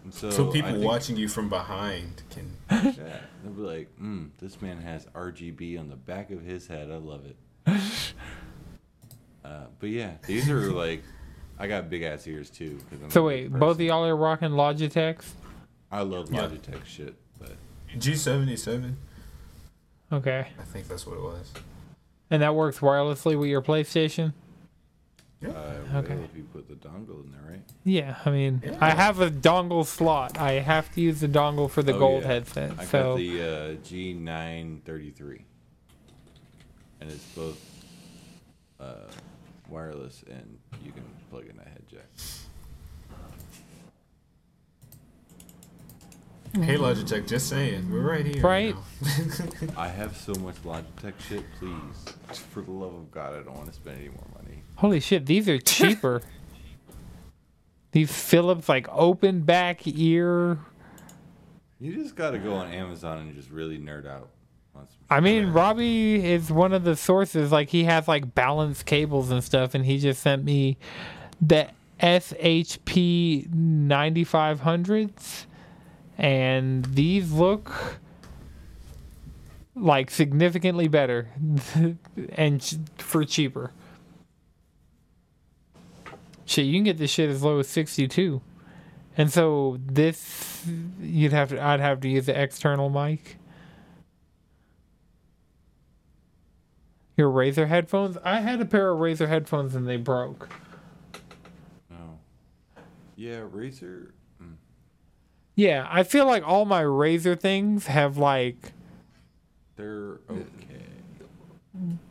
[0.04, 2.52] and so So I people think- watching you from behind can.
[2.96, 6.90] Yeah, they'll be like, mm, "This man has RGB on the back of his head.
[6.90, 7.36] I love it."
[9.44, 11.02] uh, but yeah, these are like,
[11.58, 12.78] I got big ass ears too.
[12.90, 13.86] 'cause I'm so a wait, big both of person.
[13.86, 15.24] y'all are rocking Logitechs.
[15.90, 16.42] I love Yeah.
[16.48, 17.52] Logitech shit, but
[17.98, 18.94] G77,
[20.12, 21.52] Okay, I think that's what it was.
[22.30, 24.32] And that works wirelessly with your PlayStation.
[25.46, 25.48] uh,
[25.94, 26.14] Okay.
[26.14, 27.62] if you put the dongle in there, right?
[27.84, 28.78] Yeah, I mean, Yeah.
[28.80, 30.38] I have a dongle slot.
[30.38, 32.28] I have to use the dongle for the Oh, gold yeah.
[32.28, 32.72] headset.
[32.78, 35.42] I so got the uh, G933,
[37.00, 37.60] and it's both
[38.80, 38.94] uh,
[39.68, 42.06] wireless and you can plug in a head jack.
[46.62, 48.42] Hey Logitech, just saying, we're right here.
[48.42, 48.74] Right.
[48.74, 49.68] now.
[49.76, 51.44] I have so much Logitech shit.
[51.58, 52.14] Please,
[52.50, 54.62] for the love of God, I don't want to spend any more money.
[54.76, 56.22] holy shit, these are cheaper.
[57.92, 60.58] these Philips like open back ear.
[61.78, 64.30] You just got to go on Amazon and just really nerd out.
[64.74, 67.52] on some I mean, Robbie is one of the sources.
[67.52, 70.78] Like he has like balanced cables and stuff, and he just sent me
[71.40, 71.68] the
[72.00, 75.45] SHP 9500s,
[76.18, 77.98] and these look
[79.74, 81.28] like significantly better
[82.30, 83.72] and for cheaper.
[86.46, 88.40] Shit, you can get this shit as low as 62.
[89.18, 90.64] And so this
[91.00, 93.36] you'd have to I'd have to use the external mic.
[97.16, 98.18] Your Razer headphones?
[98.22, 100.50] I had a pair of Razer headphones and they broke.
[101.90, 102.18] no.
[103.16, 104.10] Yeah, Razer.
[105.56, 108.72] Mm, Yeah, I feel like all my Razer things have like
[109.76, 110.46] They're okay.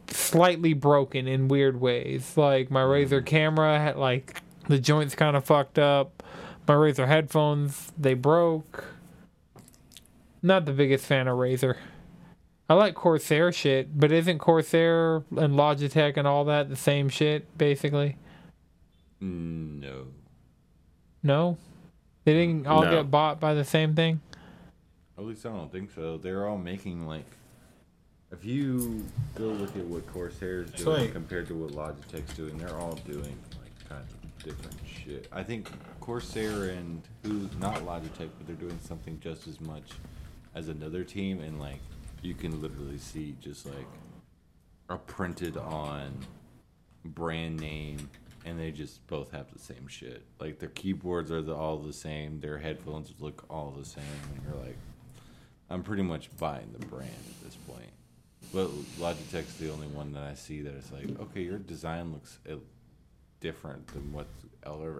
[0.07, 2.35] slightly broken in weird ways.
[2.37, 6.23] Like my Razer camera had like the joints kind of fucked up.
[6.67, 8.85] My Razer headphones, they broke.
[10.41, 11.75] Not the biggest fan of Razer.
[12.67, 17.55] I like Corsair shit, but isn't Corsair and Logitech and all that the same shit
[17.57, 18.17] basically?
[19.21, 20.07] No.
[21.21, 21.57] No?
[22.25, 22.91] They didn't all No.
[22.91, 24.19] get bought by the same thing?
[25.17, 26.17] At least I don't think so.
[26.17, 27.25] They're all making like.
[28.31, 29.05] If you
[29.35, 32.95] go look at what Corsair's It's doing like- compared to what Logitech's doing, they're all
[32.95, 35.27] doing like kind of different shit.
[35.31, 35.69] I think
[36.01, 39.83] Corsair and who not Logitech, but they're doing something just as much
[40.55, 41.79] as another team, and like
[42.23, 43.87] you can literally see just like
[44.89, 46.11] a printed on
[47.05, 48.09] brand name
[48.45, 50.23] and they just both have the same shit.
[50.39, 54.43] Like their keyboards are the, all the same, their headphones look all the same, and
[54.45, 54.77] you're like,
[55.69, 57.89] I'm pretty much buying the brand at this point.
[58.53, 58.69] But
[58.99, 62.55] Logitech's the only one that I see that it's like, okay, your design looks uh,
[63.41, 64.27] different than what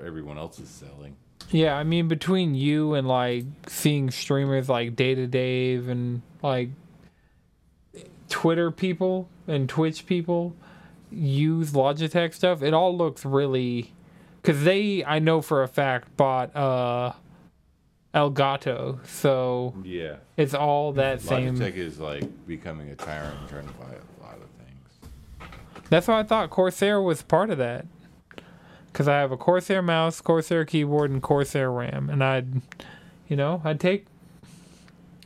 [0.04, 1.16] everyone else is selling.
[1.52, 6.70] Yeah, I mean between you and like seeing streamers like Data Dave and like
[8.30, 10.56] Twitter people and Twitch people
[11.16, 13.94] use Logitech stuff, it all looks really
[14.44, 17.14] cuz they I know for a fact bought uh
[18.14, 20.18] Elgato, so Yeah.
[20.38, 24.24] it's all that same Logitech is like becoming a tyrant and trying to buy a
[24.24, 25.90] lot of things.
[25.90, 27.86] That's why I thought Corsair was part of that.
[28.92, 32.10] Because I have a Corsair mouse, Corsair keyboard, and Corsair RAM.
[32.10, 32.62] And I'd,
[33.28, 34.06] you know, I'd take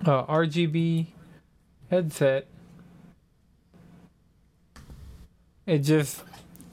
[0.02, 1.06] a RGB
[1.92, 2.48] headset.
[5.70, 6.24] It just,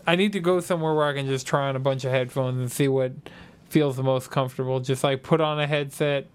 [0.06, 2.56] I need to go somewhere where I can just try on a bunch of headphones
[2.58, 3.12] and see what
[3.68, 4.80] feels the most comfortable.
[4.80, 6.28] Just like put on a headset,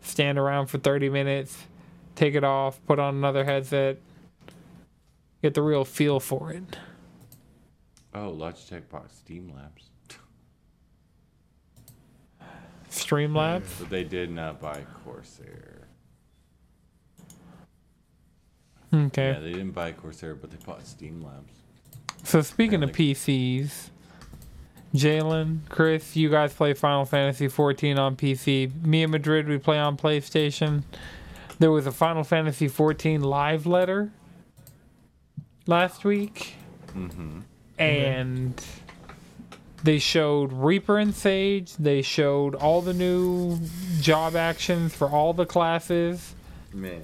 [0.00, 1.58] stand around for 30 minutes,
[2.14, 3.98] take it off, put on another headset,
[5.42, 6.78] get the real feel for it.
[8.14, 9.88] Oh, Logitech bought Streamlabs,
[12.90, 13.80] Streamlabs.
[13.80, 15.88] but they did not buy Corsair.
[18.94, 19.32] Okay.
[19.32, 21.63] Yeah, they didn't buy Corsair, but they bought Streamlabs.
[22.24, 23.90] So speaking of PCs,
[24.94, 28.84] Jalen, Chris, you guys play Final Fantasy 14 on PC.
[28.84, 30.82] Me and Madrid, we play on PlayStation.
[31.58, 34.10] There was a Final Fantasy 14 live letter
[35.66, 36.56] last week,
[36.88, 37.08] mm-hmm.
[37.10, 37.40] Mm-hmm.
[37.78, 38.64] and
[39.82, 41.76] they showed Reaper and Sage.
[41.76, 43.60] They showed all the new
[44.00, 46.34] job actions for all the classes
[46.74, 47.02] Man,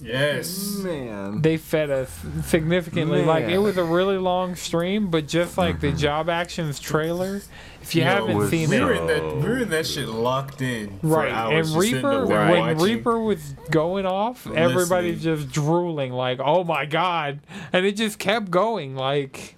[0.00, 0.76] Yes.
[0.78, 1.42] man.
[1.42, 3.22] they fed us significantly.
[3.22, 5.96] Like it was a really long stream, but just like the mm-hmm.
[5.96, 7.40] job actions trailer,
[7.82, 9.22] if you Yo, haven't was seen We it, were in that.
[9.36, 10.98] We were in that shit locked in.
[11.00, 11.32] For right?
[11.32, 12.78] Hours, And Reaper, there when watching.
[12.78, 15.44] Reaper was going off, everybody's Listening.
[15.44, 17.40] just drooling, like, "Oh my god!"
[17.72, 19.55] And it just kept going, like.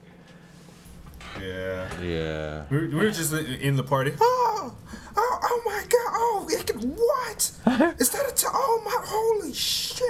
[1.41, 2.03] Yeah.
[2.03, 2.64] Yeah.
[2.70, 4.12] We were, we were just in the party.
[4.20, 4.74] Oh,
[5.16, 6.12] oh, oh my god!
[6.14, 7.51] Oh, it can what?
[8.01, 8.34] Is that a?
[8.34, 9.07] T- oh my!
[9.07, 10.05] Holy shit!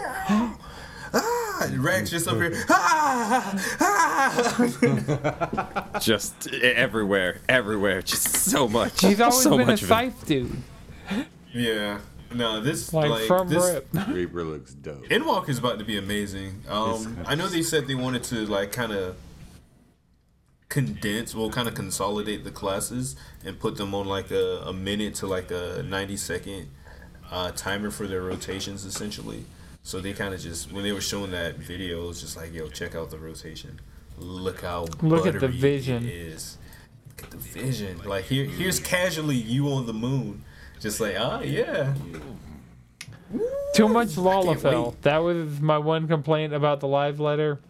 [1.14, 2.52] Ah, Rex just up here.
[2.68, 5.88] Ah, ah.
[6.00, 9.00] Just e- everywhere, everywhere, just so much.
[9.00, 10.56] He's always so been a much of scythe dude,
[11.54, 12.00] yeah.
[12.34, 13.88] No, this like, like, from this, Rip.
[14.08, 15.06] Reaper looks dope.
[15.08, 16.62] Endwalker is about to be amazing.
[16.68, 19.16] Um, I know they said they wanted to like kind of
[20.68, 25.14] condense, we'll kind of consolidate the classes and put them on like a, a minute
[25.16, 26.68] to like a ninety second
[27.30, 29.44] uh, timer for their rotations, essentially.
[29.82, 32.52] So they kind of just when they were showing that video, it was just like,
[32.52, 33.80] yo, check out the rotation.
[34.18, 36.04] Look how Look at the vision.
[36.04, 36.58] it is.
[37.08, 38.00] Look at the vision.
[38.04, 40.44] Like here, here's casually you on the moon,
[40.80, 41.94] just like, ah, yeah.
[43.74, 44.26] Too much wait.
[44.26, 44.94] Lalafell.
[45.02, 47.60] That was my one complaint about the live letter.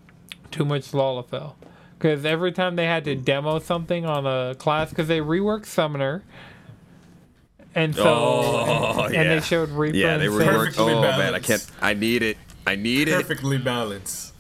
[0.50, 1.54] Too much Lalafell.
[1.98, 6.22] Because every time they had to demo something on a class, because they reworked Summoner,
[7.74, 9.24] and so Oh, and, yeah.
[9.24, 9.96] they showed Reaper.
[9.96, 10.36] Yeah, and they Sage.
[10.38, 10.54] reworked.
[10.76, 11.66] Perfectly Oh man, I can't.
[11.80, 12.36] I need it.
[12.66, 13.14] I need it.
[13.14, 14.32] Perfectly balanced.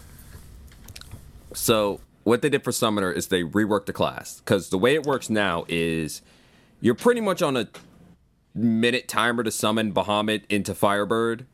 [1.52, 5.04] So what they did for Summoner is they reworked the class because the way it
[5.04, 6.22] works now is
[6.80, 7.68] you're pretty much on a
[8.54, 11.46] minute timer to summon Bahamut into Firebird,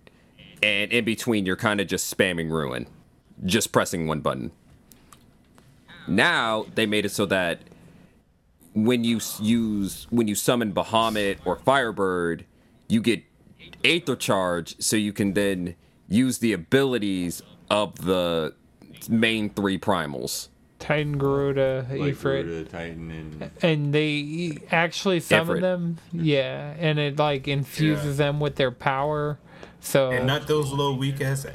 [0.63, 2.87] and in between you're kind of just spamming Ruin,
[3.45, 4.51] just pressing one button.
[6.07, 7.61] Now they made it so that
[8.75, 12.45] when you use when you summon Bahamut or Firebird,
[12.89, 13.23] you get
[13.85, 15.75] Aether Charge, so you can then
[16.09, 18.55] use the abilities of the
[19.09, 20.49] main three primals.
[20.79, 22.45] Titan Garuda, Like Ifrit.
[22.45, 25.61] Garuda, Titan, and And they actually summon Ifrit.
[25.63, 25.99] them.
[26.13, 29.39] Yeah, and it like infuses them with their power.
[29.81, 31.47] So And not those little weak ass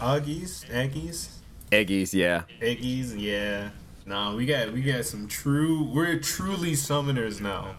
[0.00, 1.28] Aggies, Aggies,
[1.70, 2.42] Eggies, yeah.
[2.60, 3.14] Eggies.
[3.18, 3.70] Yeah.
[4.06, 5.84] Nah, we got we got some true.
[5.84, 7.76] We're truly summoners now.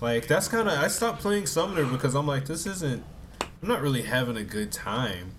[0.00, 0.78] Like that's kind of.
[0.78, 3.02] I stopped playing summoner because I'm like, this isn't.
[3.40, 5.32] I'm not really having a good time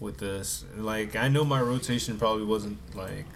[0.00, 0.64] with this.
[0.76, 3.26] Like I know my rotation probably wasn't like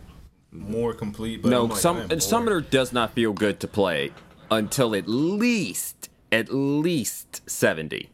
[0.50, 2.20] more complete, but no, like, some.
[2.20, 4.12] Summoner does not feel good to play
[4.50, 8.10] until at least at least seventy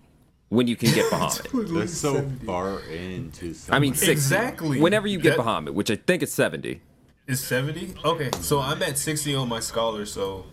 [0.50, 1.74] when you can get Bahamut.
[1.74, 3.54] they're so far into.
[3.70, 4.12] I mean, sixty.
[4.12, 4.80] Exactly.
[4.80, 6.82] Whenever you get That- Bahamut, which I think it's seventy.
[7.28, 7.94] Is 70?
[8.06, 10.46] Okay, so I'm at 60 on my scholar, so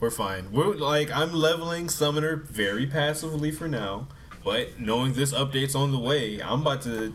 [0.00, 0.52] we're fine.
[0.52, 4.06] We're like I'm leveling summoner very passively for now,
[4.44, 7.14] but knowing this update's on the way, I'm about to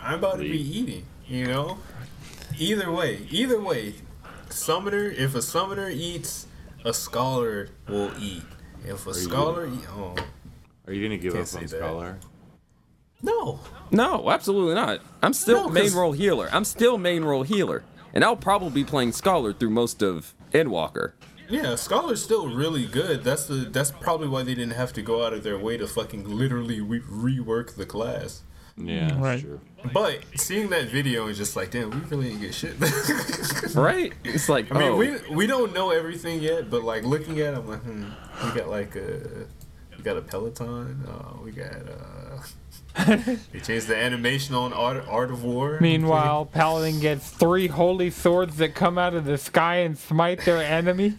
[0.00, 1.78] I'm about to be eating, you know?
[2.56, 3.94] Either way, either way,
[4.48, 6.46] summoner if a summoner eats,
[6.84, 8.42] a scholar will eat.
[8.86, 10.14] If a scholar eat, oh
[10.86, 11.70] Are you gonna give Can't up say on that.
[11.70, 12.18] Scholar?
[13.22, 13.58] no.
[13.90, 15.00] No, absolutely not.
[15.22, 16.48] I'm still No, main 'cause- role healer.
[16.52, 17.82] I'm still main role healer,
[18.14, 21.12] and I'll probably be playing Scholar through most of Endwalker.
[21.50, 23.22] Yeah, Scholar's still really good.
[23.22, 25.86] That's the that's probably why they didn't have to go out of their way to
[25.86, 28.42] fucking literally re- rework the class.
[28.76, 29.40] Yeah, that's Right.
[29.40, 29.60] true.
[29.92, 32.74] But seeing that video is just like, damn, we really didn't get shit.
[33.74, 34.12] Right?
[34.24, 37.54] It's like, I mean, oh, we we don't know everything yet, but like looking at,
[37.54, 38.04] it, I'm like, hmm,
[38.44, 39.46] we got like a
[39.96, 41.04] we got a Peloton.
[41.06, 42.42] Uh, we got uh,
[42.94, 45.78] they changed the animation on Art, Art of War.
[45.80, 50.58] Meanwhile, Paladin gets three holy swords that come out of the sky and smite their
[50.62, 51.14] enemy.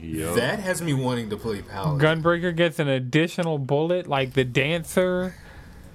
[0.00, 0.34] Yup.
[0.36, 1.98] that has me wanting to play Paladin.
[2.22, 5.34] Gunbreaker gets an additional bullet, like the dancer.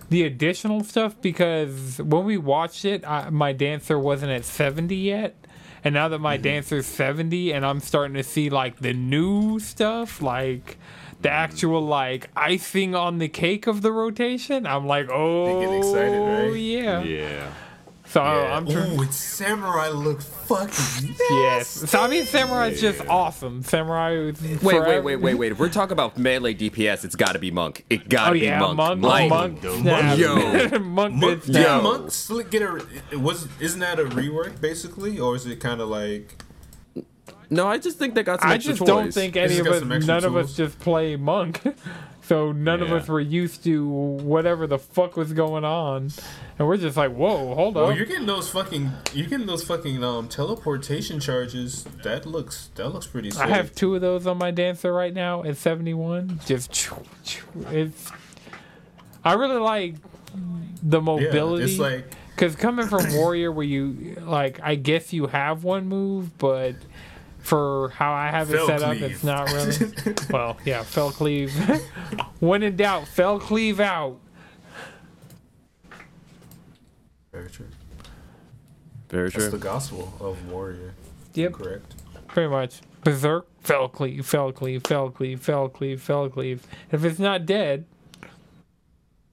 [0.10, 5.36] The additional stuff, because when we watched it, I, my dancer wasn't at 70 yet.
[5.84, 6.43] And now that my Mm-hmm.
[6.43, 10.80] dancer's 70 and I'm starting to see like the new stuff, like
[11.22, 16.20] the actual like icing on the cake of the rotation, I'm like, oh, get excited,
[16.20, 16.55] oh, right?
[16.59, 17.01] yeah.
[17.03, 17.53] Yeah.
[18.05, 18.55] So Yeah.
[18.57, 18.97] I'm trying.
[18.99, 21.67] Ooh, it's samurai look fucking Yes.
[21.67, 23.61] So I mean, Samurai's just awesome.
[23.61, 24.15] Samurai.
[24.32, 25.51] Wait, wait, forever- wait, wait, wait.
[25.51, 27.86] If we're talking about melee DPS, it's got to be Monk.
[27.88, 28.78] It got Oh to be yeah, Monk.
[28.78, 30.17] monk, Like, monk, Monk, snap.
[30.17, 30.80] yo.
[30.80, 31.84] monk Monk, did did snap.
[31.84, 32.84] Monk still get a?
[33.11, 36.41] It was isn't that a rework basically, or is it kind of like?
[37.50, 39.74] No, I just think they got some I extra just don't think any of got
[39.76, 41.62] us, some extra none of us just play monk.
[42.22, 46.12] so none of us were used to whatever the fuck was going on,
[46.60, 47.95] and we're just like, whoa, hold Oh, up.
[47.97, 51.86] you're getting those fucking, you're getting those fucking um teleportation charges.
[52.04, 53.32] That looks, that looks pretty.
[53.32, 53.41] Sick.
[53.41, 56.41] I have two of those on my dancer right now at 71.
[56.45, 56.89] Just
[57.72, 58.12] it's.
[59.26, 59.95] I really like
[60.84, 61.64] the Yeah, mobility.
[61.66, 66.38] it's like Because coming from Warrior, where you like, I guess you have one move,
[66.38, 66.76] but
[67.40, 69.04] for how I have it set cleave.
[69.04, 70.16] up, it's not really.
[70.30, 71.52] well, yeah, fell cleave.
[72.40, 74.20] when in doubt, fell cleave out.
[77.32, 77.68] very true.
[79.10, 79.52] Very That's true.
[79.52, 80.94] the gospel of warrior.
[81.34, 81.96] Yep, Correct.
[82.28, 82.82] pretty much.
[83.04, 86.68] Berserk, fell cleave, fell cleave, fell cleave, fell cleave, fell cleave.
[86.92, 87.86] If it's not dead,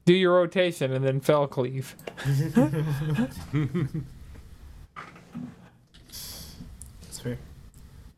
[0.05, 1.97] do your rotation and then fell cleave.
[7.03, 7.39] That's fair.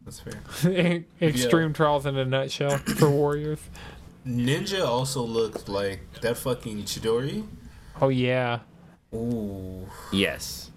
[0.08, 1.04] That's fair.
[1.20, 3.60] Extreme trials in a nutshell for warriors.
[4.26, 7.46] Ninja also looked like that fucking Chidori.
[8.00, 8.60] Oh yeah,
[9.14, 9.86] Ooh.
[10.12, 10.70] Yes.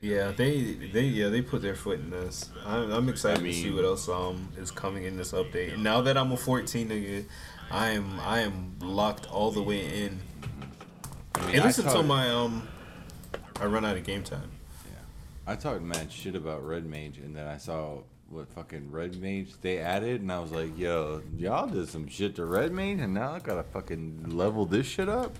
[0.00, 2.48] Yeah, they they yeah they put their foot in this.
[2.64, 5.74] I'm, I'm excited I to see what else um is coming in this update.
[5.74, 7.24] And now that I'm a 14 nigga,
[7.70, 10.20] I am I am locked all the way in.
[11.34, 12.68] I mean, At I least until talked- my um
[13.60, 14.50] I run out of game time.
[15.48, 19.48] I talked mad shit about Red Mage, and then I saw what fucking Red Mage
[19.62, 23.14] they added, and I was like, yo, y'all did some shit to Red Mage, and
[23.14, 25.34] now I gotta fucking level this shit up?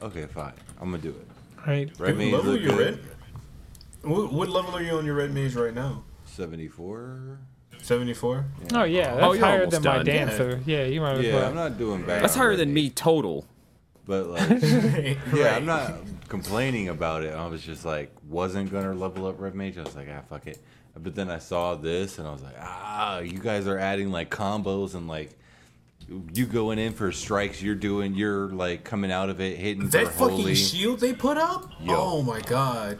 [0.00, 0.54] Okay, fine.
[0.80, 1.26] I'm gonna do it.
[1.66, 1.90] right.
[1.98, 2.78] Red What Mage level look you good.
[2.78, 2.98] red?
[4.10, 6.02] What, what level are you on your red mage right now?
[6.24, 7.38] 74?
[7.82, 8.46] 74.
[8.72, 10.12] Oh yeah, that's Oh, higher than my done, yeah.
[10.24, 10.60] dancer.
[10.64, 11.48] Yeah, you might as Yeah, well.
[11.50, 12.22] I'm not doing bad.
[12.22, 13.44] That's higher than me total.
[14.06, 14.62] But like,
[15.34, 15.94] yeah, I'm not
[16.32, 17.34] complaining about it.
[17.34, 19.76] I was just like, wasn't gonna level up Red Mage.
[19.76, 20.58] I was like, ah, fuck it.
[20.96, 24.30] But then I saw this, and I was like, ah, you guys are adding like
[24.30, 25.38] combos and like.
[26.34, 30.08] You going in for strikes, you're doing, you're like coming out of it, hitting That
[30.08, 30.54] fucking holy.
[30.56, 31.70] shield they put up?
[31.80, 31.94] Yo.
[31.96, 32.98] Oh my god.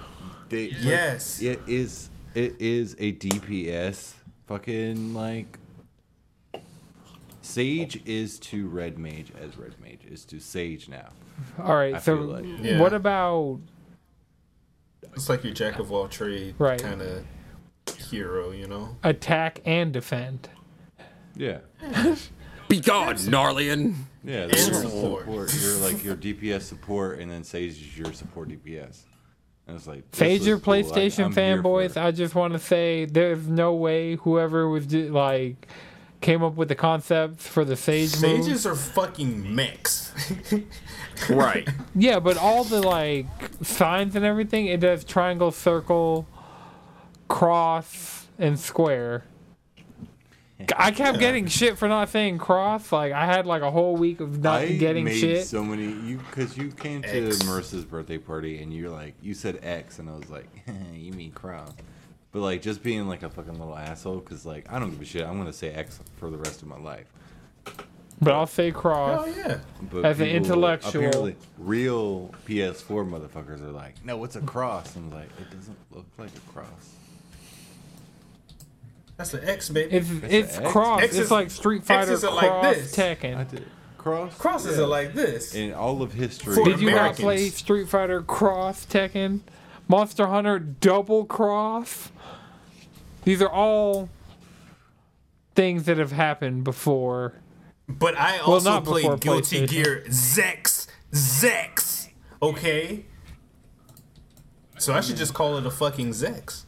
[0.49, 1.43] They, Yes.
[1.43, 2.11] it is.
[2.35, 4.13] It is a DPS.
[4.47, 5.59] Fucking like.
[7.43, 11.09] Sage is to Red Mage as Red Mage is to Sage now.
[11.59, 12.81] All right, I so feel like- Yeah.
[12.81, 13.61] what about
[15.15, 16.81] It's like your jack of all trade Right.
[16.81, 17.25] kind of
[18.11, 18.97] hero, you know?
[19.03, 20.49] attack and defend?
[21.37, 21.59] Yeah.
[22.69, 23.95] Be gone, Narlian.
[24.25, 25.25] Yeah, And those are support.
[25.25, 25.55] support.
[25.61, 29.03] You're like your DPS support, and then Sage is your support DPS.
[29.67, 30.75] And it's like this Sage your looks cool.
[30.75, 32.01] I- PlayStation I'm here for fanboys.
[32.01, 35.69] I just want to say there's no way whoever was like
[36.23, 38.45] came up with the concept for the Sage move.
[38.45, 40.13] Sages are fucking mechs.
[41.29, 41.69] Right.
[41.95, 43.27] Yeah, but all the like
[43.63, 46.27] signs and everything, it does triangle, circle,
[47.29, 49.23] cross, and square.
[50.77, 52.93] I kept getting shit for not saying cross.
[52.93, 55.47] Like I had like a whole week of not I getting made shit.
[55.47, 57.39] so many you because you came to X.
[57.43, 60.49] Marissa's birthday party and you're like you said X and I was like
[60.93, 61.73] you mean cross,
[62.33, 65.05] but like just being like a fucking little asshole because like I don't give a
[65.05, 65.23] shit.
[65.27, 67.07] I'm gonna say X for the rest of my life.
[68.21, 69.23] but I'll say cross.
[69.25, 69.59] Oh yeah.
[69.91, 74.95] But As an people- intellectual- apparently, real PS4 motherfuckers are like, no, it's a cross.
[74.97, 76.95] I'm like, it doesn't look like a cross.
[79.17, 79.95] That's an X, baby.
[79.97, 80.71] It's it's X.
[80.73, 81.03] cross.
[81.03, 82.99] X it's like Street Fighter X's are cross like this.
[82.99, 83.51] I Tekken.
[83.51, 83.67] did
[83.99, 84.37] cross.
[84.37, 84.85] Crosses Yeah.
[84.85, 85.55] are like this.
[85.55, 86.55] in all of history.
[86.55, 87.21] For Did you not Americans.
[87.21, 89.41] play Street Fighter Cross Tekken?
[89.89, 92.11] Monster Hunter Double Cross?
[93.25, 94.09] These are all
[95.55, 97.35] things that have happened before.
[97.89, 100.87] But I also not before played Guilty Gear Zex.
[101.13, 102.09] Zex.
[102.41, 103.05] Okay?
[104.79, 106.63] So I should just call it a fucking Zex.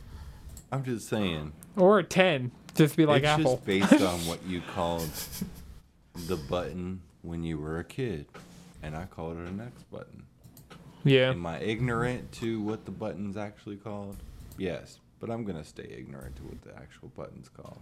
[0.70, 1.52] I'm just saying.
[1.76, 2.52] Or a 10.
[2.74, 3.54] Just be like it's Apple.
[3.54, 5.08] just based on what you called
[6.26, 8.26] the button when you were a kid,
[8.82, 10.23] and I called it an X button.
[11.04, 11.30] Yeah.
[11.30, 14.16] Am I ignorant to what the button's actually called?
[14.58, 17.78] Yes, but I'm gonna stay ignorant to what the actual button's called.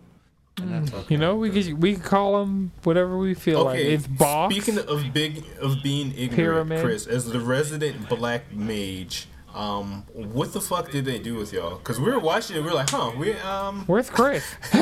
[0.61, 1.15] And that's okay.
[1.15, 3.79] You know, we could we could call them whatever we feel like.
[3.79, 4.55] Okay, It's box.
[4.55, 6.81] speaking of big of being ignorant, Pyramid.
[6.83, 11.77] Chris, as the resident black mage, Um, what the fuck did they do with y'all?
[11.77, 14.45] Cause we were watching it, we are like, huh, we um, Where's Chris?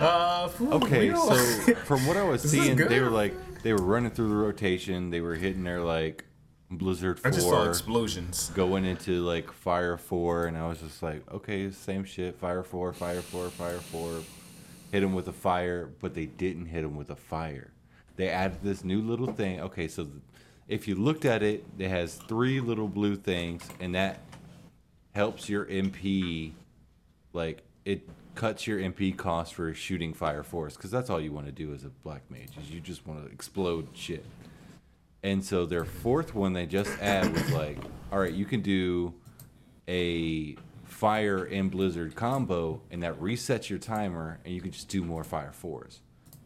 [0.00, 1.34] uh, Okay, so
[1.84, 5.10] from what I was seeing, they were like they were running through the rotation.
[5.10, 6.24] They were hitting their like
[6.70, 8.50] Blizzard I just saw explosions.
[8.54, 12.36] going into like Fire four, and I was just like, okay, same shit.
[12.36, 14.20] Fire four, Fire four, Fire four.
[14.92, 17.70] Hit him with a fire, but they didn't hit him with a fire.
[18.16, 19.60] They added this new little thing.
[19.60, 20.08] Okay, so
[20.68, 24.20] if you looked at it, it has three little blue things, and that
[25.12, 26.52] helps your MP
[27.32, 31.46] like it cuts your MP cost for shooting fire fours because that's all you want
[31.46, 34.24] to do as a black mage is you just want to explode shit.
[35.22, 37.78] And so their fourth one they just add was like,
[38.10, 39.14] all right, you can do
[39.88, 45.02] a fire and blizzard combo, and that resets your timer, and you can just do
[45.04, 46.00] more fire fours.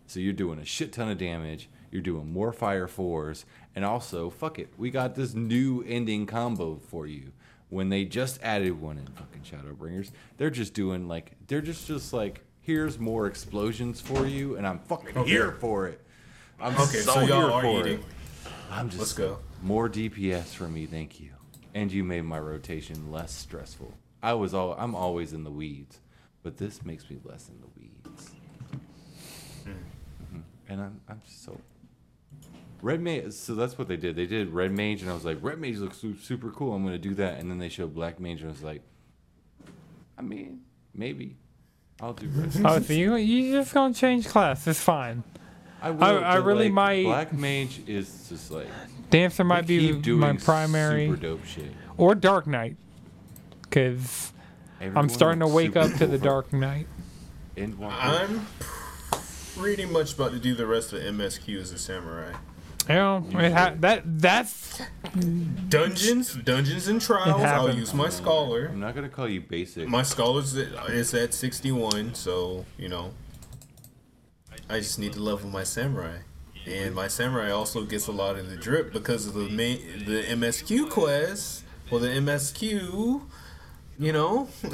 [0.07, 1.69] So you're doing a shit ton of damage.
[1.91, 3.45] You're doing more fire fours,
[3.77, 7.31] and also, fuck it, we got this new ending combo for you.
[7.71, 12.13] When they just added one in fucking Shadowbringers, they're just doing like they're just just
[12.13, 15.31] like here's more explosions for you, and I'm fucking Okay.
[15.31, 16.01] here for it.
[16.61, 17.99] I'm Okay, so, so y'all here are for eating.
[18.01, 18.05] it.
[18.71, 19.39] I'm just Let's go.
[19.63, 21.31] more DPS for me, thank you.
[21.75, 23.95] And you made my rotation less stressful.
[24.23, 26.01] I was all I'm always in the weeds,
[26.43, 28.31] but this makes me less in the weeds.
[29.67, 30.43] Mhm.
[30.69, 31.61] And I'm I'm so
[32.83, 33.33] Red Mage.
[33.33, 34.15] So that's what they did.
[34.17, 36.75] They did Red Mage, and I was like, Red Mage looks super cool.
[36.75, 37.39] I'm gonna do that.
[37.41, 38.83] And then they showed Black Mage, and I was like,
[40.19, 40.61] I mean,
[40.95, 41.37] maybe
[42.01, 42.55] I'll do Red.
[42.55, 42.65] Mage.
[42.65, 44.67] oh, so you you just gonna change class?
[44.67, 45.23] It's fine.
[45.85, 48.67] I, will, I but, really like, might- Black Mage is just like
[49.11, 51.71] Dancer might be my primary super dope shit.
[51.99, 52.77] or Dark Knight,
[53.63, 54.33] because
[54.81, 56.87] I'm starting to wake up to the Dark Knight.
[57.57, 58.47] I'm
[59.57, 62.33] pretty much about to do the rest of MSQ as a samurai.
[62.89, 64.83] You know, it ha- that that's
[65.69, 67.41] Dungeons, dungeons and trials.
[67.43, 68.67] I'll use my scholar.
[68.67, 69.89] I'm not gonna call you basic.
[69.89, 73.13] My scholar's is at 61, so you know.
[74.69, 76.19] I just need to level my samurai,
[76.67, 80.23] and my samurai also gets a lot of the drip because of the main the
[80.23, 81.65] MSQ quest.
[81.91, 83.23] Well, the MSQ,
[83.99, 84.71] you know, to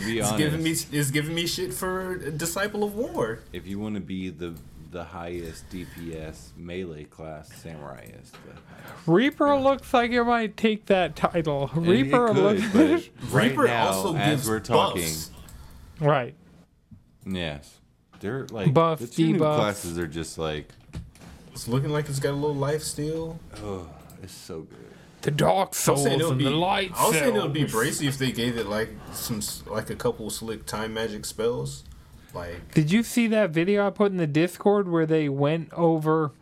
[0.00, 3.40] be it's honest, giving me is giving me shit for Disciple of War.
[3.52, 4.54] if you want to be the
[4.92, 9.10] the highest DPS melee class, samurai is the.
[9.10, 11.68] Reaper looks like it might take that title.
[11.74, 15.30] And Reaper could, looks but right Reaper now, also as gives we're talking, buffs.
[16.00, 16.34] right.
[17.26, 17.73] yes,
[18.24, 19.56] they're like Buff, the two new debuff.
[19.56, 20.68] classes are just like,
[21.52, 23.38] It's looking like it's got a little life steal.
[23.62, 23.88] oh,
[24.22, 24.78] it's so good.
[25.22, 26.44] The dark I souls saying it would and be.
[26.44, 27.72] the light I was saying it would be cells.
[27.72, 31.84] bracy if they gave it like some s- like a couple slick time magic spells.
[32.34, 36.32] Like Did you see that video I put in the Discord where they went over?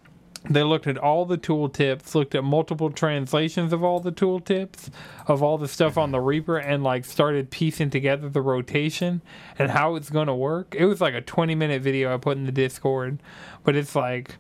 [0.51, 4.91] They looked at all the tooltips, looked at multiple translations of all the tooltips,
[5.29, 9.23] of all the stuff on the Reaper, and like started piecing together the rotation
[9.59, 10.75] and how it's going to work.
[10.77, 13.23] It was like a 20 minute video I put in the Discord,
[13.65, 14.37] but it's like.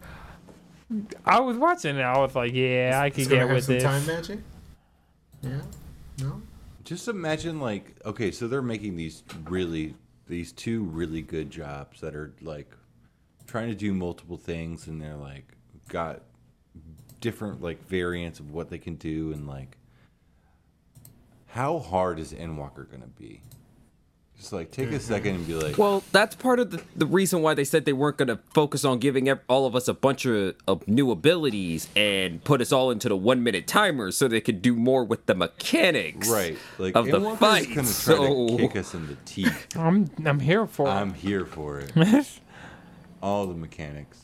[1.25, 2.03] I was watching it.
[2.03, 4.41] I was like, "Yeah, I could get have with some this." time magic.
[5.41, 5.63] Yeah.
[6.21, 6.43] No.
[6.85, 9.95] Just imagine like okay, so they're making these really
[10.27, 12.71] these two really good jobs that are like
[13.47, 15.57] trying to do multiple things and they're like
[15.89, 16.23] got
[17.21, 19.77] different like variants of what they can do and like
[21.49, 23.43] how hard is Endwalker gonna be?
[24.39, 27.43] Just like take a second and be like Well, that's part of the, the reason
[27.43, 29.95] why they said they weren't going to focus on giving ev- all of us a
[29.95, 34.27] bunch of, of new abilities and put us all into the one minute timer so
[34.27, 36.59] they could do more with the mechanics Right.
[36.79, 37.69] Like of the Endwalker's fight.
[37.69, 39.77] gonna try So to kick us in the teeth.
[39.77, 40.91] I'm I'm here for it.
[40.91, 41.93] I'm here for it.
[43.23, 44.22] All the mechanics.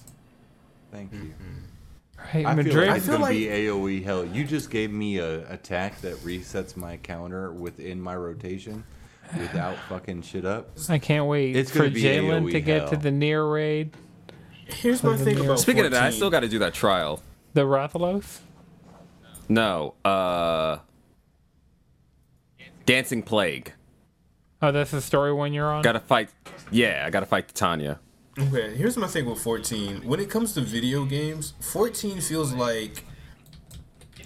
[0.91, 1.33] Thank you.
[2.31, 2.89] Hey, I feel Madrid.
[2.89, 4.25] like it's I feel gonna like- be AOE hell.
[4.25, 8.85] You just gave me a attack that resets my counter within my rotation
[9.37, 10.71] without fucking shit up.
[10.89, 13.93] I can't wait It's for Jalen to get to the Nier raid,
[14.67, 15.61] Here's my thing about.
[15.61, 17.23] speaking of that, I still got to do that trial.
[17.55, 18.41] the Rathalos.
[19.49, 20.79] No, uh,
[22.85, 23.73] Dancing Plague.
[24.61, 25.83] Oh, that's the story one you're on.
[25.83, 26.31] Got to fight.
[26.71, 28.01] Yeah, I got to fight Titania.
[28.41, 30.07] Okay, here's my thing with 14.
[30.07, 33.03] When it comes to video games, 14 feels like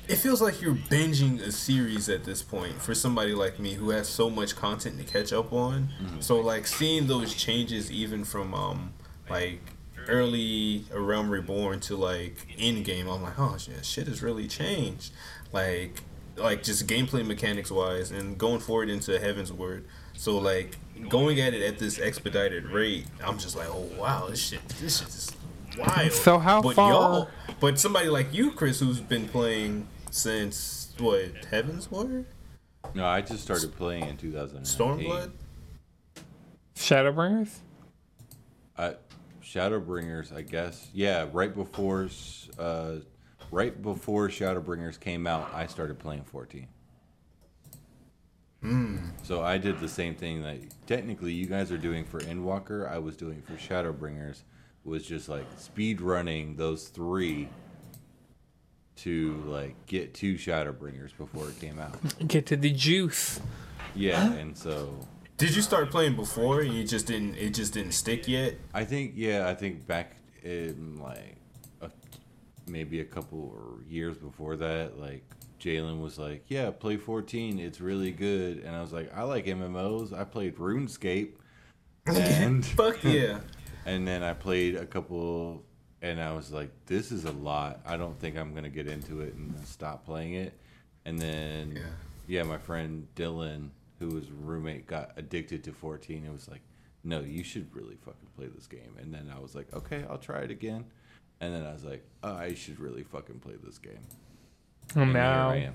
[0.07, 3.89] it feels like you're binging a series at this point for somebody like me who
[3.89, 5.89] has so much content to catch up on.
[6.21, 8.93] So like seeing those changes even from um
[9.31, 9.61] like
[10.09, 14.47] early A Realm Reborn to like end game, I'm like, oh shit, shit has really
[14.47, 15.15] changed.
[15.53, 16.03] Like
[16.37, 19.85] like just gameplay mechanics wise and going forward into Heavensward.
[20.13, 20.77] So like
[21.09, 24.99] going at it at this expedited rate, I'm just like, oh wow, this shit, this
[25.01, 25.31] shit is
[25.79, 26.13] wild.
[26.13, 27.29] So how but far- Y'all,
[27.61, 32.27] but somebody like you, Chris, who's been playing since what Heavensward?
[32.95, 34.67] No, I just started playing in 2008.
[34.67, 35.33] Stormblood.
[36.75, 37.59] Shadowbringers.
[38.77, 38.93] Uh,
[39.43, 40.89] Shadowbringers, I guess.
[40.93, 42.09] Yeah, right before,
[42.59, 42.97] uh,
[43.51, 46.67] right before Shadowbringers came out, I started playing 14.
[48.63, 49.11] Mm.
[49.23, 52.91] So I did the same thing that technically you guys are doing for Endwalker.
[52.91, 54.43] I was doing for Shadowbringers.
[54.85, 57.49] Was just like speed running those three
[58.97, 61.97] to like get to Shadowbringers before it came out.
[62.27, 63.41] Get to the juice.
[63.95, 64.93] Yeah, and so
[65.37, 67.37] Did you start playing before and you just didn't?
[67.37, 68.55] It just didn't stick yet.
[68.75, 71.37] I think yeah, I think back in like
[71.81, 71.91] a,
[72.67, 75.25] maybe a couple or years before that, like
[75.63, 77.59] Jalen was like, "Yeah, play 14.
[77.59, 80.13] It's really good." And I was like, "I like MMOs.
[80.13, 81.35] I played RuneScape."
[82.07, 83.39] And Fuck yeah.
[83.87, 85.65] and then I played a couple
[86.01, 87.81] and I was like, "This is a lot.
[87.87, 90.53] I don't think I'm going to get into it and stop playing it."
[91.05, 91.83] And then Yeah.
[92.27, 93.69] yeah, my friend Dylan,
[94.01, 96.25] who was a roommate, got addicted to 14.
[96.25, 96.63] It was like,
[97.05, 98.97] no, you should really fucking play this game.
[99.01, 100.85] And then I was like, okay, I'll try it again.
[101.41, 104.07] And then I was like, oh, I should really fucking play this game.
[104.95, 105.75] And And now I am.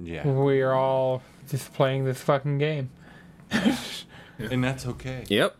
[0.00, 2.90] Yeah, we're all just playing this fucking game.
[3.50, 5.24] and that's okay.
[5.28, 5.56] Yep.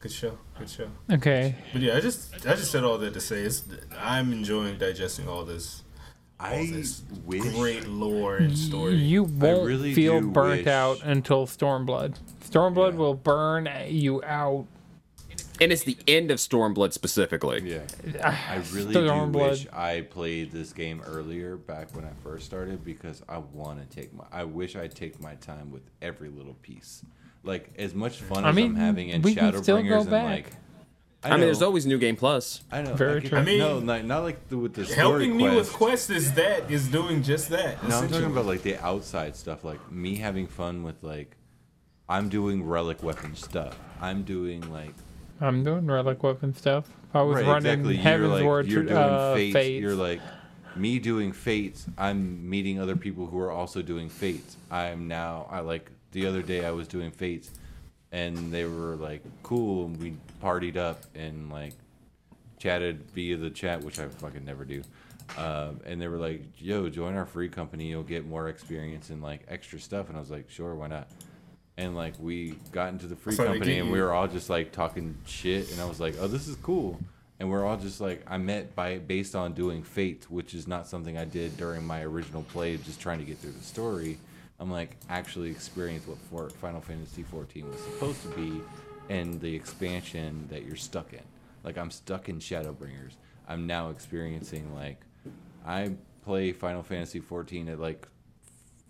[0.00, 0.38] Good show.
[0.58, 0.88] Good show.
[1.10, 1.54] Okay.
[1.72, 3.64] But yeah, I just I just said all that to say is
[3.98, 5.82] I'm enjoying digesting all this
[6.40, 7.42] all I this wish.
[7.54, 8.96] great lore and story.
[8.96, 12.16] You won't really feel burnt wish- out until Stormblood.
[12.44, 12.98] Stormblood Yeah.
[12.98, 14.66] will burn you out.
[15.60, 17.62] And it's the end of Stormblood specifically.
[17.64, 17.80] Yeah,
[18.24, 23.22] I really do wish I played this game earlier, back when I first started, because
[23.28, 24.24] I want to take my.
[24.32, 27.04] I wish I'd take my time with every little piece.
[27.44, 30.10] Like as much fun I as mean, I'm having in we can still Shadowbringers and
[30.10, 30.24] back.
[30.24, 30.52] like.
[31.22, 32.62] I, mean, there's always New Game Plus.
[32.70, 32.92] I know.
[32.94, 33.38] Very I, get- true.
[33.38, 36.08] I mean, no, not, not like the, with the story Helping me with quest.
[36.08, 37.82] quest is that is doing just that.
[37.88, 41.34] No, I'm talking about like the outside stuff, like me having fun with like,
[42.10, 43.78] I'm doing relic weapon stuff.
[44.02, 44.92] I'm doing like
[45.40, 46.88] I'm doing relic weapon stuff.
[47.12, 47.94] I was right, running exactly.
[47.94, 49.52] You're Heaven's like Word you're doing uh, fates.
[49.54, 49.82] Fates.
[49.82, 50.20] You're like
[50.76, 51.86] me doing fates.
[51.96, 54.56] I'm meeting other people who are also doing fates.
[54.70, 55.46] I'm now.
[55.50, 57.50] I like the other day I was doing fates,
[58.12, 61.74] and they were like cool, and we partied up and like
[62.58, 64.82] chatted via the chat, which I fucking never do.
[65.38, 67.88] Um, and they were like, "Yo, join our free company.
[67.88, 71.08] You'll get more experience and like extra stuff." And I was like, "Sure, why not?"
[71.76, 75.16] And like we got into the free company, and we were all just like talking
[75.26, 75.72] shit.
[75.72, 77.00] And I was like, "Oh, this is cool."
[77.40, 80.86] And we're all just like, I met by based on doing Fate, which is not
[80.86, 84.18] something I did during my original play, just trying to get through the story.
[84.60, 88.60] I'm like actually experience what for Final Fantasy 14 was supposed to be,
[89.08, 91.22] and the expansion that you're stuck in.
[91.64, 93.14] Like I'm stuck in Shadowbringers.
[93.48, 95.00] I'm now experiencing like
[95.66, 95.90] I
[96.24, 98.06] play Final Fantasy 14 at like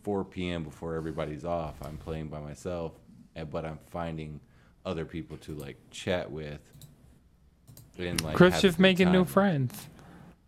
[0.05, 0.63] 4 p.m.
[0.63, 1.75] before everybody's off.
[1.83, 2.93] I'm playing by myself,
[3.35, 4.41] and- but I'm finding
[4.87, 6.61] other people to like chat with.
[7.99, 9.89] And like Chris have a just making new friends.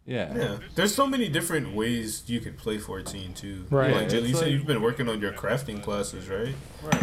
[0.04, 0.36] Yeah.
[0.36, 3.66] Yeah, there's so many different ways you could play 14 too.
[3.70, 3.92] Right.
[3.92, 6.54] Like, Yeah, you said like- you've been working on your crafting classes, right?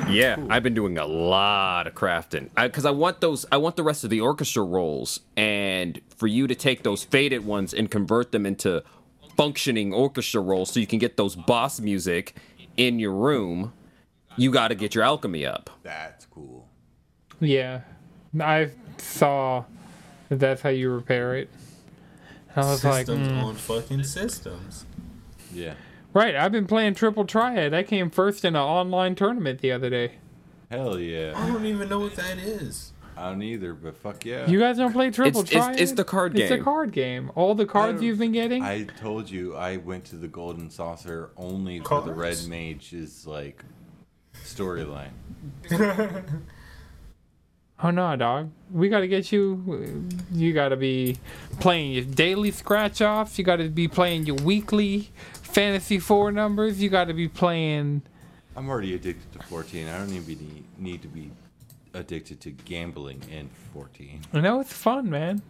[0.09, 3.45] Yeah, I've been doing a lot of crafting because I, want those.
[3.51, 7.45] I want the rest of the orchestra roles, and for you to take those faded
[7.45, 8.83] ones and convert them into
[9.35, 12.35] functioning orchestra roles, so you can get those boss music
[12.77, 13.73] in your room.
[14.35, 15.69] You got to get your alchemy up.
[15.83, 16.67] That's cool.
[17.39, 17.81] Yeah,
[18.39, 19.65] I saw
[20.29, 21.49] that that's how you repair it.
[22.55, 23.43] I was like, systems mm.
[23.43, 24.85] on fucking systems.
[25.51, 25.73] Yeah.
[26.13, 26.35] right.
[26.35, 27.73] I've been playing Triple Triad.
[27.73, 30.13] I came first in an online tournament the other day.
[30.71, 31.33] Hell yeah.
[31.35, 32.92] I don't even know what that is.
[33.17, 34.47] I don't either, but fuck yeah.
[34.49, 35.79] You guys don't play Triple It's- it's- Triad?
[35.79, 36.43] it's the card game.
[36.51, 37.31] It's a card game.
[37.35, 38.63] All the cards you've been getting.
[38.63, 42.47] I told you I went to the Golden Saucer only for the Red Cards?
[42.47, 43.63] Mage's like
[44.43, 45.11] storyline.
[47.81, 48.49] Oh no, dog.
[48.71, 50.07] We gotta get you.
[50.31, 51.17] You gotta be
[51.59, 53.37] playing your daily scratch offs.
[53.37, 56.81] You gotta be playing your weekly fantasy four numbers.
[56.81, 58.03] You gotta be playing.
[58.55, 59.87] I'm already addicted to 14.
[59.89, 61.31] I don't even need, need to be
[61.93, 64.21] addicted to gambling in 14.
[64.33, 65.41] I know it's fun, man.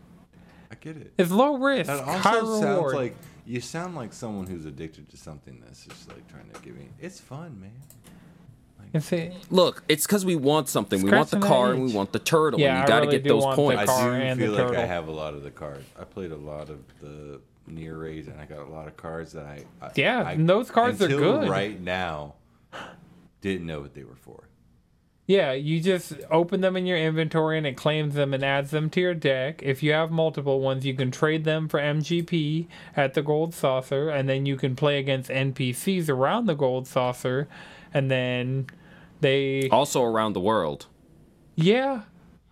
[0.72, 1.14] I get it.
[1.18, 2.96] It's low risk, That high also sounds reward.
[2.96, 3.16] like
[3.46, 6.90] you sound like someone who's addicted to something that's just like trying to give me.
[7.00, 7.72] It's fun, man.
[8.94, 11.02] It's a, Look, it's because we want something.
[11.02, 13.06] we want the car and we want the turtle, Yeah, and I you got to
[13.08, 13.82] really get do those want the points.
[13.82, 15.86] I car do and the feel like I have a lot of the cards.
[16.00, 19.32] I played a lot of the Nier raids, and I got a lot of cards
[19.32, 19.64] that I.
[19.82, 21.50] I Yeah, I, and those cards are until good.
[21.50, 22.36] Right now,
[23.42, 24.44] didn't know what they were for.
[25.26, 28.90] Yeah, you just open them in your inventory and it claims them and adds them
[28.90, 29.62] to your deck.
[29.64, 32.68] If you have multiple ones, you can trade them for MGP
[32.98, 37.48] at the Gold Saucer, and then you can play against NPCs around the Gold Saucer,
[37.94, 38.68] and then
[39.22, 39.70] they.
[39.70, 40.88] Also around the world.
[41.56, 42.02] Yeah,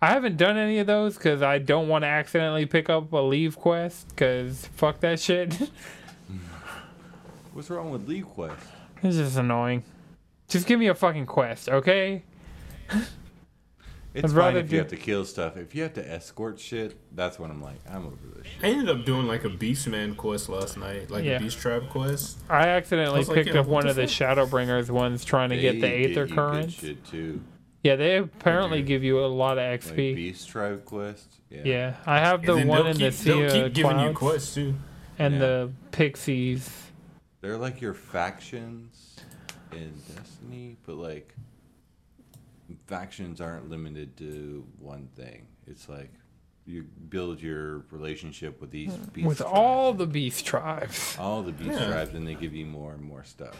[0.00, 3.18] I haven't done any of those because I don't want to accidentally pick up a
[3.18, 5.54] leve quest because fuck that shit.
[7.52, 8.66] What's wrong with leve Quest?
[9.02, 9.84] it's just annoying.
[10.48, 12.22] Just give me a fucking quest, okay?
[14.14, 15.56] It's I'd fine rather if do- you have to kill stuff.
[15.56, 18.62] If you have to escort shit, that's when I'm like, I'm over this shit.
[18.62, 21.36] I ended up doing like a Beastman quest last night, like Yeah.
[21.36, 22.38] a Beast Tribe quest.
[22.50, 24.36] I accidentally I was like, picked yeah, up one of the fuck?
[24.36, 26.74] Shadowbringers ones trying to get the They Aether you good Currents.
[26.74, 27.40] shit too.
[27.82, 28.86] Yeah, they apparently do.
[28.88, 30.14] give you a lot of Like XP.
[30.14, 31.32] Beast Tribe Quest.
[31.48, 31.60] Yeah.
[31.64, 34.54] yeah, I have the one in the keep, they'll Sea keep of giving you quests
[34.54, 34.74] too.
[35.18, 35.40] and Yeah.
[35.40, 36.70] the Pixies.
[37.40, 39.16] They're like your factions
[39.72, 41.34] in Destiny, but like
[42.92, 45.46] factions aren't limited to one thing.
[45.66, 46.10] It's like
[46.66, 49.04] you build your relationship with these hmm.
[49.14, 51.16] beast With tribes, all the beast tribes.
[51.18, 51.86] all the beast Yeah.
[51.88, 53.56] tribes, and they give you more and more stuff.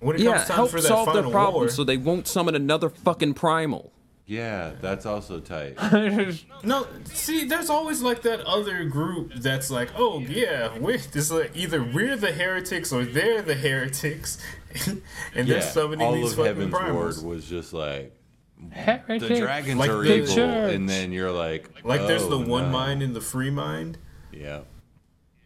[0.00, 1.96] When it Yeah, comes time help for that solve their final problem war, so they
[1.96, 3.92] won't summon another fucking primal.
[4.26, 5.78] Yeah, that's also tight.
[6.64, 11.52] No, see, there's always like that other group that's like, oh yeah, we're this like
[11.54, 14.38] either we're the heretics or they're the heretics,
[14.86, 15.02] and
[15.48, 17.22] they're yeah, summoning all these of fucking Heaven's primals.
[17.22, 18.12] Ward was just like
[18.58, 20.74] the dragons Like are the evil, church.
[20.74, 22.70] and then you're like, Like there's oh, the one no.
[22.70, 23.98] mind and the free mind.
[24.32, 24.60] Yeah,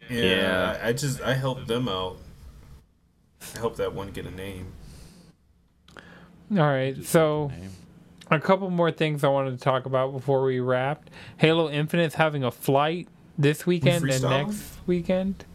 [0.09, 0.79] Yeah, Yeah.
[0.83, 2.17] I, I just I helped them out.
[3.55, 4.73] I helped that one get a name.
[6.51, 7.51] All right, Just so
[8.29, 11.09] a couple more things I wanted to talk about before we wrapped.
[11.37, 13.07] Halo Infinite's having a flight
[13.37, 15.45] this weekend and next weekend.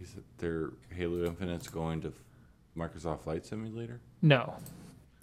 [0.00, 2.12] Is it their Halo Infinite's going to
[2.76, 4.00] Microsoft Flight Simulator?
[4.22, 4.54] No.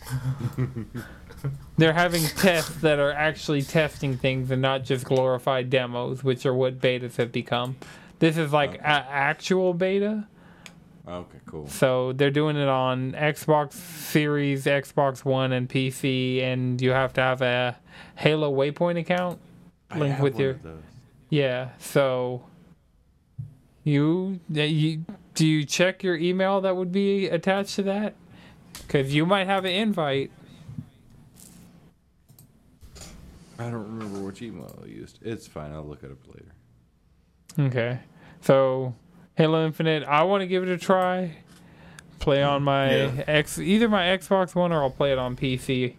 [1.77, 6.53] They're having tests that are actually testing things and not just glorified demos, which are
[6.53, 7.75] what betas have become.
[8.19, 8.79] This is like Okay.
[8.79, 10.27] a- actual beta.
[11.07, 11.67] Okay, cool.
[11.67, 17.21] So they're doing it on Xbox Series, Xbox One, and PC, and you have to
[17.21, 17.77] have a
[18.15, 19.39] Halo Waypoint account.
[19.91, 20.83] I Link have with one your- of those.
[21.29, 21.69] Yeah.
[21.77, 22.43] So
[23.83, 28.15] you, you do you check your email that would be attached to that?
[28.85, 30.31] Because you might have an invite.
[33.59, 35.19] I don't remember which email I used.
[35.23, 35.71] It's fine.
[35.73, 36.53] I'll look it up later.
[37.69, 37.99] Okay.
[38.41, 38.93] So
[39.35, 41.37] Halo Infinite, I want to give it a try.
[42.19, 43.23] Play on my Yeah.
[43.27, 45.95] X, either my Xbox One or I'll play it on PC.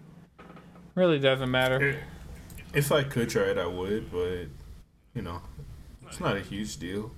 [0.94, 2.00] Really doesn't matter.
[2.74, 4.46] If I could try it, I would, but
[5.14, 5.40] you know,
[6.06, 7.12] it's not a huge deal.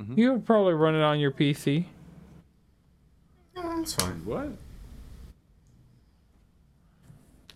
[0.00, 0.18] Mm-hmm.
[0.18, 1.86] You would probably run it on your PC.
[3.56, 4.24] Yeah, it's fine.
[4.24, 4.52] What?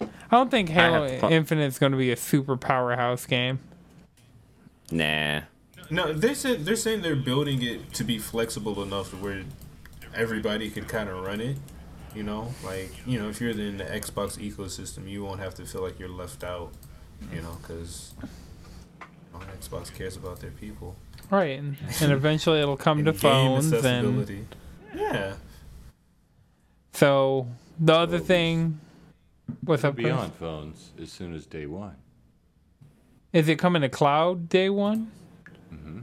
[0.00, 1.30] I don't think Halo have.
[1.30, 3.58] Infinite is going to be a super powerhouse game.
[4.90, 5.42] Nah.
[5.90, 9.42] No, they said they're saying they're building it to be flexible enough where
[10.14, 11.56] everybody can kind of run it.
[12.14, 15.66] You know, like you know, if you're in the Xbox ecosystem, you won't have to
[15.66, 16.72] feel like you're left out.
[17.32, 18.14] You know, because
[19.60, 20.96] Xbox cares about their people.
[21.30, 24.46] Right, and, and eventually it'll come to phones and.
[24.94, 25.34] Yeah.
[26.92, 27.46] So
[27.78, 28.80] the other So- thing
[29.64, 31.96] what's It'll up be on phones as soon as day one.
[33.32, 35.10] Is it coming to cloud day one?
[35.72, 36.00] Mm-hmm.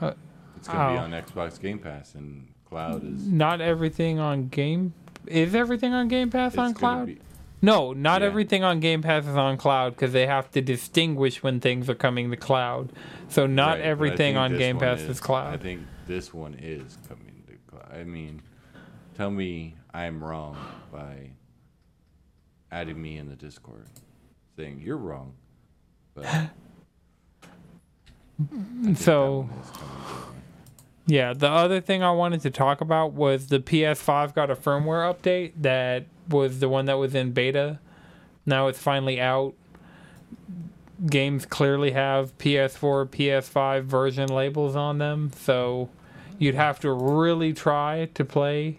[0.00, 0.12] Uh,
[0.56, 1.02] it's gonna be Oh.
[1.02, 3.26] on Xbox Game Pass, and cloud is.
[3.26, 4.92] Not everything on game
[5.26, 7.06] is everything on Game Pass it's on cloud?
[7.06, 7.18] be-
[7.62, 8.26] No, not Yeah.
[8.28, 11.94] everything on Game Pass is on cloud because they have to distinguish when things are
[11.94, 12.92] coming to cloud.
[13.28, 15.54] So not Right, everything on Game Pass is, I cloud.
[15.54, 17.90] I think this one is coming to cloud.
[17.98, 18.42] I mean,
[19.16, 20.56] tell me I'm wrong
[20.92, 21.30] by
[22.70, 23.86] adding me in the Discord,
[24.56, 25.32] saying you're wrong.
[26.14, 26.50] But I
[28.94, 30.42] So- one is coming day one.
[31.08, 35.10] Yeah, the other thing I wanted to talk about was the PS5 got a firmware
[35.14, 37.78] update that was the one that was in beta.
[38.44, 39.54] Now it's finally out.
[41.08, 45.88] Games clearly have PS4, PS5 version labels on them, so
[46.38, 48.78] you'd have to really try to play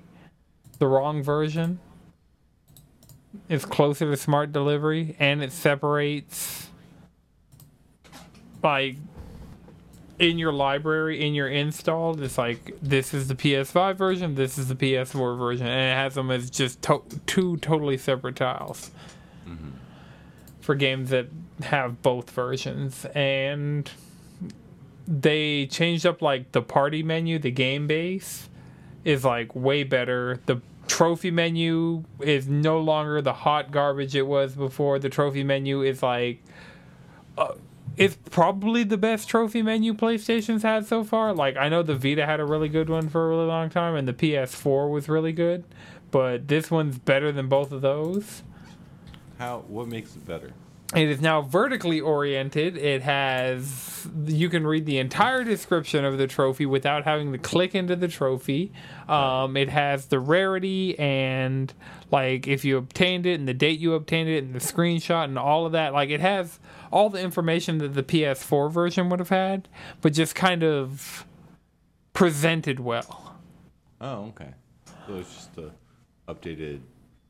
[0.78, 1.80] the wrong version.
[3.50, 6.70] It's closer to smart delivery and it separates
[8.64, 8.98] like
[10.20, 14.68] in your library, in your install, it's like this is the PS5 version, this is
[14.68, 18.92] the PS4 version, and it has them as just to- two totally separate tiles
[19.48, 19.70] mm-hmm.
[20.60, 21.28] for games that
[21.62, 23.06] have both versions.
[23.14, 23.90] And
[25.08, 28.50] they changed up like the party menu, the game base
[29.08, 30.42] is like way better.
[30.48, 35.00] The trophy menu is no longer the hot garbage it was before.
[35.00, 36.44] The trophy menu is like
[37.38, 37.54] uh,
[37.96, 41.34] it's probably the best trophy menu PlayStation's had so far.
[41.34, 43.96] Like I know the Vita had a really good one for a really long time,
[43.96, 45.64] and the PS4 was really good,
[46.12, 48.44] but this one's better than both of those.
[49.40, 49.64] How?
[49.70, 50.52] What makes it better?
[50.96, 52.78] It is now vertically oriented.
[52.78, 57.76] It has you can read the entire description of the trophy without having to click
[57.76, 58.72] into the trophy.
[59.10, 61.74] Um, it has the rarity and
[62.10, 65.38] like if you obtained it and the date you obtained it and the screenshot and
[65.38, 65.92] all of that.
[65.92, 66.58] Like it has
[66.90, 69.68] all the information that the PS4 version would have had,
[70.02, 71.26] but just kind of
[72.14, 73.36] presented well.
[74.00, 74.54] Oh, okay.
[75.06, 75.72] So it's just a
[76.32, 76.80] updated,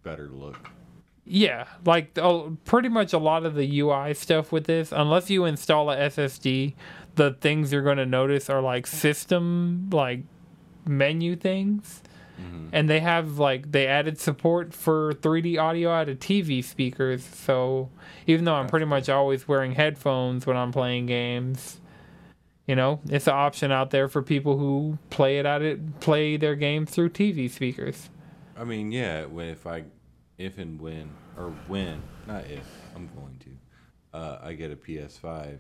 [0.03, 0.69] better look.
[1.30, 5.44] Yeah, like uh, pretty much a lot of the UI stuff with this, unless you
[5.44, 6.74] install a SSD,
[7.16, 10.22] the things you're going to notice are like system like
[10.86, 12.02] menu things.
[12.72, 17.24] And they have like they added support for 3D audio out of TV speakers.
[17.24, 17.90] So
[18.28, 21.82] even though I'm pretty much always wearing headphones when I'm playing games,
[22.68, 26.38] you know, it's an option out there for people who play it out it play
[26.38, 28.10] their games through TV speakers.
[28.56, 29.26] I mean, yeah.
[29.26, 29.86] When if I,
[30.38, 35.57] if and when or when, not if, I'm going to, uh, I get a PS5,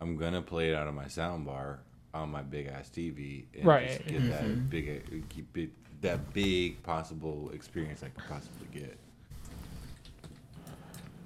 [0.00, 1.78] I'm gonna play it out of my soundbar
[2.12, 3.88] on my big ass TV and Right.
[3.88, 5.70] just get that big, keep it,
[6.02, 8.98] that big possible experience I could possibly get.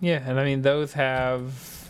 [0.00, 1.88] Yeah, and I mean those have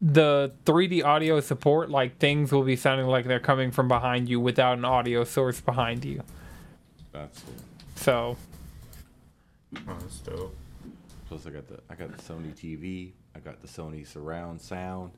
[0.00, 1.88] the 3D audio support.
[1.90, 5.60] Like things will be sounding like they're coming from behind you without an audio source
[5.60, 6.22] behind you.
[7.12, 7.54] That's cool.
[7.96, 8.36] So
[9.76, 10.54] Oh, that's dope.
[11.28, 13.12] Plus, I got the I got the Sony TV.
[13.34, 15.12] I got the Sony surround sound.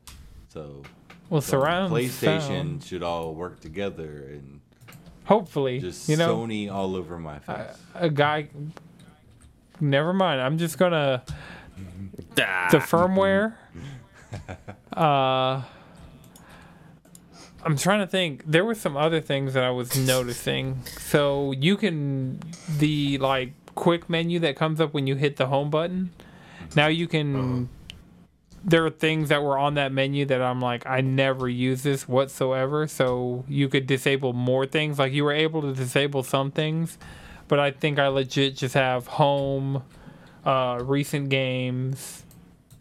[0.49, 0.83] So
[1.29, 4.61] well, so surround PlayStation sound, should all work together and
[5.25, 7.77] hopefully, just you know, Sony all over my face.
[7.95, 8.49] a guy.
[9.81, 10.41] Never mind.
[10.41, 11.23] I'm just gonna
[12.37, 13.55] the firmware.
[14.93, 15.63] Uh,
[17.65, 18.43] I'm trying to think.
[18.47, 20.83] There were some other things that I was noticing.
[20.99, 22.41] So you can
[22.79, 26.11] the like quick menu that comes up when you hit the home button.
[26.77, 27.69] Now you can.
[28.67, 32.09] There are things that were on that menu that I'm like, I never use this
[32.09, 32.87] whatsoever.
[32.87, 34.99] So you could disable more things.
[34.99, 36.97] Like you were able to disable some things,
[37.47, 39.83] but I think I legit just have home,
[40.47, 42.25] uh, recent games,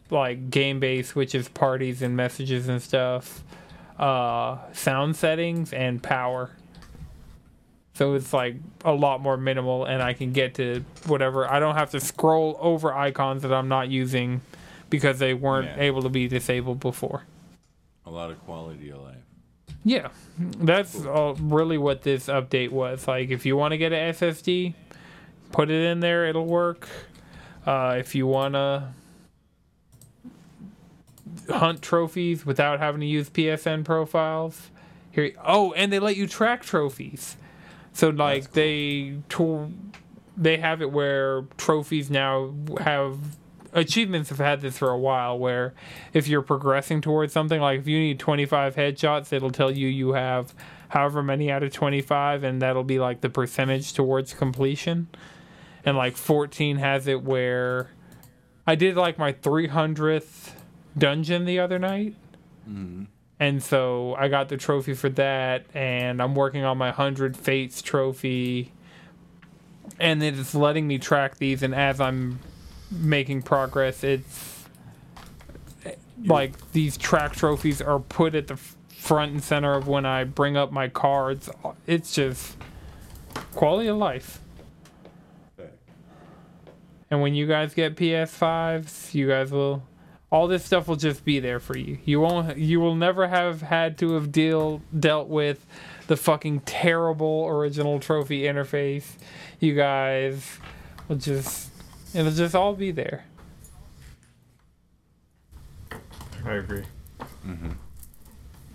[0.09, 3.43] like game base, which is parties and messages and stuff,
[3.99, 6.51] uh, sound settings and power.
[7.95, 11.47] So it's like a lot more minimal, and I can get to whatever.
[11.49, 14.41] I don't have to scroll over icons that I'm not using
[14.89, 15.83] because they weren't Yeah.
[15.83, 17.23] able to be disabled before.
[18.05, 19.15] A lot of quality of life.
[19.85, 23.07] Yeah, that's uh, really what this update was.
[23.07, 24.73] Like, if you want to get an SSD,
[25.51, 26.87] put it in there; it'll work.
[27.65, 28.87] Uh, if you want to
[31.49, 34.69] hunt trophies without having to use PSN profiles,
[35.11, 35.31] here.
[35.43, 37.37] Oh, and they let you track trophies.
[37.93, 39.71] So like they to,
[40.35, 43.19] they have it where trophies now have
[43.71, 45.73] achievements have had this for a while where
[46.13, 50.13] if you're progressing towards something like if you need 25 headshots it'll tell you you
[50.13, 50.53] have
[50.89, 55.07] however many out of 25 and that'll be like the percentage towards completion
[55.83, 57.89] and like 14 has it where
[58.67, 60.51] i did like my 300th
[60.97, 62.15] dungeon the other night.
[63.39, 67.81] And so i got the trophy for that and i'm working on my 100 fates
[67.81, 68.71] trophy.
[69.99, 72.39] And it's letting me track these and as i'm
[72.89, 74.65] making progress it's
[76.25, 80.55] like these track trophies are put at the front and center of when i bring
[80.55, 81.49] up my cards.
[81.85, 82.55] It's just
[83.55, 84.39] quality of life.
[87.11, 89.83] And when you guys get ps5s you guys will
[90.33, 93.61] all this stuff will just be there for you you won't you will never have
[93.61, 95.63] had to have deal dealt with
[96.07, 99.13] the fucking terrible original trophy interface
[99.59, 100.57] you guys
[101.07, 101.69] will just
[102.15, 103.25] it'll just all be there
[106.45, 106.83] I agree.
[107.47, 107.69] Mm-hmm.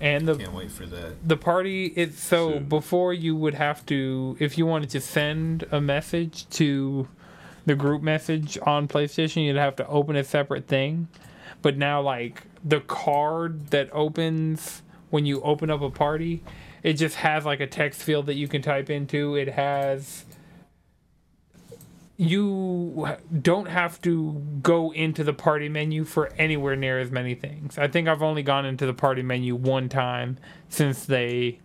[0.00, 1.28] and the Can't wait for that.
[1.28, 2.64] the party it's so Soon.
[2.68, 7.08] before you would have to if you wanted to send a message to
[7.66, 11.08] the group message on PlayStation you'd have to open a separate thing
[11.62, 16.42] but now like the card that opens when you open up a party
[16.82, 20.24] it just has like a text field that you can type into it has
[22.20, 27.78] you don't have to go into the party menu for anywhere near as many things.
[27.78, 30.36] I think I've only gone into the party menu one time
[30.68, 31.60] since they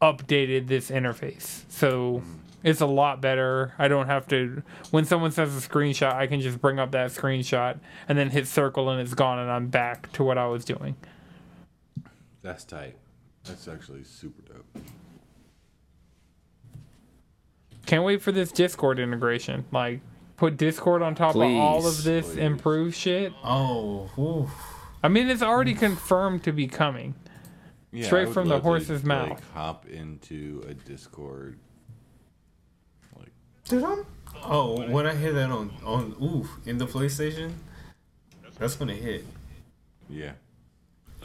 [0.00, 1.64] updated this interface.
[1.68, 2.34] So mm.
[2.62, 3.72] It's a lot better.
[3.78, 7.10] I don't have to when someone says a screenshot, I can just bring up that
[7.10, 7.78] screenshot
[8.08, 10.96] and then hit circle and it's gone and I'm back to what I was doing.
[12.42, 12.96] That's tight.
[13.44, 14.84] That's actually super dope.
[17.86, 19.64] Can't wait for this Discord integration.
[19.72, 20.00] Like
[20.36, 22.36] put Discord on top of all of this Please.
[22.38, 23.32] improved shit.
[23.42, 24.50] Oh, oof.
[25.02, 27.14] I mean, it's already confirmed to be coming.
[27.92, 29.50] Yeah, Straight from the love to, horse's like, mouth.
[29.54, 31.58] hop into a Discord.
[33.70, 34.06] Like, Dude, I'm.
[34.44, 37.52] Oh, when I hear that on on oof in the PlayStation,
[38.58, 39.24] that's gonna hit.
[40.08, 40.32] yeah.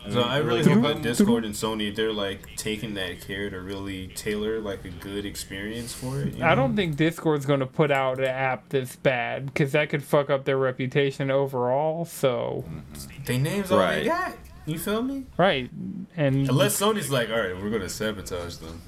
[0.09, 3.61] So I really like, hope that Discord and Sony they're like taking that care to
[3.61, 6.33] really tailor like a good experience for it.
[6.35, 6.55] you I know?
[6.63, 10.29] don't think Discord's going to put out an app that's bad because that could fuck
[10.29, 12.03] up their reputation overall.
[12.03, 13.23] So, mm-hmm.
[13.23, 13.99] They names all Right.
[14.03, 14.33] they got.
[14.65, 15.23] You feel me?
[15.37, 15.69] right.
[16.17, 18.81] And Unless Sony's like, all right, we're gonna sabotage them.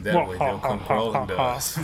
[0.00, 1.78] That Well, way they'll come crawling to us.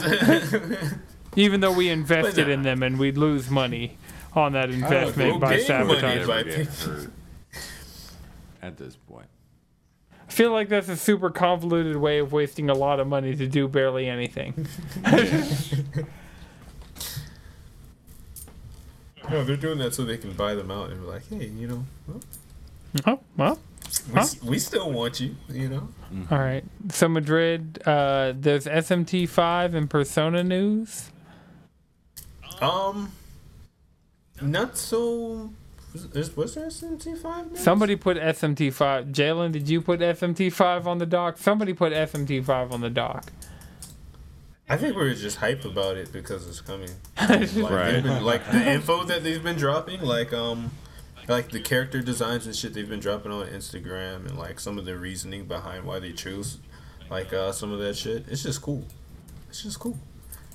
[1.37, 3.97] even though we invested in them and we'd lose money
[4.35, 6.27] on that investment by gain sabotage.
[6.27, 7.11] by get picking- hurt
[8.63, 9.27] at this point.
[10.29, 13.47] I feel like that's a super convoluted way of wasting a lot of money to
[13.49, 14.67] do barely anything.
[19.31, 21.67] no, they're doing that so they can buy them out and be like, hey, you
[21.69, 22.21] know, well,
[23.07, 23.61] oh, well, we,
[24.15, 24.27] Huh?
[24.45, 25.89] we still want you, you know.
[26.31, 26.65] all right.
[26.91, 31.11] So, Madrid, uh, there's SMT5 and Persona news.
[32.61, 33.13] Um,
[34.41, 35.51] not so.
[36.15, 37.47] Was, was there SMT five?
[37.59, 39.13] Somebody put SMT5.
[39.13, 41.37] Jalen, did you put SMT5 on the dock?
[41.39, 43.33] Somebody put SMT5 on the dock.
[44.69, 46.91] I think we were just hype about it because it's coming.
[47.29, 48.03] Like, Right.
[48.03, 50.71] been- like the info that they've been dropping, like um,
[51.31, 54.85] like the character designs and shit they've been dropping on Instagram, and like some of
[54.85, 56.59] the reasoning behind why they choose
[57.09, 58.25] like uh, some of that shit.
[58.29, 58.85] It's just cool.
[59.49, 59.99] It's just cool,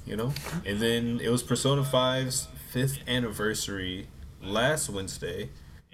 [0.05, 0.33] you know.
[0.65, 4.07] And then it was Persona 5's fifth anniversary
[4.41, 5.49] last Wednesday.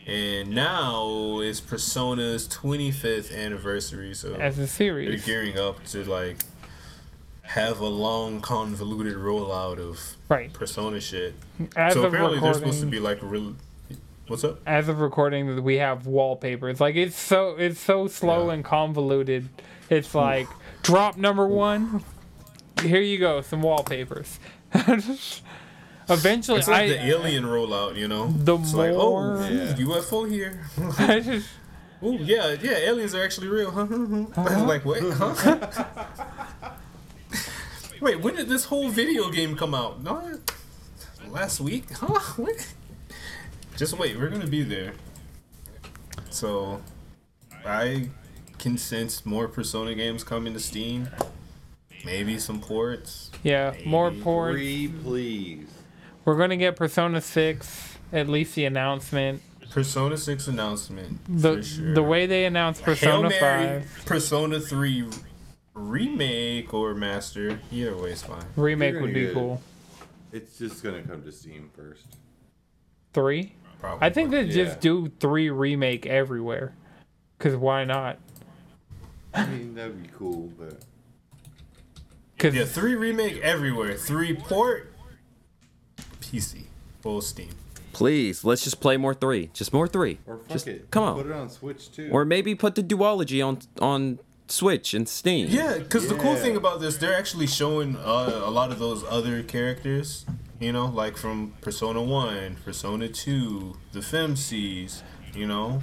[0.08, 6.38] And now it's Persona's 25th anniversary, so As a series, they're gearing up to like
[7.44, 10.00] have a long convoluted rollout of
[10.30, 10.52] Right.
[10.54, 11.36] persona shit
[11.76, 13.56] As so apparently they're supposed to be like real
[14.32, 16.82] what's up as of recording, we have wallpapers.
[16.82, 18.54] Like it's so it's so slow Yeah.
[18.54, 19.50] and convoluted.
[19.90, 20.48] It's like
[20.82, 22.04] drop number one.
[22.82, 24.40] Here you go, some wallpapers.
[26.10, 29.74] Eventually, it's like I the alien rollout you know the it's more like oh Yeah.
[29.76, 30.66] ufo here
[32.02, 33.82] oh yeah yeah aliens are actually real huh
[34.36, 34.66] uh-huh.
[34.66, 36.70] like what huh
[38.02, 40.40] wait when did this whole video game come out no
[41.30, 42.74] last week huh what?
[43.78, 44.94] Just wait we're gonna be there
[46.30, 46.82] so
[47.66, 48.10] i
[48.58, 51.10] can sense more persona games coming to steam
[52.06, 54.56] maybe some ports yeah, more ports.
[54.56, 55.68] Three, please.
[56.26, 57.98] We're gonna get Persona Six.
[58.14, 59.42] At least the announcement.
[59.72, 61.20] Persona 6 announcement.
[61.30, 61.94] The for sure.
[61.94, 63.40] the way they announced Hail Persona Mary,
[63.82, 65.06] Five Persona 3
[65.74, 67.58] remake or master.
[67.72, 68.44] Either way is fine.
[68.58, 69.62] remake would be get- cool.
[70.34, 72.18] It's just gonna come to Steam first.
[73.14, 73.54] Three.
[73.82, 74.06] Probably.
[74.08, 74.64] I think they Yeah.
[74.66, 76.74] just do three remake everywhere.
[77.40, 78.20] Cause why not?
[79.34, 80.78] I mean, that'd be cool, but
[82.38, 83.96] Cause Yeah, 3 remake everywhere.
[83.96, 84.94] 3 port,
[86.20, 86.66] PC.
[87.02, 87.50] Full Steam.
[87.94, 89.50] Please, let's just play more three.
[89.54, 90.20] Just more three.
[90.26, 90.90] or fuck just it.
[90.92, 91.16] come on.
[91.18, 92.10] Put it on Switch too.
[92.12, 95.48] Or maybe put the duology on on Switch and Steam.
[95.50, 99.04] Yeah, because the cool thing about this, they're actually showing uh, a lot of those
[99.10, 100.26] other characters,
[100.62, 105.02] you know, like from Persona 1, Persona 2, the FemCs,
[105.34, 105.82] you know.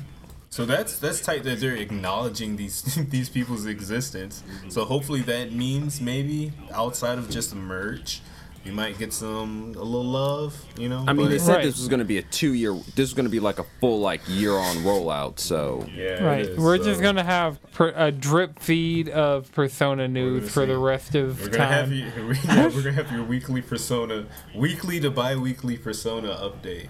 [0.51, 4.43] So that's that's tight that they're acknowledging these these people's existence.
[4.69, 8.23] So hopefully that means maybe outside of just a merch,
[8.69, 11.03] you might get some a little love, you know.
[11.09, 11.65] I mean, but- they said Right.
[11.65, 12.75] this was going to be a two-year.
[12.95, 15.39] This was going to be like a full like year-on rollout.
[15.39, 20.07] So yeah, right, is, we're so just gonna have per, a drip feed of Persona
[20.07, 21.95] news gonna for the rest of We're gonna have time.
[21.95, 22.05] you.
[22.45, 26.89] Yeah, we're gonna have your weekly Persona, weekly to bi-weekly Persona update.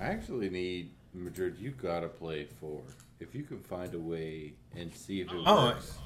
[0.00, 1.56] I actually need Madrid.
[1.58, 2.82] You gotta play four.
[3.18, 5.98] If you can find a way and see if it Oh, works.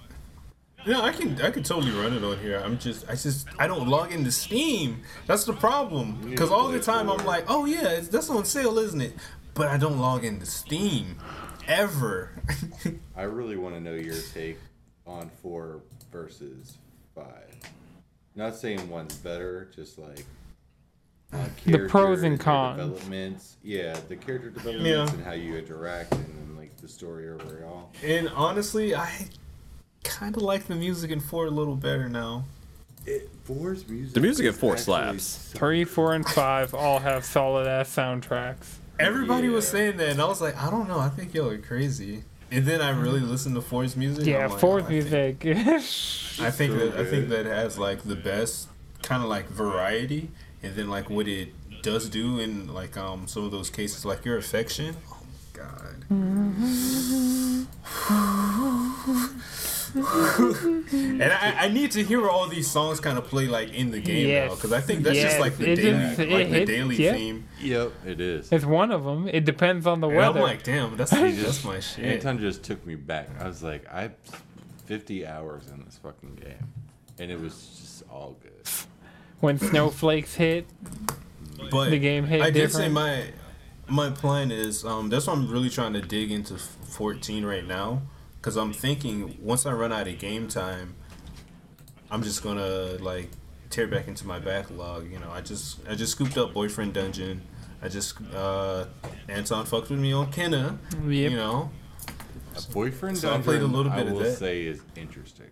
[0.87, 2.61] No, I can I can totally run it on here.
[2.63, 5.01] I'm just I just I don't log into Steam.
[5.27, 6.19] That's the problem.
[6.29, 9.15] Because all the time I'm like, oh yeah, it's, that's on sale, isn't it?
[9.55, 11.17] But I don't log into Steam
[11.67, 12.31] ever.
[13.17, 14.59] I really want to know your take
[15.07, 15.81] on four
[16.13, 16.77] versus
[17.15, 17.55] five.
[18.35, 20.27] Not saying one's better, just like
[21.33, 22.79] uh, The pros and cons.
[22.81, 25.17] Developments, yeah, the character developments Yeah.
[25.17, 27.91] and how you interact, and then like the story overall.
[28.03, 29.29] and honestly, I
[30.05, 32.45] kind of like the music in four a little better now.
[33.07, 34.15] It, four's music.
[34.15, 35.25] The music in four actually slaps.
[35.25, 38.77] so- Three, four, and five all have solid ass soundtracks.
[38.99, 40.99] Everybody was saying that, and I was like, I don't know.
[41.01, 42.23] I think y'all are crazy.
[42.51, 44.27] And then I really listened to Four's music.
[44.27, 45.45] Yeah, I'm like, fourth I think- music.
[46.41, 48.69] I think so that I think that has like the best
[49.03, 50.31] kind of like variety,
[50.63, 51.49] and then like what it
[51.83, 54.97] does do in like um some of those cases, like your affection.
[55.11, 56.05] Oh my God.
[59.95, 64.01] and I, I need to hear all these songs kind of play like in the
[64.01, 66.45] game now because I think that's Yes, just like the it daily just- like the
[66.45, 67.13] hits- daily yeah.
[67.13, 67.49] theme.
[67.61, 68.51] Yep, it is.
[68.53, 69.29] it's one of them.
[69.29, 70.41] It depends on the And I'm weather.
[70.47, 72.05] like, damn, that's that's my shit.
[72.05, 73.29] Anton just took me back.
[73.41, 74.11] I was like, I
[74.87, 76.73] 50 hours in this fucking game,
[77.19, 78.69] and it was just all good.
[79.41, 80.67] when snowflakes hit,
[81.71, 83.27] But The game hit I did say my
[83.87, 88.03] my plan is um that's why I'm really trying to dig into 14 right now
[88.45, 90.97] because I'm thinking once I run out of game time,
[92.11, 93.31] I'm just gonna like
[93.71, 95.11] tear back into my backlog.
[95.11, 97.41] You know, I just I just scooped up Boyfriend Dungeon.
[97.81, 98.85] I just uh
[99.31, 100.77] Anton fucked with me on Kena.
[100.93, 101.07] Yep.
[101.09, 101.71] You know,
[102.55, 104.37] A boyfriend So I dungeon, played a little bit I of will that.
[104.37, 105.49] say is interesting.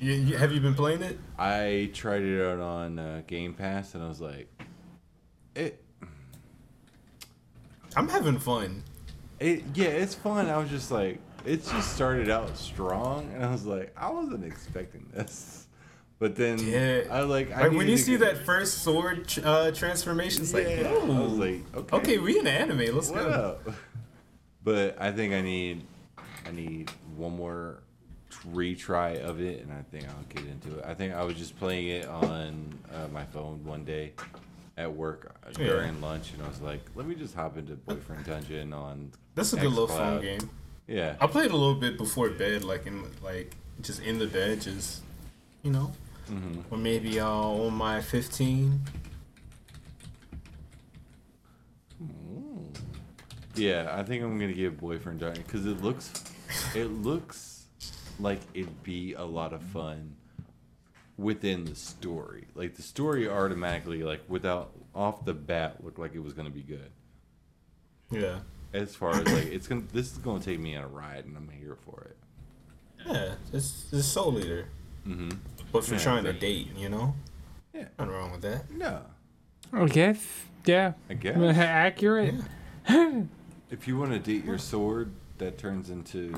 [0.00, 1.20] you, you, have you been playing it?
[1.38, 4.48] I tried it out on uh, Game Pass, and I was like,
[5.54, 5.80] it,
[7.94, 8.82] I'm having fun.
[9.38, 10.48] it, yeah, it's fun.
[10.50, 14.44] I was just like, it just started out strong, and I was like, I wasn't
[14.44, 15.66] expecting this,
[16.18, 17.04] but then Yeah.
[17.10, 20.88] I like, I Like when you see that first sword uh, transformation, it's like, yeah,
[20.88, 22.94] I was like, okay, okay, we in anime.
[22.94, 23.28] Let's what go.
[23.66, 23.74] up?
[24.64, 25.84] But I think I need,
[26.44, 27.84] I need one more
[28.52, 30.84] retry of it, and I think I'll get into it.
[30.84, 34.14] I think I was just playing it on uh, my phone one day
[34.76, 35.66] at work uh, Yeah.
[35.68, 39.12] during lunch, and I was like, let me just hop into Boyfriend Dungeon on.
[39.36, 39.96] That's a good little xCloud.
[39.96, 40.50] fun game.
[40.86, 41.16] Yeah.
[41.20, 45.02] I played a little bit before bed, like in like just in the bed, just
[45.62, 45.92] you know,
[46.28, 48.80] hmm or maybe uh, on my 15.
[53.54, 56.12] Yeah, I think I'm gonna give Boyfriend Dungeon because it looks,
[56.74, 57.64] it looks
[58.20, 60.14] like it'd be a lot of fun
[61.16, 62.48] within the story.
[62.54, 66.62] Like the story automatically, like without off the bat, looked like it was gonna be
[66.62, 66.90] good.
[68.10, 68.40] Yeah,
[68.72, 71.36] As far as like it's gonna, this is gonna take me on a ride, and
[71.36, 72.16] I'm here for it.
[73.06, 74.66] yeah, it's it's Soul leader.
[75.06, 75.30] Mm-hmm.
[75.72, 77.14] but for Yeah, trying to date, you know,
[77.72, 77.84] Yeah.
[77.98, 78.70] nothing wrong with that.
[78.70, 79.02] No,
[79.72, 80.18] I guess.
[80.64, 80.94] Yeah.
[81.08, 82.34] I guess Accurate.
[83.70, 86.34] if you want to date your sword, that turns into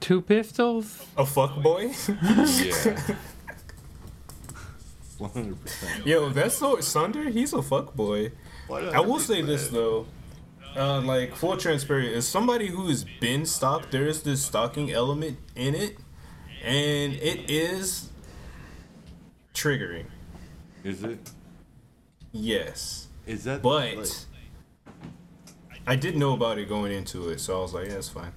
[0.00, 1.04] Two pistols.
[1.16, 3.14] A fuck boy, yeah.
[5.18, 6.06] One hundred percent.
[6.06, 7.28] yo, that's so Sunder.
[7.30, 8.30] He's a fuck boy.
[8.70, 10.06] I will say this though.
[10.76, 15.38] Uh, like full transparent, as somebody who has been stalked, there is this stalking element
[15.56, 15.96] in it,
[16.62, 18.10] and it is
[19.54, 20.06] triggering.
[20.84, 21.18] Is it?
[22.32, 23.62] Yes, Is that?
[23.62, 24.06] but like-
[25.86, 28.32] I didn't know about it going into it, so I was like, yeah, it's fine.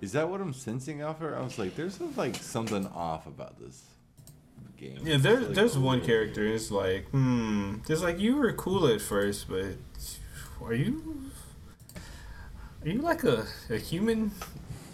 [0.00, 1.36] Is that what I'm sensing off her?
[1.36, 3.82] I was like, there's like something off about this
[4.76, 4.98] game.
[5.02, 6.44] Yeah, there, like, there's one character.
[6.46, 7.76] It's like, hmm.
[7.88, 9.76] It's like you were cool at first, but
[10.62, 11.23] are you?
[12.84, 14.30] Are you like a, a human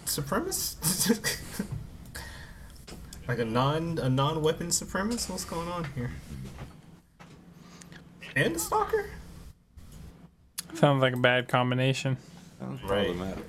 [0.05, 1.59] supremacist?
[3.27, 5.29] like a non a non weapon supremacist?
[5.29, 6.11] What's going on here?
[8.35, 9.09] And a stalker?
[10.75, 12.17] Sounds like a bad combination.
[12.59, 13.07] Sounds Right.
[13.07, 13.43] problematic.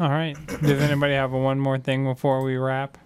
[0.00, 0.36] All right.
[0.46, 2.98] Does anybody have one more thing before we wrap?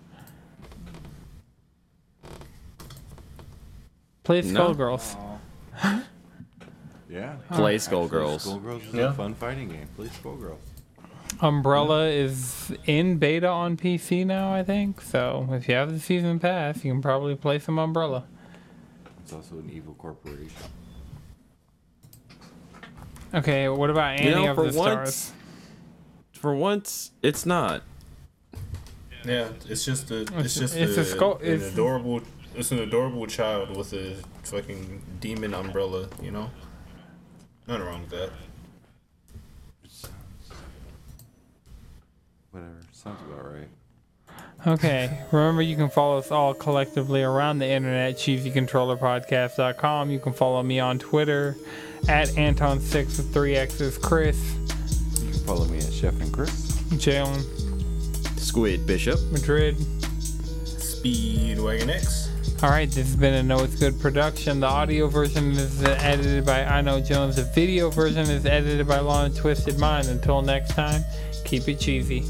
[4.25, 4.73] Play No.
[4.73, 5.17] Skullgirls.
[7.13, 7.35] Yeah.
[7.53, 8.47] Play Actually, Skullgirls.
[8.47, 9.11] Skullgirls is Yeah.
[9.11, 9.87] a fun fighting game.
[9.97, 10.57] Play Skullgirls.
[11.41, 15.01] Umbrella is in beta on PC now, I think.
[15.01, 18.25] So if you have the season pass, you can probably play some Umbrella.
[19.23, 20.51] It's also an evil corporation.
[23.35, 25.33] Okay, what about Annie You know, of for the once- Stars?
[26.33, 27.83] For once, it's not.
[29.25, 32.23] Yeah, it's just a It's- it's just it's a a, skull- an it's- adorable
[32.55, 36.51] it's an adorable child with a fucking demon umbrella, you know?
[37.73, 38.31] Nothing wrong with that.
[42.51, 42.77] Whatever.
[42.93, 43.69] Sounds about right.
[44.67, 45.19] Okay.
[45.31, 50.11] Remember, you can follow us all collectively around the internet, cheesycontrollerpodcast.com.
[50.11, 51.57] You can follow me on Twitter
[52.11, 54.55] at Anton6 with three X's, Chris,
[55.23, 56.73] You can follow me at Chef and Chris.
[56.97, 59.19] Jalen, Squid Bishop.
[59.33, 59.77] Madrid.
[60.67, 62.32] Speedwagon X.
[62.63, 64.61] All right, this has been a No It's Good production.
[64.61, 67.35] The audio version is edited by I Know Jones.
[67.35, 70.07] The video version is edited by Lana Twisted Mind.
[70.07, 71.03] Until next time,
[71.45, 72.23] keep it cheesy.